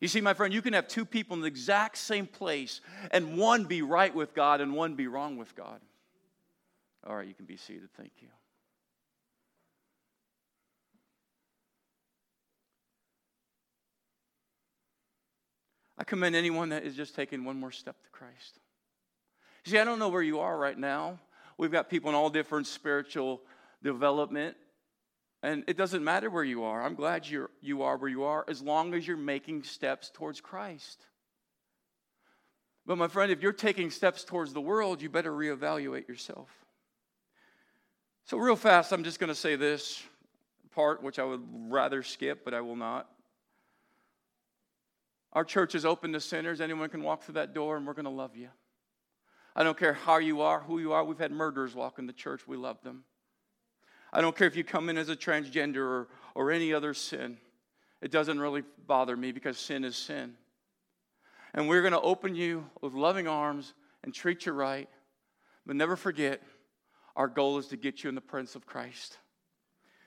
You 0.00 0.08
see, 0.08 0.20
my 0.20 0.34
friend, 0.34 0.52
you 0.52 0.60
can 0.60 0.74
have 0.74 0.88
two 0.88 1.06
people 1.06 1.34
in 1.34 1.40
the 1.40 1.46
exact 1.46 1.96
same 1.96 2.26
place 2.26 2.82
and 3.10 3.38
one 3.38 3.64
be 3.64 3.80
right 3.80 4.14
with 4.14 4.34
God 4.34 4.60
and 4.60 4.74
one 4.74 4.94
be 4.94 5.06
wrong 5.06 5.38
with 5.38 5.56
God. 5.56 5.80
All 7.08 7.14
right, 7.14 7.26
you 7.26 7.34
can 7.34 7.44
be 7.44 7.56
seated. 7.56 7.88
Thank 7.96 8.12
you. 8.20 8.28
I 15.98 16.04
commend 16.04 16.34
anyone 16.34 16.70
that 16.70 16.84
is 16.84 16.94
just 16.94 17.14
taking 17.14 17.44
one 17.44 17.58
more 17.58 17.70
step 17.70 18.02
to 18.02 18.10
Christ. 18.10 18.58
See, 19.64 19.78
I 19.78 19.84
don't 19.84 19.98
know 19.98 20.08
where 20.08 20.22
you 20.22 20.40
are 20.40 20.56
right 20.56 20.76
now. 20.76 21.18
We've 21.58 21.72
got 21.72 21.88
people 21.88 22.10
in 22.10 22.14
all 22.14 22.28
different 22.28 22.66
spiritual 22.66 23.40
development. 23.82 24.56
And 25.42 25.64
it 25.68 25.76
doesn't 25.76 26.02
matter 26.02 26.28
where 26.28 26.44
you 26.44 26.64
are. 26.64 26.82
I'm 26.82 26.94
glad 26.94 27.26
you're, 27.26 27.50
you 27.60 27.82
are 27.82 27.96
where 27.96 28.10
you 28.10 28.24
are 28.24 28.44
as 28.48 28.60
long 28.62 28.94
as 28.94 29.06
you're 29.06 29.16
making 29.16 29.62
steps 29.62 30.10
towards 30.12 30.40
Christ. 30.40 31.06
But, 32.84 32.98
my 32.98 33.08
friend, 33.08 33.32
if 33.32 33.42
you're 33.42 33.52
taking 33.52 33.90
steps 33.90 34.24
towards 34.24 34.52
the 34.52 34.60
world, 34.60 35.02
you 35.02 35.08
better 35.08 35.32
reevaluate 35.32 36.08
yourself. 36.08 36.48
So, 38.26 38.38
real 38.38 38.56
fast, 38.56 38.90
I'm 38.90 39.04
just 39.04 39.20
going 39.20 39.28
to 39.28 39.36
say 39.36 39.54
this 39.54 40.02
part, 40.74 41.00
which 41.00 41.20
I 41.20 41.22
would 41.22 41.42
rather 41.68 42.02
skip, 42.02 42.44
but 42.44 42.54
I 42.54 42.60
will 42.60 42.74
not. 42.74 43.08
Our 45.32 45.44
church 45.44 45.76
is 45.76 45.84
open 45.84 46.12
to 46.12 46.20
sinners. 46.20 46.60
Anyone 46.60 46.88
can 46.88 47.04
walk 47.04 47.22
through 47.22 47.34
that 47.34 47.54
door, 47.54 47.76
and 47.76 47.86
we're 47.86 47.92
going 47.92 48.04
to 48.04 48.10
love 48.10 48.34
you. 48.34 48.48
I 49.54 49.62
don't 49.62 49.78
care 49.78 49.92
how 49.92 50.18
you 50.18 50.40
are, 50.40 50.58
who 50.58 50.80
you 50.80 50.92
are. 50.92 51.04
We've 51.04 51.20
had 51.20 51.30
murderers 51.30 51.76
walk 51.76 52.00
in 52.00 52.08
the 52.08 52.12
church. 52.12 52.48
We 52.48 52.56
love 52.56 52.82
them. 52.82 53.04
I 54.12 54.20
don't 54.20 54.34
care 54.34 54.48
if 54.48 54.56
you 54.56 54.64
come 54.64 54.88
in 54.88 54.98
as 54.98 55.08
a 55.08 55.14
transgender 55.14 55.76
or, 55.76 56.08
or 56.34 56.50
any 56.50 56.72
other 56.72 56.94
sin. 56.94 57.38
It 58.02 58.10
doesn't 58.10 58.40
really 58.40 58.64
bother 58.88 59.16
me 59.16 59.30
because 59.30 59.56
sin 59.56 59.84
is 59.84 59.94
sin. 59.94 60.34
And 61.54 61.68
we're 61.68 61.82
going 61.82 61.92
to 61.92 62.00
open 62.00 62.34
you 62.34 62.66
with 62.82 62.92
loving 62.92 63.28
arms 63.28 63.72
and 64.02 64.12
treat 64.12 64.46
you 64.46 64.52
right. 64.52 64.88
But 65.64 65.76
never 65.76 65.94
forget, 65.94 66.42
our 67.16 67.28
goal 67.28 67.58
is 67.58 67.66
to 67.68 67.76
get 67.76 68.04
you 68.04 68.08
in 68.08 68.14
the 68.14 68.20
presence 68.20 68.54
of 68.54 68.66
Christ. 68.66 69.18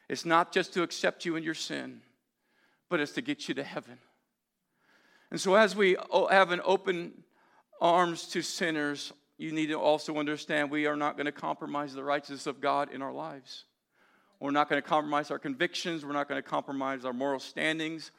It's 0.07 0.25
not 0.25 0.53
just 0.53 0.73
to 0.75 0.83
accept 0.83 1.25
you 1.25 1.35
in 1.35 1.43
your 1.43 1.53
sin, 1.53 2.01
but 2.89 2.99
it's 2.99 3.11
to 3.13 3.21
get 3.21 3.47
you 3.47 3.55
to 3.55 3.63
heaven. 3.63 3.97
And 5.31 5.41
so, 5.41 5.55
as 5.55 5.75
we 5.75 5.97
have 6.31 6.51
an 6.51 6.61
open 6.63 7.23
arms 7.81 8.27
to 8.29 8.41
sinners, 8.41 9.13
you 9.37 9.51
need 9.51 9.67
to 9.67 9.79
also 9.79 10.17
understand 10.17 10.71
we 10.71 10.85
are 10.85 10.95
not 10.95 11.15
going 11.15 11.25
to 11.25 11.31
compromise 11.31 11.93
the 11.93 12.03
righteousness 12.03 12.47
of 12.47 12.61
God 12.61 12.91
in 12.91 13.01
our 13.01 13.13
lives. 13.13 13.65
We're 14.39 14.51
not 14.51 14.69
going 14.69 14.81
to 14.81 14.87
compromise 14.87 15.31
our 15.31 15.39
convictions. 15.39 16.05
We're 16.05 16.13
not 16.13 16.27
going 16.27 16.41
to 16.41 16.47
compromise 16.47 17.05
our 17.05 17.13
moral 17.13 17.39
standings. 17.39 18.11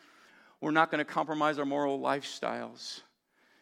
We're 0.61 0.71
not 0.71 0.91
going 0.91 0.99
to 0.99 1.05
compromise 1.05 1.59
our 1.59 1.65
moral 1.65 1.99
lifestyles. 1.99 3.01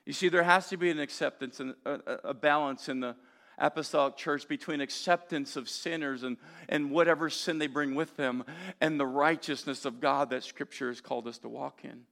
You 0.04 0.12
see, 0.12 0.28
there 0.28 0.42
has 0.42 0.68
to 0.68 0.76
be 0.76 0.90
an 0.90 0.98
acceptance 0.98 1.60
and 1.60 1.74
a, 1.84 2.00
a 2.24 2.34
balance 2.34 2.88
in 2.88 3.00
the 3.00 3.14
apostolic 3.58 4.16
church 4.16 4.48
between 4.48 4.80
acceptance 4.80 5.56
of 5.56 5.68
sinners 5.68 6.22
and, 6.22 6.36
and 6.68 6.90
whatever 6.90 7.30
sin 7.30 7.58
they 7.58 7.66
bring 7.66 7.94
with 7.94 8.16
them 8.16 8.44
and 8.80 8.98
the 8.98 9.06
righteousness 9.06 9.84
of 9.84 10.00
God 10.00 10.30
that 10.30 10.44
Scripture 10.44 10.88
has 10.88 11.00
called 11.00 11.26
us 11.26 11.38
to 11.38 11.48
walk 11.48 11.80
in, 11.84 12.02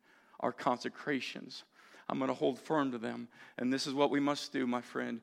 our 0.40 0.52
consecrations. 0.52 1.64
I'm 2.08 2.18
going 2.18 2.28
to 2.28 2.34
hold 2.34 2.58
firm 2.58 2.92
to 2.92 2.98
them. 2.98 3.28
And 3.58 3.72
this 3.72 3.86
is 3.86 3.94
what 3.94 4.10
we 4.10 4.20
must 4.20 4.52
do, 4.52 4.66
my 4.66 4.80
friend. 4.80 5.20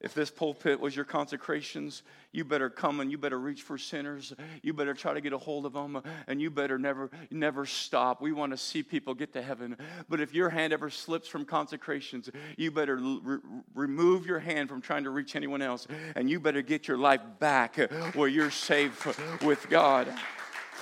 If 0.00 0.12
this 0.12 0.30
pulpit 0.30 0.80
was 0.80 0.94
your 0.94 1.06
consecrations, 1.06 2.02
you 2.30 2.44
better 2.44 2.68
come 2.68 3.00
and 3.00 3.10
you 3.10 3.16
better 3.16 3.38
reach 3.38 3.62
for 3.62 3.78
sinners. 3.78 4.34
You 4.62 4.74
better 4.74 4.92
try 4.92 5.14
to 5.14 5.20
get 5.20 5.32
a 5.32 5.38
hold 5.38 5.64
of 5.64 5.72
them 5.72 6.02
and 6.26 6.42
you 6.42 6.50
better 6.50 6.78
never 6.78 7.10
never 7.30 7.64
stop. 7.64 8.20
We 8.20 8.32
want 8.32 8.52
to 8.52 8.58
see 8.58 8.82
people 8.82 9.14
get 9.14 9.32
to 9.32 9.40
heaven. 9.40 9.78
But 10.08 10.20
if 10.20 10.34
your 10.34 10.50
hand 10.50 10.72
ever 10.72 10.90
slips 10.90 11.28
from 11.28 11.44
consecrations, 11.46 12.28
you 12.58 12.70
better 12.70 12.96
re- 12.96 13.38
remove 13.74 14.26
your 14.26 14.40
hand 14.40 14.68
from 14.68 14.82
trying 14.82 15.04
to 15.04 15.10
reach 15.10 15.36
anyone 15.36 15.62
else 15.62 15.86
and 16.16 16.28
you 16.28 16.38
better 16.38 16.60
get 16.60 16.86
your 16.86 16.98
life 16.98 17.22
back 17.38 17.76
where 18.14 18.28
you're 18.28 18.50
safe 18.50 19.06
with 19.42 19.70
God 19.70 20.12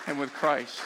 and 0.06 0.18
with 0.18 0.32
Christ. 0.32 0.80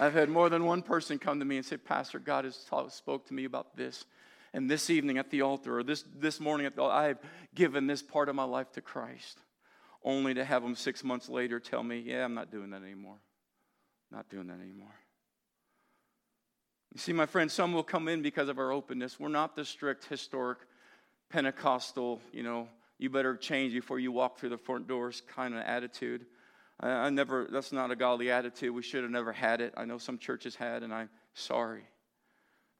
I've 0.00 0.12
had 0.12 0.28
more 0.28 0.48
than 0.48 0.64
one 0.64 0.82
person 0.82 1.18
come 1.18 1.38
to 1.38 1.44
me 1.44 1.56
and 1.56 1.64
say, 1.64 1.76
Pastor, 1.76 2.18
God 2.18 2.44
has 2.44 2.66
spoke 2.88 3.26
to 3.28 3.34
me 3.34 3.44
about 3.44 3.76
this. 3.76 4.04
And 4.54 4.70
this 4.70 4.88
evening 4.88 5.18
at 5.18 5.30
the 5.30 5.42
altar, 5.42 5.80
or 5.80 5.82
this, 5.82 6.04
this 6.16 6.38
morning 6.38 6.64
at 6.64 6.76
the 6.76 6.82
altar, 6.82 6.94
I've 6.94 7.18
given 7.56 7.88
this 7.88 8.02
part 8.02 8.28
of 8.28 8.36
my 8.36 8.44
life 8.44 8.70
to 8.72 8.80
Christ. 8.80 9.40
Only 10.04 10.32
to 10.34 10.44
have 10.44 10.62
them 10.62 10.76
six 10.76 11.02
months 11.02 11.28
later 11.28 11.58
tell 11.58 11.82
me, 11.82 11.98
yeah, 11.98 12.24
I'm 12.24 12.34
not 12.34 12.52
doing 12.52 12.70
that 12.70 12.82
anymore. 12.82 13.18
Not 14.12 14.30
doing 14.30 14.46
that 14.46 14.60
anymore. 14.60 14.94
You 16.92 17.00
see, 17.00 17.12
my 17.12 17.26
friends, 17.26 17.52
some 17.52 17.72
will 17.72 17.82
come 17.82 18.06
in 18.06 18.22
because 18.22 18.48
of 18.48 18.60
our 18.60 18.70
openness. 18.70 19.18
We're 19.18 19.28
not 19.28 19.56
the 19.56 19.64
strict, 19.64 20.04
historic, 20.04 20.58
Pentecostal, 21.30 22.20
you 22.32 22.44
know, 22.44 22.68
you 22.98 23.10
better 23.10 23.36
change 23.36 23.72
before 23.72 23.98
you 23.98 24.12
walk 24.12 24.38
through 24.38 24.50
the 24.50 24.58
front 24.58 24.86
doors 24.86 25.20
kind 25.34 25.54
of 25.54 25.62
attitude. 25.62 26.26
I, 26.78 26.90
I 26.90 27.10
never, 27.10 27.48
that's 27.50 27.72
not 27.72 27.90
a 27.90 27.96
godly 27.96 28.30
attitude. 28.30 28.72
We 28.72 28.82
should 28.82 29.02
have 29.02 29.10
never 29.10 29.32
had 29.32 29.60
it. 29.60 29.74
I 29.76 29.84
know 29.84 29.98
some 29.98 30.16
churches 30.16 30.54
had, 30.54 30.84
and 30.84 30.94
I'm 30.94 31.10
sorry. 31.32 31.88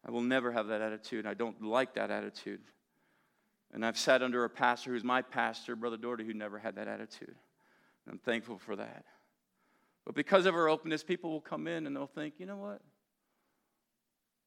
I 0.07 0.11
will 0.11 0.23
never 0.23 0.53
have 0.53 0.69
that 0.69 0.81
attitude. 0.81 1.27
I 1.27 1.35
don't 1.35 1.63
like 1.63 1.95
that 1.95 2.11
attitude. 2.11 2.61
And 3.73 3.85
I've 3.85 3.99
sat 3.99 4.23
under 4.23 4.45
a 4.45 4.51
pastor 4.51 4.91
who's 4.91 5.05
my 5.05 5.23
pastor, 5.23 5.75
Brother 5.75 5.97
Doherty, 5.97 6.25
who 6.25 6.35
never 6.35 6.59
had 6.59 6.77
that 6.77 6.89
attitude. 6.89 7.35
And 8.07 8.13
I'm 8.13 8.19
thankful 8.19 8.59
for 8.59 8.77
that. 8.77 9.05
But 10.05 10.15
because 10.15 10.47
of 10.47 10.55
our 10.55 10.69
openness, 10.69 11.03
people 11.03 11.31
will 11.31 11.41
come 11.41 11.67
in 11.67 11.87
and 11.87 11.97
they'll 11.97 12.07
think, 12.07 12.35
you 12.39 12.47
know 12.47 12.59
what? 12.59 12.81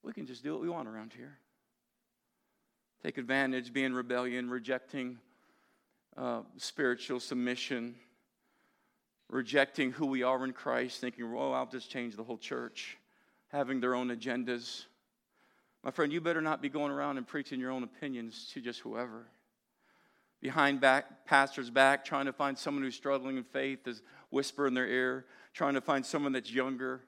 We 0.03 0.13
can 0.13 0.27
just 0.27 0.43
do 0.43 0.53
what 0.53 0.61
we 0.61 0.69
want 0.69 0.87
around 0.87 1.13
here. 1.13 1.39
Take 3.03 3.17
advantage, 3.17 3.73
be 3.73 3.83
in 3.83 3.93
rebellion, 3.93 4.49
rejecting 4.49 5.17
uh, 6.15 6.41
spiritual 6.57 7.19
submission 7.19 7.95
rejecting 9.29 9.91
who 9.91 10.05
we 10.05 10.23
are 10.23 10.43
in 10.45 10.53
Christ, 10.53 11.01
thinking, 11.01 11.25
oh, 11.35 11.51
I'll 11.51 11.65
just 11.65 11.89
change 11.89 12.15
the 12.15 12.23
whole 12.23 12.37
church, 12.37 12.97
having 13.49 13.79
their 13.79 13.95
own 13.95 14.09
agendas. 14.09 14.85
My 15.83 15.91
friend, 15.91 16.11
you 16.11 16.21
better 16.21 16.41
not 16.41 16.61
be 16.61 16.69
going 16.69 16.91
around 16.91 17.17
and 17.17 17.27
preaching 17.27 17.59
your 17.59 17.71
own 17.71 17.83
opinions 17.83 18.49
to 18.53 18.61
just 18.61 18.79
whoever. 18.79 19.27
Behind 20.41 20.79
back, 20.79 21.25
pastor's 21.25 21.69
back, 21.69 22.05
trying 22.05 22.25
to 22.25 22.33
find 22.33 22.57
someone 22.57 22.83
who's 22.83 22.95
struggling 22.95 23.37
in 23.37 23.43
faith, 23.43 23.87
is 23.87 24.01
whisper 24.29 24.67
in 24.67 24.73
their 24.73 24.87
ear, 24.87 25.25
trying 25.53 25.73
to 25.73 25.81
find 25.81 26.05
someone 26.05 26.31
that's 26.31 26.51
younger, 26.51 27.01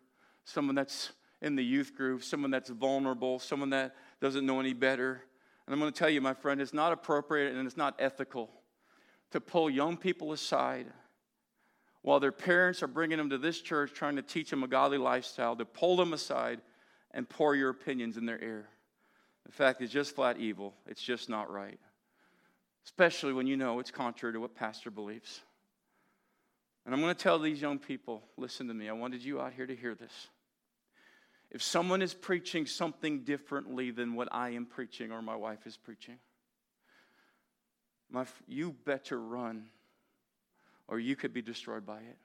someone 0.46 0.76
that's 0.76 1.12
in 1.42 1.56
the 1.56 1.64
youth 1.64 1.96
group, 1.96 2.24
someone 2.24 2.52
that's 2.52 2.70
vulnerable, 2.70 3.40
someone 3.40 3.70
that 3.70 3.96
doesn't 4.20 4.46
know 4.46 4.60
any 4.60 4.74
better. 4.74 5.22
And 5.66 5.74
I'm 5.74 5.80
going 5.80 5.92
to 5.92 5.98
tell 5.98 6.10
you, 6.10 6.22
my 6.22 6.34
friend, 6.34 6.60
it's 6.60 6.74
not 6.74 6.92
appropriate 6.92 7.56
and 7.56 7.68
it's 7.68 7.78
not 7.78 7.96
ethical 8.00 8.50
to 9.32 9.40
pull 9.40 9.70
young 9.70 9.96
people 9.96 10.32
aside 10.32 10.88
while 12.02 12.20
their 12.20 12.32
parents 12.32 12.82
are 12.82 12.88
bringing 12.88 13.18
them 13.18 13.30
to 13.30 13.38
this 13.38 13.62
church 13.62 13.94
trying 13.94 14.16
to 14.16 14.22
teach 14.22 14.50
them 14.50 14.64
a 14.64 14.68
godly 14.68 14.98
lifestyle, 14.98 15.56
to 15.56 15.66
pull 15.66 15.98
them 15.98 16.14
aside 16.14 16.62
and 17.12 17.28
pour 17.28 17.56
your 17.56 17.70
opinions 17.70 18.18
in 18.18 18.26
their 18.26 18.42
ear. 18.42 18.68
In 19.46 19.52
fact, 19.52 19.82
it's 19.82 19.92
just 19.92 20.16
flat 20.16 20.38
evil. 20.38 20.74
It's 20.88 21.02
just 21.02 21.30
not 21.30 21.52
right. 21.52 21.80
Especially 22.86 23.34
when 23.34 23.48
you 23.48 23.58
know 23.58 23.80
it's 23.80 23.92
contrary 23.92 24.34
to 24.34 24.40
what 24.40 24.56
pastor 24.56 24.92
believes. 24.92 25.42
And 26.86 26.94
I'm 26.94 27.02
going 27.02 27.14
to 27.14 27.22
tell 27.22 27.40
these 27.40 27.62
young 27.62 27.80
people 27.80 28.24
listen 28.38 28.68
to 28.68 28.74
me. 28.74 28.90
I 28.90 28.94
wanted 28.94 29.24
you 29.24 29.42
out 29.42 29.54
here 29.54 29.66
to 29.66 29.76
hear 29.76 29.96
this. 29.96 30.30
If 31.52 31.64
someone 31.64 32.02
is 32.02 32.14
preaching 32.14 32.66
something 32.68 33.24
differently 33.24 33.92
than 33.92 34.14
what 34.14 34.28
I 34.32 34.52
am 34.52 34.66
preaching 34.66 35.12
or 35.12 35.22
my 35.22 35.36
wife 35.36 35.66
is 35.66 35.78
preaching, 35.78 36.20
my, 38.12 38.26
you 38.48 38.76
better 38.86 39.20
run 39.20 39.66
or 40.88 41.00
you 41.00 41.16
could 41.16 41.34
be 41.34 41.42
destroyed 41.42 41.86
by 41.86 41.98
it. 41.98 42.18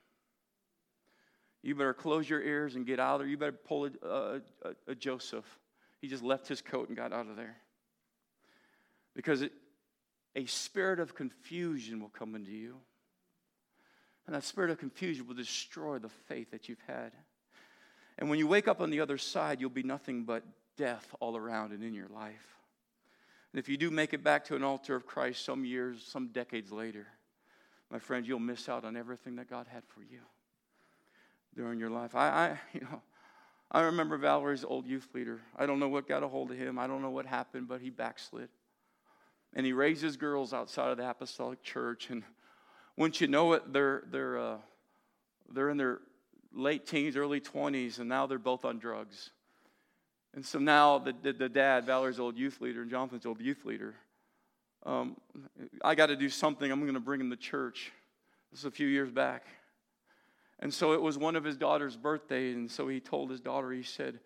You 1.65 1.73
better 1.73 1.95
close 1.95 2.29
your 2.29 2.43
ears 2.43 2.75
and 2.75 2.85
get 2.85 2.99
out 2.99 3.15
of 3.15 3.19
there. 3.21 3.27
You 3.27 3.37
better 3.37 3.51
pull 3.51 3.87
a, 3.87 3.89
a, 4.07 4.41
a 4.89 4.93
Joseph. 4.93 5.45
He 5.99 6.07
just 6.07 6.21
left 6.21 6.47
his 6.47 6.61
coat 6.61 6.89
and 6.89 6.95
got 6.95 7.11
out 7.11 7.27
of 7.27 7.35
there. 7.35 7.57
Because 9.15 9.41
it, 9.41 9.51
a 10.35 10.45
spirit 10.45 10.99
of 10.99 11.15
confusion 11.15 11.99
will 11.99 12.09
come 12.09 12.35
into 12.35 12.51
you. 12.51 12.75
And 14.27 14.35
that 14.35 14.43
spirit 14.43 14.69
of 14.69 14.77
confusion 14.77 15.25
will 15.25 15.33
destroy 15.33 15.97
the 15.97 16.09
faith 16.27 16.51
that 16.51 16.69
you've 16.69 16.83
had. 16.85 17.13
And 18.19 18.29
when 18.29 18.37
you 18.37 18.45
wake 18.45 18.67
up 18.67 18.79
on 18.79 18.91
the 18.91 18.99
other 19.01 19.17
side, 19.17 19.59
you'll 19.59 19.71
be 19.71 19.81
nothing 19.81 20.23
but 20.23 20.43
death 20.77 21.15
all 21.19 21.35
around 21.35 21.71
and 21.71 21.83
in 21.83 21.95
your 21.95 22.09
life. 22.09 22.59
And 23.53 23.59
if 23.59 23.67
you 23.67 23.77
do 23.77 23.89
make 23.89 24.13
it 24.13 24.23
back 24.23 24.45
to 24.45 24.55
an 24.55 24.61
altar 24.61 24.95
of 24.95 25.07
Christ 25.07 25.43
some 25.43 25.65
years, 25.65 26.05
some 26.05 26.27
decades 26.27 26.71
later, 26.71 27.07
my 27.89 27.97
friend, 27.97 28.27
you'll 28.27 28.37
miss 28.37 28.69
out 28.69 28.85
on 28.85 28.95
everything 28.95 29.37
that 29.37 29.49
God 29.49 29.65
had 29.67 29.83
for 29.87 30.03
you 30.03 30.19
during 31.55 31.79
your 31.79 31.89
life. 31.89 32.15
I, 32.15 32.27
I, 32.27 32.59
you 32.73 32.81
know, 32.81 33.01
I 33.71 33.81
remember 33.81 34.17
Valerie's 34.17 34.63
old 34.63 34.85
youth 34.85 35.07
leader. 35.13 35.41
I 35.57 35.65
don't 35.65 35.79
know 35.79 35.89
what 35.89 36.07
got 36.07 36.23
a 36.23 36.27
hold 36.27 36.51
of 36.51 36.57
him. 36.57 36.77
I 36.77 36.87
don't 36.87 37.01
know 37.01 37.09
what 37.09 37.25
happened, 37.25 37.67
but 37.67 37.81
he 37.81 37.89
backslid. 37.89 38.49
And 39.53 39.65
he 39.65 39.73
raises 39.73 40.17
girls 40.17 40.53
outside 40.53 40.91
of 40.91 40.97
the 40.97 41.09
apostolic 41.09 41.63
church. 41.63 42.09
And 42.09 42.23
once 42.97 43.21
you 43.21 43.27
know 43.27 43.53
it, 43.53 43.73
they're, 43.73 44.03
they're, 44.11 44.39
uh, 44.39 44.57
they're 45.51 45.69
in 45.69 45.77
their 45.77 45.99
late 46.53 46.85
teens, 46.85 47.15
early 47.15 47.41
20s, 47.41 47.99
and 47.99 48.07
now 48.07 48.25
they're 48.27 48.39
both 48.39 48.65
on 48.65 48.79
drugs. 48.79 49.31
And 50.33 50.45
so 50.45 50.59
now 50.59 50.99
the, 50.99 51.13
the, 51.21 51.33
the 51.33 51.49
dad, 51.49 51.85
Valerie's 51.85 52.19
old 52.19 52.37
youth 52.37 52.59
leader, 52.61 52.81
and 52.81 52.91
Jonathan's 52.91 53.25
old 53.25 53.39
youth 53.39 53.63
leader, 53.65 53.95
um, 54.85 55.15
I 55.83 55.95
got 55.95 56.07
to 56.07 56.15
do 56.15 56.29
something. 56.29 56.71
I'm 56.71 56.81
going 56.81 56.93
to 56.93 56.99
bring 56.99 57.19
him 57.19 57.31
to 57.31 57.37
church. 57.37 57.91
This 58.51 58.59
is 58.59 58.65
a 58.65 58.71
few 58.71 58.87
years 58.87 59.09
back. 59.09 59.45
And 60.59 60.73
so 60.73 60.93
it 60.93 61.01
was 61.01 61.17
one 61.17 61.35
of 61.35 61.43
his 61.43 61.57
daughter's 61.57 61.97
birthday, 61.97 62.51
and 62.51 62.71
so 62.71 62.87
he 62.87 62.99
told 62.99 63.29
his 63.29 63.41
daughter, 63.41 63.71
he 63.71 63.83
said, 63.83 64.19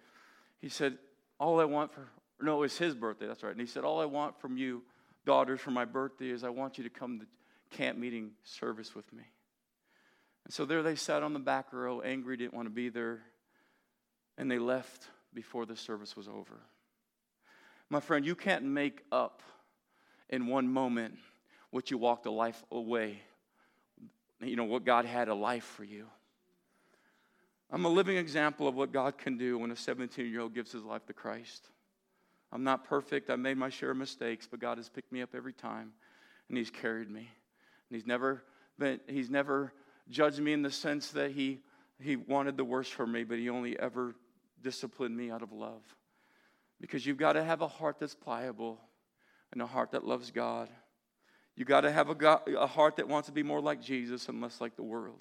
he 0.61 0.69
said, 0.69 0.97
all 1.39 1.59
I 1.59 1.65
want 1.65 1.91
for, 1.91 2.07
no, 2.39 2.57
it 2.57 2.59
was 2.59 2.77
his 2.77 2.93
birthday, 2.93 3.27
that's 3.27 3.43
right. 3.43 3.51
And 3.51 3.59
he 3.59 3.67
said, 3.67 3.83
all 3.83 3.99
I 3.99 4.05
want 4.05 4.39
from 4.39 4.57
you, 4.57 4.83
daughters, 5.25 5.59
for 5.59 5.71
my 5.71 5.85
birthday 5.85 6.29
is 6.29 6.43
I 6.43 6.49
want 6.49 6.77
you 6.77 6.83
to 6.83 6.89
come 6.89 7.19
to 7.19 7.25
camp 7.75 7.97
meeting 7.97 8.31
service 8.43 8.93
with 8.93 9.11
me. 9.11 9.23
And 10.45 10.53
so 10.53 10.65
there 10.65 10.83
they 10.83 10.95
sat 10.95 11.23
on 11.23 11.33
the 11.33 11.39
back 11.39 11.73
row, 11.73 12.01
angry, 12.01 12.37
didn't 12.37 12.53
want 12.53 12.67
to 12.67 12.73
be 12.73 12.89
there, 12.89 13.21
and 14.37 14.49
they 14.49 14.59
left 14.59 15.07
before 15.33 15.65
the 15.65 15.75
service 15.75 16.15
was 16.15 16.27
over. 16.27 16.59
My 17.89 17.99
friend, 17.99 18.25
you 18.25 18.35
can't 18.35 18.63
make 18.65 19.03
up 19.11 19.41
in 20.29 20.47
one 20.47 20.67
moment 20.67 21.17
what 21.71 21.91
you 21.91 21.97
walked 21.97 22.25
a 22.27 22.31
life 22.31 22.63
away. 22.71 23.19
You 24.41 24.55
know, 24.55 24.63
what 24.63 24.85
God 24.85 25.05
had 25.05 25.27
a 25.27 25.35
life 25.35 25.63
for 25.63 25.83
you. 25.83 26.05
I'm 27.71 27.85
a 27.85 27.89
living 27.89 28.17
example 28.17 28.67
of 28.67 28.75
what 28.75 28.91
God 28.91 29.17
can 29.17 29.37
do 29.37 29.57
when 29.57 29.71
a 29.71 29.75
17 29.75 30.25
year 30.25 30.41
old 30.41 30.55
gives 30.55 30.71
his 30.71 30.83
life 30.83 31.05
to 31.07 31.13
Christ. 31.13 31.67
I'm 32.51 32.63
not 32.63 32.83
perfect. 32.83 33.29
I 33.29 33.35
made 33.35 33.57
my 33.57 33.69
share 33.69 33.91
of 33.91 33.97
mistakes, 33.97 34.47
but 34.49 34.59
God 34.59 34.77
has 34.77 34.89
picked 34.89 35.11
me 35.11 35.21
up 35.21 35.35
every 35.35 35.53
time 35.53 35.93
and 36.47 36.57
He's 36.57 36.69
carried 36.69 37.09
me. 37.09 37.19
And 37.19 37.95
He's 37.95 38.07
never 38.07 38.43
been, 38.77 38.99
He's 39.07 39.29
never 39.29 39.71
judged 40.09 40.39
me 40.39 40.53
in 40.53 40.61
the 40.61 40.71
sense 40.71 41.11
that 41.11 41.31
He 41.31 41.59
He 42.01 42.15
wanted 42.15 42.57
the 42.57 42.65
worst 42.65 42.93
for 42.93 43.05
me, 43.05 43.23
but 43.23 43.37
He 43.37 43.49
only 43.49 43.79
ever 43.79 44.15
disciplined 44.61 45.15
me 45.15 45.29
out 45.29 45.43
of 45.43 45.51
love. 45.51 45.83
Because 46.81 47.05
you've 47.05 47.17
got 47.17 47.33
to 47.33 47.43
have 47.43 47.61
a 47.61 47.67
heart 47.67 47.97
that's 47.99 48.15
pliable 48.15 48.79
and 49.51 49.61
a 49.61 49.67
heart 49.67 49.91
that 49.91 50.05
loves 50.05 50.31
God. 50.31 50.69
You've 51.55 51.67
got 51.67 51.81
to 51.81 51.91
have 51.91 52.09
a, 52.09 52.15
God, 52.15 52.41
a 52.57 52.67
heart 52.67 52.95
that 52.95 53.07
wants 53.07 53.27
to 53.27 53.33
be 53.33 53.43
more 53.43 53.59
like 53.59 53.81
Jesus 53.81 54.29
and 54.29 54.41
less 54.41 54.61
like 54.61 54.75
the 54.75 54.83
world. 54.83 55.19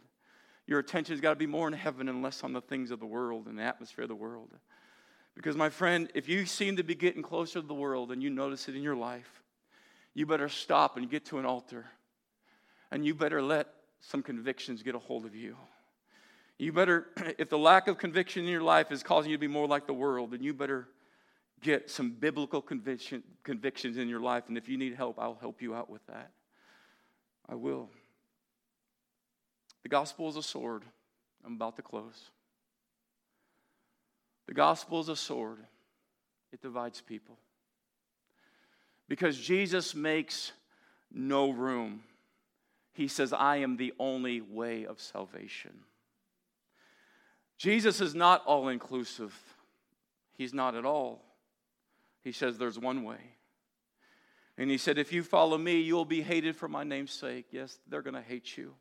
Your 0.68 0.78
attention's 0.78 1.22
got 1.22 1.30
to 1.30 1.36
be 1.36 1.46
more 1.46 1.66
in 1.66 1.72
heaven 1.72 2.10
and 2.10 2.22
less 2.22 2.44
on 2.44 2.52
the 2.52 2.60
things 2.60 2.90
of 2.90 3.00
the 3.00 3.06
world 3.06 3.46
and 3.46 3.58
the 3.58 3.62
atmosphere 3.62 4.02
of 4.02 4.10
the 4.10 4.14
world. 4.14 4.50
Because, 5.34 5.56
my 5.56 5.70
friend, 5.70 6.10
if 6.14 6.28
you 6.28 6.44
seem 6.44 6.76
to 6.76 6.82
be 6.82 6.94
getting 6.94 7.22
closer 7.22 7.62
to 7.62 7.66
the 7.66 7.72
world 7.72 8.12
and 8.12 8.22
you 8.22 8.28
notice 8.28 8.68
it 8.68 8.76
in 8.76 8.82
your 8.82 8.94
life, 8.94 9.42
you 10.12 10.26
better 10.26 10.50
stop 10.50 10.98
and 10.98 11.08
get 11.08 11.24
to 11.26 11.38
an 11.38 11.46
altar. 11.46 11.86
And 12.90 13.06
you 13.06 13.14
better 13.14 13.40
let 13.40 13.68
some 14.00 14.22
convictions 14.22 14.82
get 14.82 14.94
a 14.94 14.98
hold 14.98 15.24
of 15.24 15.34
you. 15.34 15.56
You 16.58 16.74
better, 16.74 17.06
if 17.38 17.48
the 17.48 17.58
lack 17.58 17.88
of 17.88 17.96
conviction 17.96 18.44
in 18.44 18.50
your 18.50 18.62
life 18.62 18.92
is 18.92 19.02
causing 19.02 19.30
you 19.30 19.38
to 19.38 19.40
be 19.40 19.48
more 19.48 19.66
like 19.66 19.86
the 19.86 19.94
world, 19.94 20.32
then 20.32 20.42
you 20.42 20.52
better 20.52 20.86
get 21.62 21.88
some 21.88 22.10
biblical 22.10 22.60
conviction, 22.60 23.22
convictions 23.42 23.96
in 23.96 24.06
your 24.06 24.20
life. 24.20 24.44
And 24.48 24.58
if 24.58 24.68
you 24.68 24.76
need 24.76 24.96
help, 24.96 25.18
I'll 25.18 25.38
help 25.40 25.62
you 25.62 25.74
out 25.74 25.88
with 25.88 26.06
that. 26.08 26.30
I 27.48 27.54
will. 27.54 27.88
The 29.82 29.88
gospel 29.88 30.28
is 30.28 30.36
a 30.36 30.42
sword. 30.42 30.82
I'm 31.44 31.54
about 31.54 31.76
to 31.76 31.82
close. 31.82 32.30
The 34.46 34.54
gospel 34.54 35.00
is 35.00 35.08
a 35.08 35.16
sword, 35.16 35.58
it 36.52 36.62
divides 36.62 37.02
people. 37.02 37.36
Because 39.08 39.38
Jesus 39.38 39.94
makes 39.94 40.52
no 41.12 41.50
room. 41.50 42.02
He 42.92 43.08
says, 43.08 43.32
I 43.32 43.56
am 43.56 43.76
the 43.76 43.92
only 43.98 44.40
way 44.40 44.84
of 44.84 45.00
salvation. 45.00 45.80
Jesus 47.58 48.00
is 48.00 48.14
not 48.14 48.44
all 48.46 48.68
inclusive, 48.68 49.34
He's 50.36 50.54
not 50.54 50.74
at 50.74 50.84
all. 50.84 51.22
He 52.22 52.32
says, 52.32 52.58
There's 52.58 52.78
one 52.78 53.04
way. 53.04 53.18
And 54.56 54.70
He 54.70 54.78
said, 54.78 54.98
If 54.98 55.12
you 55.12 55.22
follow 55.22 55.58
me, 55.58 55.80
you'll 55.80 56.04
be 56.04 56.22
hated 56.22 56.56
for 56.56 56.68
my 56.68 56.84
name's 56.84 57.12
sake. 57.12 57.46
Yes, 57.50 57.78
they're 57.88 58.02
going 58.02 58.14
to 58.14 58.22
hate 58.22 58.56
you. 58.56 58.74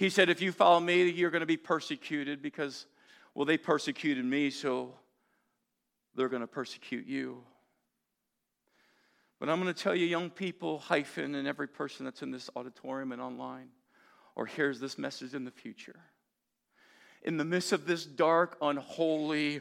He 0.00 0.08
said, 0.08 0.30
If 0.30 0.40
you 0.40 0.50
follow 0.50 0.80
me, 0.80 1.10
you're 1.10 1.30
going 1.30 1.40
to 1.40 1.46
be 1.46 1.58
persecuted 1.58 2.40
because, 2.40 2.86
well, 3.34 3.44
they 3.44 3.58
persecuted 3.58 4.24
me, 4.24 4.48
so 4.48 4.94
they're 6.14 6.30
going 6.30 6.40
to 6.40 6.46
persecute 6.46 7.06
you. 7.06 7.42
But 9.38 9.50
I'm 9.50 9.60
going 9.60 9.72
to 9.72 9.78
tell 9.78 9.94
you, 9.94 10.06
young 10.06 10.30
people, 10.30 10.78
hyphen, 10.78 11.34
and 11.34 11.46
every 11.46 11.68
person 11.68 12.06
that's 12.06 12.22
in 12.22 12.30
this 12.30 12.48
auditorium 12.56 13.12
and 13.12 13.20
online 13.20 13.68
or 14.36 14.46
hears 14.46 14.80
this 14.80 14.96
message 14.96 15.34
in 15.34 15.44
the 15.44 15.50
future. 15.50 16.00
In 17.22 17.36
the 17.36 17.44
midst 17.44 17.72
of 17.72 17.84
this 17.84 18.06
dark, 18.06 18.56
unholy, 18.62 19.60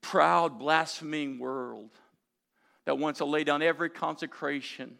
proud, 0.00 0.58
blaspheming 0.58 1.38
world 1.38 1.90
that 2.86 2.96
wants 2.96 3.18
to 3.18 3.26
lay 3.26 3.44
down 3.44 3.60
every 3.60 3.90
consecration 3.90 4.96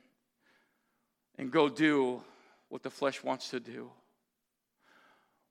and 1.39 1.51
go 1.51 1.71
do 1.71 2.23
what 2.69 2.83
the 2.83 2.91
flesh 2.91 3.25
wants 3.25 3.49
to 3.49 3.61
do 3.61 3.91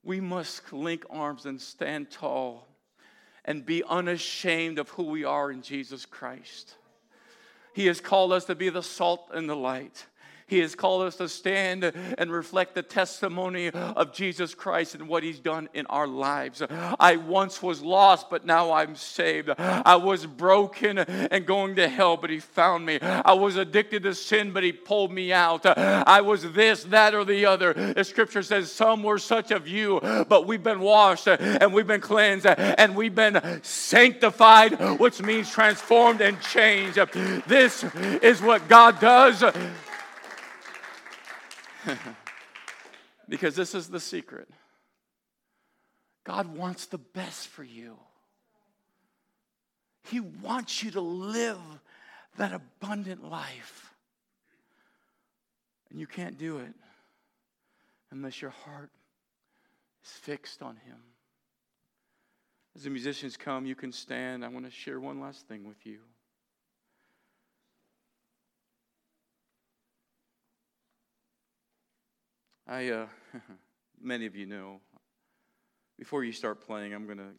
we 0.04 0.20
must 0.20 0.74
link 0.74 1.06
arms 1.10 1.46
and 1.46 1.60
stand 1.60 2.12
tall 2.12 2.68
and 3.46 3.66
be 3.66 3.84
unashamed 3.84 4.80
of 4.80 4.90
who 4.90 5.04
we 5.04 5.24
are 5.24 5.52
in 5.52 5.62
Jesus 5.62 6.06
Christ. 6.06 6.76
He 7.74 7.88
has 7.88 8.00
called 8.00 8.32
us 8.32 8.46
to 8.46 8.56
be 8.56 8.70
the 8.70 8.84
salt 8.84 9.30
and 9.34 9.50
the 9.50 9.56
light. 9.56 10.06
He 10.48 10.60
has 10.60 10.76
called 10.76 11.04
us 11.04 11.16
to 11.18 11.30
stand 11.30 11.84
and 11.84 12.32
reflect 12.32 12.76
the 12.76 12.84
testimony 12.84 13.70
of 13.70 14.14
Jesus 14.14 14.54
Christ 14.54 14.96
and 14.96 15.08
what 15.08 15.24
He's 15.24 15.40
done 15.40 15.70
in 15.74 15.86
our 15.88 16.08
lives. 16.08 16.62
I 17.00 17.16
once 17.16 17.62
was 17.62 17.82
lost, 17.82 18.30
but 18.30 18.46
now 18.46 18.72
I'm 18.72 18.96
saved. 18.96 19.50
I 19.58 19.96
was 19.96 20.26
broken 20.26 20.98
and 21.00 21.46
going 21.46 21.76
to 21.76 21.88
hell, 21.88 22.18
but 22.18 22.30
He 22.30 22.40
found 22.40 22.86
me. 22.86 23.00
I 23.02 23.34
was 23.34 23.56
addicted 23.56 24.04
to 24.04 24.16
sin, 24.16 24.52
but 24.52 24.64
He 24.64 24.72
pulled 24.72 25.12
me 25.12 25.34
out. 25.34 25.66
I 25.66 26.22
was 26.22 26.52
this, 26.54 26.84
that, 26.86 27.14
or 27.16 27.26
the 27.26 27.46
other. 27.46 27.74
The 27.74 28.04
scripture 28.04 28.44
says, 28.44 28.72
Some 28.72 29.04
were 29.04 29.18
such 29.18 29.52
of 29.52 29.68
you, 29.68 30.00
but 30.28 30.48
we've 30.48 30.64
been 30.64 30.80
washed 30.80 31.28
and 31.28 31.74
we've 31.74 31.88
been 31.88 32.02
cleansed 32.02 32.46
and 32.46 32.96
we've 32.96 33.16
been 33.16 33.62
sanctified, 33.64 35.00
which 35.00 35.22
means 35.22 35.50
transformed 35.52 36.22
and 36.22 36.40
changed. 36.42 36.98
This 37.48 37.84
is 38.22 38.42
what 38.42 38.68
God 38.68 39.00
does. 39.00 39.44
because 43.30 43.56
this 43.56 43.76
is 43.76 43.88
the 43.90 44.00
secret 44.00 44.50
God 46.24 46.56
wants 46.56 46.86
the 46.86 46.98
best 46.98 47.48
for 47.50 47.64
you. 47.64 47.98
He 50.06 50.20
wants 50.20 50.84
you 50.84 50.92
to 50.92 51.02
live 51.02 51.60
that 52.38 52.54
abundant 52.54 53.30
life. 53.30 53.94
And 55.90 56.00
you 56.00 56.08
can't 56.08 56.38
do 56.38 56.58
it 56.60 56.74
unless 58.12 58.42
your 58.42 58.52
heart 58.52 58.90
is 60.04 60.12
fixed 60.12 60.62
on 60.62 60.78
Him. 60.78 60.98
As 62.76 62.84
the 62.84 62.90
musicians 62.90 63.38
come, 63.38 63.66
you 63.66 63.76
can 63.76 63.92
stand. 63.92 64.44
I 64.44 64.48
want 64.48 64.66
to 64.66 64.72
share 64.72 65.00
one 65.00 65.20
last 65.20 65.48
thing 65.48 65.68
with 65.68 65.86
you. 65.86 66.00
I, 72.66 72.90
uh, 72.90 73.08
many 74.02 74.26
of 74.26 74.36
you 74.36 74.46
know, 74.46 74.80
before 76.00 76.24
you 76.24 76.32
start 76.32 76.66
playing, 76.66 76.94
I'm 76.94 77.06
going 77.06 77.18
to 77.18 77.32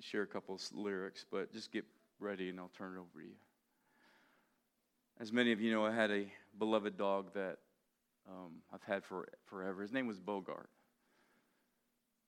share 0.00 0.22
a 0.22 0.26
couple 0.26 0.60
lyrics, 0.72 1.24
but 1.30 1.52
just 1.52 1.72
get 1.72 1.84
ready 2.20 2.50
and 2.50 2.60
I'll 2.60 2.70
turn 2.76 2.96
it 2.96 3.00
over 3.00 3.20
to 3.20 3.26
you. 3.26 3.34
As 5.18 5.32
many 5.32 5.52
of 5.52 5.60
you 5.60 5.72
know, 5.72 5.84
I 5.84 5.92
had 5.92 6.10
a 6.10 6.26
beloved 6.58 6.98
dog 6.98 7.32
that 7.34 7.56
um, 8.28 8.56
I've 8.72 8.82
had 8.82 9.02
for 9.02 9.28
forever. 9.46 9.80
His 9.80 9.92
name 9.92 10.06
was 10.06 10.20
Bogart. 10.20 10.68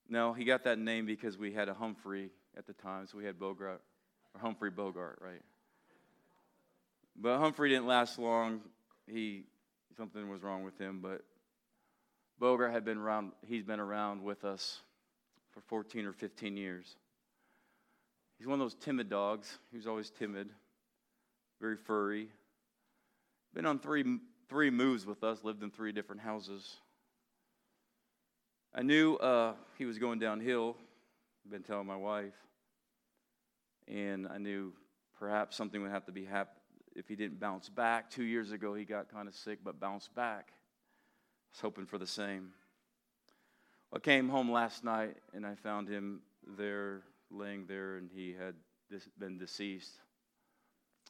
No, 0.08 0.32
he 0.32 0.44
got 0.44 0.64
that 0.64 0.78
name 0.78 1.04
because 1.06 1.36
we 1.36 1.52
had 1.52 1.68
a 1.68 1.74
Humphrey 1.74 2.30
at 2.56 2.66
the 2.66 2.72
time, 2.72 3.06
so 3.06 3.18
we 3.18 3.24
had 3.24 3.38
Bogart, 3.38 3.82
or 4.34 4.40
Humphrey 4.40 4.70
Bogart, 4.70 5.18
right? 5.20 5.42
But 7.14 7.38
Humphrey 7.38 7.68
didn't 7.68 7.86
last 7.86 8.18
long. 8.18 8.62
He 9.06 9.44
something 9.96 10.28
was 10.28 10.42
wrong 10.42 10.64
with 10.64 10.78
him, 10.78 11.00
but 11.00 11.22
Bogart 12.40 12.72
had 12.72 12.86
been 12.86 12.96
around, 12.96 13.32
he's 13.46 13.62
been 13.62 13.80
around 13.80 14.22
with 14.22 14.46
us 14.46 14.80
for 15.52 15.60
14 15.60 16.06
or 16.06 16.12
15 16.14 16.56
years. 16.56 16.96
He's 18.38 18.46
one 18.46 18.54
of 18.54 18.64
those 18.64 18.74
timid 18.74 19.10
dogs. 19.10 19.58
He 19.70 19.76
was 19.76 19.86
always 19.86 20.08
timid, 20.08 20.48
very 21.60 21.76
furry. 21.76 22.28
Been 23.52 23.66
on 23.66 23.78
three, 23.78 24.20
three 24.48 24.70
moves 24.70 25.04
with 25.04 25.22
us, 25.22 25.44
lived 25.44 25.62
in 25.62 25.70
three 25.70 25.92
different 25.92 26.22
houses. 26.22 26.76
I 28.74 28.82
knew 28.82 29.16
uh, 29.16 29.52
he 29.76 29.84
was 29.84 29.98
going 29.98 30.18
downhill. 30.18 30.76
I've 31.44 31.52
been 31.52 31.62
telling 31.62 31.86
my 31.86 31.96
wife. 31.96 32.32
And 33.86 34.26
I 34.26 34.38
knew 34.38 34.72
perhaps 35.18 35.56
something 35.56 35.82
would 35.82 35.90
have 35.90 36.06
to 36.06 36.12
be 36.12 36.24
happening 36.24 36.56
if 36.96 37.06
he 37.06 37.16
didn't 37.16 37.38
bounce 37.38 37.68
back. 37.68 38.08
Two 38.08 38.24
years 38.24 38.50
ago, 38.50 38.72
he 38.72 38.86
got 38.86 39.12
kind 39.12 39.28
of 39.28 39.34
sick, 39.34 39.58
but 39.62 39.78
bounced 39.78 40.14
back 40.14 40.52
was 41.52 41.60
hoping 41.60 41.86
for 41.86 41.98
the 41.98 42.06
same. 42.06 42.50
I 43.92 43.98
came 43.98 44.28
home 44.28 44.50
last 44.50 44.84
night 44.84 45.16
and 45.34 45.44
I 45.44 45.54
found 45.56 45.88
him 45.88 46.20
there, 46.56 47.02
laying 47.30 47.66
there, 47.66 47.96
and 47.96 48.08
he 48.14 48.34
had 48.38 48.54
been 49.18 49.38
deceased. 49.38 49.98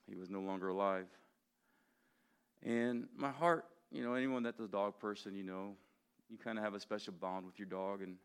He 0.09 0.16
was 0.16 0.30
no 0.30 0.41
longer 0.41 0.68
alive. 0.68 1.07
And 2.62 3.07
my 3.16 3.30
heart, 3.30 3.64
you 3.91 4.03
know, 4.03 4.14
anyone 4.14 4.43
that's 4.43 4.61
a 4.61 4.68
dog 4.68 4.99
person, 4.99 5.34
you 5.34 5.45
know, 5.45 5.74
you 6.28 6.38
kind 6.38 6.59
of 6.59 6.64
have 6.64 6.74
a 6.74 6.80
special 6.80 7.12
bond 7.12 7.47
with 7.47 7.59
your 7.59 7.68
dog. 7.68 8.03
And 8.03 8.16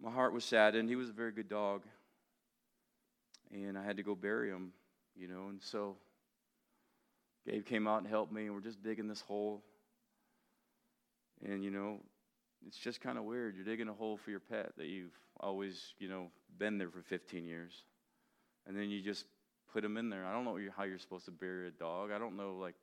my 0.00 0.10
heart 0.10 0.32
was 0.32 0.44
saddened. 0.44 0.88
He 0.88 0.96
was 0.96 1.10
a 1.10 1.12
very 1.12 1.32
good 1.32 1.48
dog. 1.48 1.82
And 3.52 3.78
I 3.78 3.84
had 3.84 3.96
to 3.98 4.02
go 4.02 4.14
bury 4.14 4.50
him, 4.50 4.72
you 5.14 5.28
know. 5.28 5.48
And 5.48 5.62
so 5.62 5.96
Gabe 7.46 7.64
came 7.64 7.86
out 7.86 7.98
and 7.98 8.06
helped 8.06 8.32
me, 8.32 8.46
and 8.46 8.54
we're 8.54 8.60
just 8.60 8.82
digging 8.82 9.06
this 9.06 9.20
hole 9.20 9.62
and, 11.44 11.62
you 11.62 11.70
know, 11.70 12.00
it's 12.66 12.78
just 12.78 13.00
kind 13.00 13.18
of 13.18 13.24
weird. 13.24 13.54
You're 13.56 13.64
digging 13.64 13.88
a 13.88 13.92
hole 13.92 14.16
for 14.16 14.30
your 14.30 14.40
pet 14.40 14.72
that 14.76 14.86
you've 14.86 15.16
always, 15.38 15.94
you 15.98 16.08
know, 16.08 16.28
been 16.58 16.78
there 16.78 16.88
for 16.88 17.02
15 17.02 17.44
years. 17.44 17.72
And 18.66 18.76
then 18.76 18.88
you 18.88 19.02
just 19.02 19.26
put 19.72 19.82
them 19.82 19.96
in 19.96 20.08
there. 20.08 20.24
I 20.24 20.32
don't 20.32 20.44
know 20.44 20.58
how 20.74 20.84
you're 20.84 20.98
supposed 20.98 21.26
to 21.26 21.30
bury 21.30 21.68
a 21.68 21.70
dog. 21.70 22.10
I 22.10 22.18
don't 22.18 22.36
know, 22.36 22.54
like, 22.54 22.76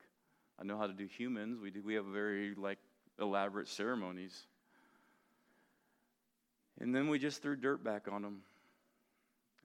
I 0.59 0.63
know 0.63 0.77
how 0.77 0.87
to 0.87 0.93
do 0.93 1.05
humans. 1.05 1.59
We, 1.59 1.71
do, 1.71 1.81
we 1.83 1.95
have 1.95 2.05
very, 2.05 2.53
like, 2.53 2.77
elaborate 3.19 3.67
ceremonies. 3.67 4.45
And 6.79 6.93
then 6.93 7.07
we 7.07 7.17
just 7.17 7.41
threw 7.41 7.55
dirt 7.55 7.83
back 7.83 8.07
on 8.11 8.23
him. 8.23 8.41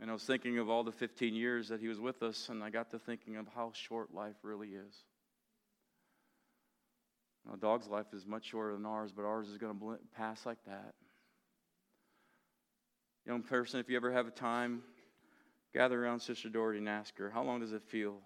And 0.01 0.11
I 0.11 0.13
was 0.13 0.23
thinking 0.23 0.59
of 0.59 0.69
all 0.69 0.85
the 0.85 0.93
15 0.93 1.35
years 1.35 1.69
that 1.69 1.81
he 1.81 1.89
was 1.89 1.99
with 1.99 2.23
us, 2.23 2.49
and 2.51 2.63
I 2.63 2.71
got 2.71 2.91
to 2.91 2.99
thinking 2.99 3.37
of 3.37 3.47
how 3.55 3.73
short 3.75 4.15
life 4.15 4.37
really 4.43 4.69
is. 4.69 4.95
A 7.53 7.57
dog's 7.57 7.87
life 7.87 8.07
is 8.13 8.27
much 8.27 8.47
shorter 8.47 8.73
than 8.73 8.85
ours, 8.87 9.13
but 9.15 9.25
ours 9.25 9.49
is 9.49 9.57
going 9.57 9.79
to 9.79 9.99
pass 10.17 10.45
like 10.45 10.59
that. 10.67 10.95
Young 13.25 13.43
person, 13.43 13.81
if 13.81 13.89
you 13.89 13.97
ever 13.97 14.13
have 14.13 14.27
a 14.27 14.33
time, 14.33 14.83
gather 15.73 16.03
around 16.03 16.21
Sister 16.21 16.49
Doherty 16.49 16.79
and 16.79 16.89
ask 16.89 17.17
her, 17.19 17.31
How 17.31 17.43
long 17.43 17.61
does 17.61 17.73
it 17.73 17.83
feel? 17.83 18.17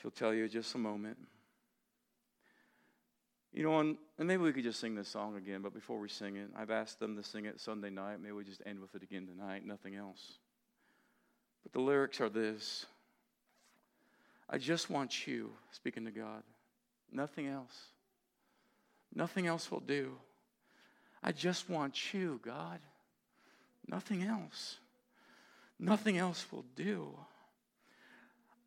She'll 0.00 0.10
tell 0.10 0.34
you 0.34 0.48
just 0.48 0.74
a 0.74 0.78
moment. 0.78 1.16
You 3.52 3.62
know, 3.62 3.80
and, 3.80 3.96
and 4.18 4.28
maybe 4.28 4.42
we 4.42 4.52
could 4.52 4.64
just 4.64 4.80
sing 4.80 4.94
this 4.94 5.08
song 5.08 5.36
again, 5.36 5.62
but 5.62 5.72
before 5.72 5.98
we 5.98 6.10
sing 6.10 6.36
it, 6.36 6.50
I've 6.54 6.70
asked 6.70 7.00
them 7.00 7.16
to 7.16 7.22
sing 7.22 7.46
it 7.46 7.58
Sunday 7.58 7.88
night. 7.88 8.20
Maybe 8.20 8.32
we 8.32 8.44
just 8.44 8.60
end 8.66 8.80
with 8.80 8.94
it 8.94 9.02
again 9.02 9.26
tonight, 9.26 9.64
nothing 9.64 9.94
else. 9.94 10.38
But 11.62 11.72
the 11.72 11.80
lyrics 11.80 12.20
are 12.20 12.28
this 12.28 12.84
I 14.48 14.58
just 14.58 14.90
want 14.90 15.26
you, 15.26 15.50
speaking 15.72 16.04
to 16.04 16.10
God, 16.10 16.42
nothing 17.12 17.46
else. 17.46 17.74
Nothing 19.14 19.46
else 19.46 19.70
will 19.70 19.80
do. 19.80 20.12
I 21.22 21.32
just 21.32 21.68
want 21.70 22.12
you, 22.12 22.40
God. 22.42 22.80
Nothing 23.88 24.22
else. 24.22 24.76
Nothing 25.78 26.18
else 26.18 26.46
will 26.50 26.64
do. 26.74 27.16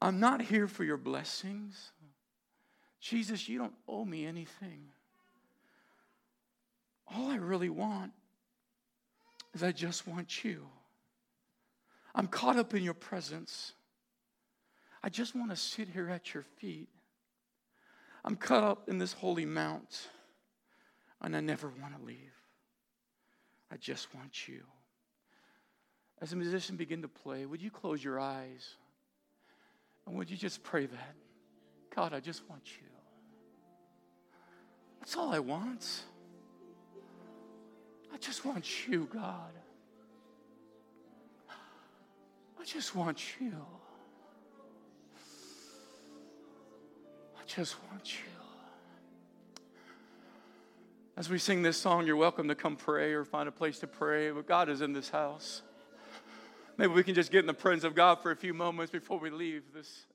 I'm 0.01 0.19
not 0.19 0.41
here 0.41 0.67
for 0.67 0.83
your 0.83 0.97
blessings. 0.97 1.91
Jesus, 2.99 3.47
you 3.47 3.57
don't 3.57 3.75
owe 3.87 4.05
me 4.05 4.25
anything. 4.25 4.89
All 7.13 7.29
I 7.29 7.37
really 7.37 7.69
want 7.69 8.11
is 9.53 9.63
I 9.63 9.71
just 9.71 10.07
want 10.07 10.43
you. 10.43 10.67
I'm 12.13 12.27
caught 12.27 12.57
up 12.57 12.73
in 12.73 12.83
your 12.83 12.93
presence. 12.93 13.73
I 15.03 15.09
just 15.09 15.35
want 15.35 15.49
to 15.49 15.55
sit 15.55 15.89
here 15.89 16.09
at 16.09 16.33
your 16.33 16.43
feet. 16.57 16.89
I'm 18.29 18.35
caught 18.35 18.63
up 18.63 18.87
in 18.87 18.99
this 18.99 19.11
holy 19.11 19.43
mount, 19.43 20.07
and 21.19 21.35
I 21.35 21.39
never 21.39 21.67
want 21.81 21.97
to 21.97 22.05
leave. 22.05 22.35
I 23.71 23.77
just 23.77 24.13
want 24.13 24.47
you. 24.47 24.61
As 26.21 26.29
the 26.29 26.35
musician 26.35 26.75
begin 26.75 27.01
to 27.01 27.07
play, 27.07 27.47
would 27.47 27.59
you 27.59 27.71
close 27.71 28.03
your 28.03 28.19
eyes? 28.19 28.75
And 30.05 30.15
would 30.15 30.29
you 30.29 30.37
just 30.37 30.61
pray 30.61 30.85
that? 30.85 31.15
God, 31.95 32.13
I 32.13 32.19
just 32.19 32.47
want 32.47 32.61
you. 32.79 32.85
That's 34.99 35.17
all 35.17 35.33
I 35.33 35.39
want. 35.39 36.03
I 38.13 38.17
just 38.17 38.45
want 38.45 38.87
you, 38.87 39.09
God. 39.11 39.53
I 42.61 42.63
just 42.63 42.93
want 42.93 43.41
you. 43.41 43.55
Just 47.55 47.75
want 47.89 48.13
you. 48.13 48.19
As 51.17 51.29
we 51.29 51.39
sing 51.39 51.63
this 51.63 51.77
song, 51.77 52.05
you're 52.05 52.15
welcome 52.15 52.47
to 52.47 52.55
come 52.55 52.75
pray 52.75 53.11
or 53.13 53.25
find 53.25 53.49
a 53.49 53.51
place 53.51 53.79
to 53.79 53.87
pray, 53.87 54.29
but 54.29 54.47
God 54.47 54.69
is 54.69 54.81
in 54.81 54.93
this 54.93 55.09
house. 55.09 55.63
Maybe 56.77 56.93
we 56.93 57.03
can 57.03 57.15
just 57.15 57.31
get 57.31 57.39
in 57.39 57.47
the 57.47 57.53
presence 57.53 57.83
of 57.83 57.95
God 57.95 58.21
for 58.21 58.31
a 58.31 58.35
few 58.35 58.53
moments 58.53 58.91
before 58.91 59.17
we 59.19 59.31
leave 59.31 59.63
this. 59.73 60.05